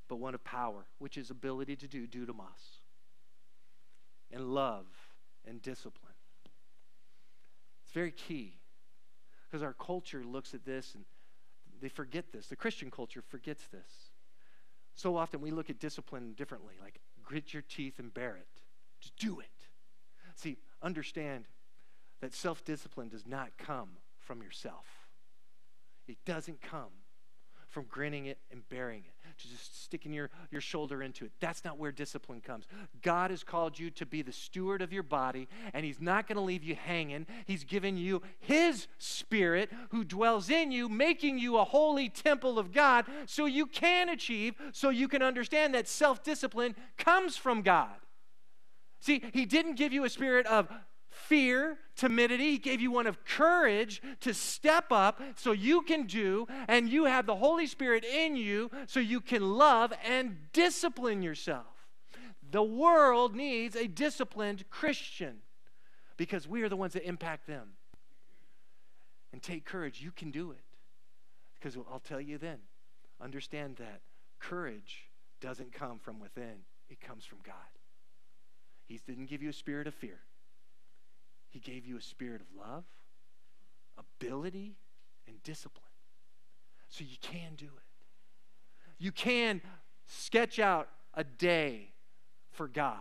but 0.08 0.20
one 0.20 0.34
of 0.34 0.42
power, 0.46 0.86
which 1.00 1.18
is 1.18 1.30
ability 1.30 1.76
to 1.76 1.88
do 1.90 2.08
dunamis, 2.08 2.80
and 4.32 4.54
love 4.54 4.86
and 5.46 5.62
discipline. 5.62 6.14
It's 7.84 7.92
very 7.92 8.12
key 8.12 8.54
because 9.52 9.64
our 9.64 9.74
culture 9.74 10.24
looks 10.24 10.54
at 10.54 10.64
this 10.64 10.96
and 10.96 11.04
they 11.82 11.90
forget 11.90 12.32
this. 12.32 12.48
The 12.48 12.56
Christian 12.56 12.90
culture 12.90 13.22
forgets 13.28 13.68
this. 13.68 14.12
So 14.96 15.18
often 15.18 15.42
we 15.42 15.52
look 15.52 15.70
at 15.70 15.78
discipline 15.78 16.36
differently, 16.38 16.76
like 16.82 17.02
grit 17.22 17.52
your 17.52 17.64
teeth 17.64 18.00
and 18.00 18.14
bear 18.14 18.38
it. 18.38 18.48
Just 19.02 19.18
do 19.18 19.42
it. 19.42 19.48
See, 20.36 20.56
understand 20.82 21.44
that 22.24 22.34
self 22.34 22.64
discipline 22.64 23.10
does 23.10 23.28
not 23.28 23.50
come 23.58 23.90
from 24.18 24.42
yourself. 24.42 24.86
It 26.08 26.18
doesn't 26.26 26.62
come 26.62 26.92
from 27.68 27.86
grinning 27.90 28.28
it 28.28 28.38
and 28.52 28.68
bearing 28.70 29.04
it, 29.06 29.38
to 29.42 29.50
just 29.50 29.84
sticking 29.84 30.14
your, 30.14 30.30
your 30.52 30.62
shoulder 30.62 31.02
into 31.02 31.26
it. 31.26 31.32
That's 31.40 31.66
not 31.66 31.80
where 31.80 31.92
discipline 31.92 32.40
comes. 32.40 32.66
God 33.02 33.32
has 33.32 33.44
called 33.44 33.80
you 33.80 33.90
to 33.92 34.06
be 34.06 34.22
the 34.22 34.32
steward 34.32 34.82
of 34.82 34.94
your 34.94 35.04
body, 35.04 35.50
and 35.74 35.84
He's 35.84 36.00
not 36.00 36.28
going 36.28 36.36
to 36.38 36.44
leave 36.44 36.64
you 36.64 36.76
hanging. 36.76 37.26
He's 37.46 37.64
given 37.64 37.98
you 37.98 38.22
His 38.40 38.88
Spirit 39.00 39.72
who 39.90 40.04
dwells 40.04 40.50
in 40.50 40.72
you, 40.72 40.88
making 40.88 41.40
you 41.40 41.58
a 41.58 41.64
holy 41.64 42.10
temple 42.10 42.58
of 42.58 42.72
God 42.72 43.06
so 43.26 43.46
you 43.46 43.66
can 43.66 44.08
achieve, 44.08 44.56
so 44.72 44.90
you 44.90 45.08
can 45.08 45.22
understand 45.22 45.74
that 45.74 45.88
self 45.88 46.24
discipline 46.24 46.76
comes 46.98 47.36
from 47.36 47.64
God. 47.64 47.96
See, 49.02 49.24
He 49.34 49.46
didn't 49.46 49.76
give 49.76 49.92
you 49.92 50.06
a 50.06 50.10
spirit 50.10 50.46
of 50.46 50.70
fear, 51.14 51.78
timidity. 51.96 52.52
He 52.52 52.58
gave 52.58 52.82
you 52.82 52.92
one 52.92 53.08
of 53.08 53.24
courage 53.24 54.02
to 54.22 54.34
step 54.34 54.92
up 54.92 55.22
so 55.36 55.52
you 55.52 55.82
can 55.82 56.08
do, 56.08 56.48
and 56.68 56.90
you 56.90 57.06
have 57.06 57.26
the 57.26 57.36
Holy 57.36 57.68
Spirit 57.68 58.04
in 58.04 58.36
you 58.36 58.70
so 58.88 59.00
you 59.00 59.22
can 59.22 59.58
love 59.58 59.94
and 60.06 60.38
discipline 60.52 61.22
yourself. 61.22 61.66
The 62.52 62.64
world 62.64 63.36
needs 63.36 63.76
a 63.76 63.88
disciplined 63.88 64.70
Christian 64.70 65.38
because 66.18 66.48
we 66.48 66.62
are 66.62 66.70
the 66.70 66.76
ones 66.76 66.94
that 66.94 67.08
impact 67.08 67.48
them. 67.48 67.70
And 69.32 69.42
take 69.42 69.66
courage. 69.66 70.00
You 70.02 70.12
can 70.12 70.30
do 70.30 70.52
it. 70.52 70.62
Because 71.56 71.76
I'll 71.92 72.00
tell 72.00 72.22
you 72.22 72.38
then, 72.38 72.60
understand 73.20 73.78
that 73.78 74.02
courage 74.40 75.10
doesn't 75.42 75.74
come 75.74 75.98
from 75.98 76.20
within, 76.20 76.66
it 76.90 77.02
comes 77.02 77.26
from 77.26 77.40
God. 77.44 77.56
He 78.86 79.00
didn't 79.08 79.26
give 79.26 79.42
you 79.42 79.50
a 79.50 79.54
spirit 79.54 79.88
of 79.88 79.94
fear. 79.94 80.20
He 81.54 81.60
gave 81.60 81.86
you 81.86 81.98
a 81.98 82.02
spirit 82.02 82.42
of 82.42 82.48
love, 82.58 82.84
ability, 83.96 84.76
and 85.28 85.42
discipline. 85.44 85.84
So 86.90 87.04
you 87.04 87.18
can 87.22 87.54
do 87.56 87.66
it. 87.66 88.04
You 88.98 89.12
can 89.12 89.62
sketch 90.08 90.58
out 90.58 90.90
a 91.14 91.24
day 91.24 91.94
for 92.52 92.68
God. 92.68 92.98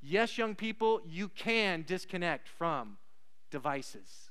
Yes, 0.00 0.38
young 0.38 0.54
people, 0.54 1.00
you 1.04 1.28
can 1.28 1.82
disconnect 1.84 2.48
from 2.48 2.98
devices. 3.50 4.30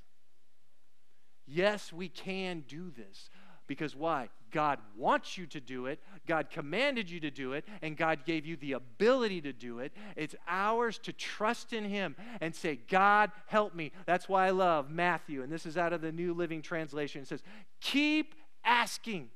Yes, 1.45 1.91
we 1.91 2.08
can 2.08 2.64
do 2.70 2.89
this. 2.89 3.30
Because 3.72 3.96
why? 3.96 4.28
God 4.52 4.80
wants 4.98 5.38
you 5.38 5.46
to 5.48 5.62
do 5.62 5.86
it, 5.86 6.02
God 6.28 6.50
commanded 6.50 7.10
you 7.10 7.22
to 7.22 7.32
do 7.32 7.54
it, 7.54 7.64
and 7.82 7.96
God 7.96 8.26
gave 8.26 8.46
you 8.46 8.58
the 8.58 8.74
ability 8.74 9.40
to 9.44 9.54
do 9.54 9.80
it. 9.80 9.94
It's 10.18 10.36
ours 10.46 10.98
to 11.04 11.14
trust 11.14 11.72
in 11.72 11.86
Him 11.86 12.18
and 12.42 12.54
say, 12.54 12.80
God, 12.90 13.32
help 13.48 13.74
me. 13.74 13.94
That's 14.06 14.28
why 14.28 14.48
I 14.48 14.50
love 14.50 14.92
Matthew, 14.92 15.42
and 15.42 15.50
this 15.50 15.66
is 15.66 15.78
out 15.78 15.94
of 15.94 16.02
the 16.02 16.12
New 16.12 16.34
Living 16.34 16.62
Translation. 16.62 17.22
It 17.22 17.30
says, 17.30 17.44
Keep 17.80 18.36
asking. 18.66 19.30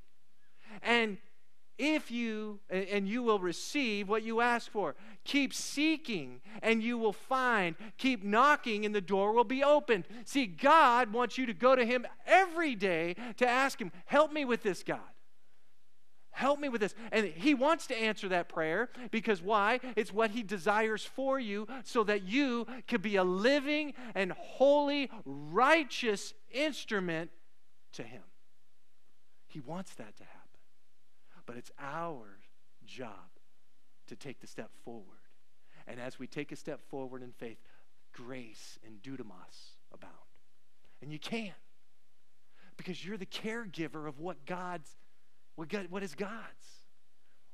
And 0.84 1.18
if 1.78 2.12
you 2.12 2.60
and 2.70 3.08
you 3.08 3.24
will 3.24 3.40
receive 3.40 4.08
what 4.08 4.24
you 4.24 4.42
ask 4.42 4.72
for. 4.72 4.96
Keep 5.24 5.54
seeking 5.54 6.42
and 6.62 6.82
you 6.82 6.98
will 6.98 7.14
find. 7.14 7.76
Keep 7.98 8.24
knocking 8.24 8.86
and 8.86 8.96
the 8.96 9.02
door 9.02 9.34
will 9.34 9.44
be 9.44 9.64
opened. 9.64 10.06
See 10.26 10.46
god 10.46 11.12
wants 11.12 11.38
you 11.38 11.46
to 11.46 11.54
go 11.54 11.76
to 11.76 11.86
him 11.86 12.06
every 12.26 12.76
day 12.76 13.16
to 13.38 13.48
ask 13.48 13.80
him 13.80 13.92
help 14.06 14.32
me 14.32 14.46
with 14.46 14.64
this 14.64 14.84
god. 14.84 15.00
Help 16.32 16.60
me 16.60 16.68
with 16.68 16.82
this. 16.82 16.94
And 17.14 17.26
he 17.28 17.54
wants 17.54 17.88
to 17.88 17.96
answer 17.96 18.28
that 18.28 18.50
prayer 18.50 18.90
because 19.10 19.42
why? 19.42 19.80
It's 19.96 20.12
what 20.12 20.32
he 20.32 20.44
desires 20.44 21.06
for 21.06 21.40
you 21.40 21.66
so 21.86 22.04
that 22.04 22.24
you 22.24 22.68
could 22.90 23.02
be 23.02 23.16
a 23.16 23.24
living 23.24 23.94
and 24.14 24.34
holy 24.34 25.10
righteous 25.24 26.34
instrument 26.52 27.32
to 27.94 28.04
him. 28.04 28.24
He 29.48 29.62
wants 29.62 29.94
that 29.96 30.18
to 30.18 30.24
happen 30.24 30.35
but 31.46 31.58
it's 31.58 31.72
our 31.80 32.40
job 32.86 33.40
to 34.08 34.16
take 34.16 34.40
the 34.40 34.48
step 34.48 34.72
forward. 34.84 35.20
And 35.88 36.00
as 36.00 36.18
we 36.18 36.28
take 36.28 36.52
a 36.52 36.56
step 36.56 36.82
forward 36.90 37.22
in 37.22 37.32
faith, 37.32 37.58
grace 38.14 38.80
and 38.86 39.02
dunamis 39.02 39.76
abound. 39.94 40.14
And 41.02 41.12
you 41.12 41.20
can. 41.20 41.54
Because 42.78 43.06
you're 43.06 43.18
the 43.18 43.26
caregiver 43.26 44.08
of 44.08 44.20
what 44.20 44.46
God's 44.46 44.90
what, 45.56 45.70
God, 45.70 45.88
what 45.90 46.04
is 46.04 46.16
God's. 46.16 46.34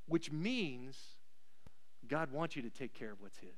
Which 0.08 0.32
means 0.32 0.98
God 2.08 2.32
wants 2.32 2.56
you 2.56 2.64
to 2.64 2.70
take 2.70 2.94
care 2.94 3.12
of 3.12 3.22
what's 3.22 3.38
his. 3.38 3.50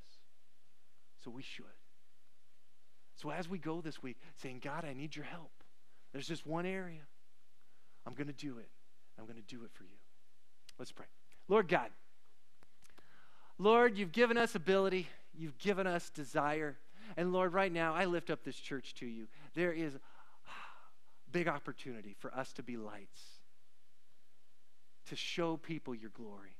So 1.23 1.31
we 1.31 1.41
should. 1.41 1.65
So 3.15 3.29
as 3.29 3.47
we 3.47 3.57
go 3.57 3.79
this 3.79 4.03
week, 4.03 4.17
saying, 4.35 4.59
God, 4.61 4.83
I 4.85 4.93
need 4.93 5.15
your 5.15 5.25
help. 5.25 5.51
There's 6.11 6.27
just 6.27 6.45
one 6.45 6.65
area. 6.65 7.01
I'm 8.05 8.13
going 8.13 8.27
to 8.27 8.33
do 8.33 8.57
it. 8.57 8.69
I'm 9.17 9.25
going 9.25 9.37
to 9.37 9.55
do 9.55 9.63
it 9.63 9.71
for 9.73 9.83
you. 9.83 10.02
Let's 10.79 10.91
pray. 10.91 11.05
Lord 11.47 11.67
God, 11.67 11.89
Lord, 13.57 13.97
you've 13.97 14.11
given 14.11 14.37
us 14.37 14.55
ability, 14.55 15.07
you've 15.33 15.57
given 15.57 15.87
us 15.87 16.09
desire. 16.09 16.77
And 17.15 17.31
Lord, 17.31 17.53
right 17.53 17.71
now, 17.71 17.93
I 17.93 18.05
lift 18.05 18.29
up 18.29 18.43
this 18.43 18.55
church 18.55 18.93
to 18.95 19.05
you. 19.05 19.27
There 19.53 19.71
is 19.71 19.97
big 21.31 21.47
opportunity 21.47 22.15
for 22.19 22.33
us 22.33 22.53
to 22.53 22.63
be 22.63 22.77
lights, 22.77 23.21
to 25.07 25.15
show 25.15 25.57
people 25.57 25.93
your 25.93 26.11
glory. 26.11 26.55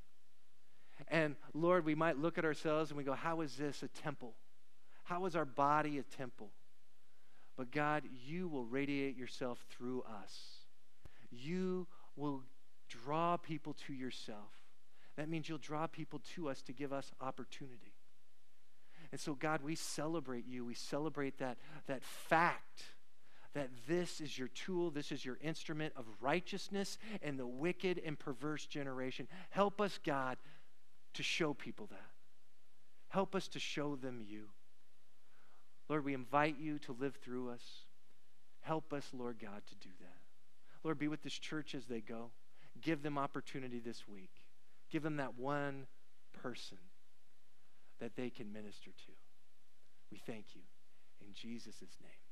And 1.08 1.36
Lord, 1.54 1.86
we 1.86 1.96
might 1.96 2.18
look 2.18 2.38
at 2.38 2.46
ourselves 2.46 2.92
and 2.92 2.98
we 2.98 3.04
go, 3.04 3.14
How 3.14 3.42
is 3.42 3.56
this 3.56 3.84
a 3.84 3.88
temple? 3.88 4.34
How 5.04 5.26
is 5.26 5.36
our 5.36 5.46
body 5.46 5.98
a 5.98 6.04
temple? 6.04 6.52
But 7.56 7.72
God, 7.72 8.04
you 8.26 8.48
will 8.48 8.66
radiate 8.66 9.16
yourself 9.16 9.64
through 9.70 10.04
us. 10.24 10.34
You 11.32 11.88
will 12.16 12.44
draw 13.04 13.38
people 13.38 13.76
to 13.88 13.94
yourself. 13.94 14.52
That 15.18 15.30
means 15.30 15.48
you'll 15.48 15.58
draw 15.58 15.88
people 15.88 16.22
to 16.36 16.50
us 16.50 16.62
to 16.64 16.74
give 16.74 16.92
us 16.92 17.12
opportunity. 17.22 17.94
And 19.12 19.20
so, 19.20 19.36
God, 19.36 19.62
we 19.62 19.76
celebrate 19.76 20.46
you. 20.48 20.66
We 20.66 20.74
celebrate 20.74 21.38
that, 21.38 21.58
that 21.88 22.04
fact 22.04 22.84
that 23.54 23.70
this 23.88 24.20
is 24.20 24.38
your 24.38 24.48
tool, 24.48 24.90
this 24.90 25.12
is 25.12 25.24
your 25.24 25.38
instrument 25.42 25.94
of 25.96 26.06
righteousness 26.20 26.98
and 27.22 27.38
the 27.38 27.46
wicked 27.46 28.02
and 28.04 28.18
perverse 28.18 28.66
generation. 28.66 29.28
Help 29.52 29.80
us, 29.80 30.00
God, 30.04 30.38
to 31.14 31.22
show 31.22 31.54
people 31.54 31.86
that. 31.92 32.10
Help 33.10 33.36
us 33.36 33.48
to 33.50 33.60
show 33.60 33.96
them 33.96 34.22
you. 34.26 34.46
Lord, 35.88 36.04
we 36.04 36.16
invite 36.16 36.58
you 36.60 36.80
to 36.80 36.94
live 36.94 37.16
through 37.24 37.52
us. 37.52 37.62
Help 38.62 38.94
us, 38.94 39.08
Lord 39.14 39.38
God, 39.40 39.62
to 39.68 39.76
do 39.76 39.94
that. 40.00 40.18
Lord, 40.84 40.98
be 40.98 41.08
with 41.08 41.22
this 41.22 41.38
church 41.38 41.76
as 41.76 41.86
they 41.86 42.02
go. 42.02 42.32
Give 42.84 43.02
them 43.02 43.18
opportunity 43.18 43.80
this 43.80 44.04
week. 44.08 44.32
Give 44.92 45.04
them 45.04 45.18
that 45.18 45.38
one 45.38 45.88
person 46.42 46.78
that 48.00 48.16
they 48.16 48.30
can 48.30 48.52
minister 48.52 48.92
to. 48.92 49.12
We 50.12 50.22
thank 50.26 50.56
you. 50.56 50.62
In 51.22 51.34
Jesus' 51.34 51.82
name. 52.02 52.23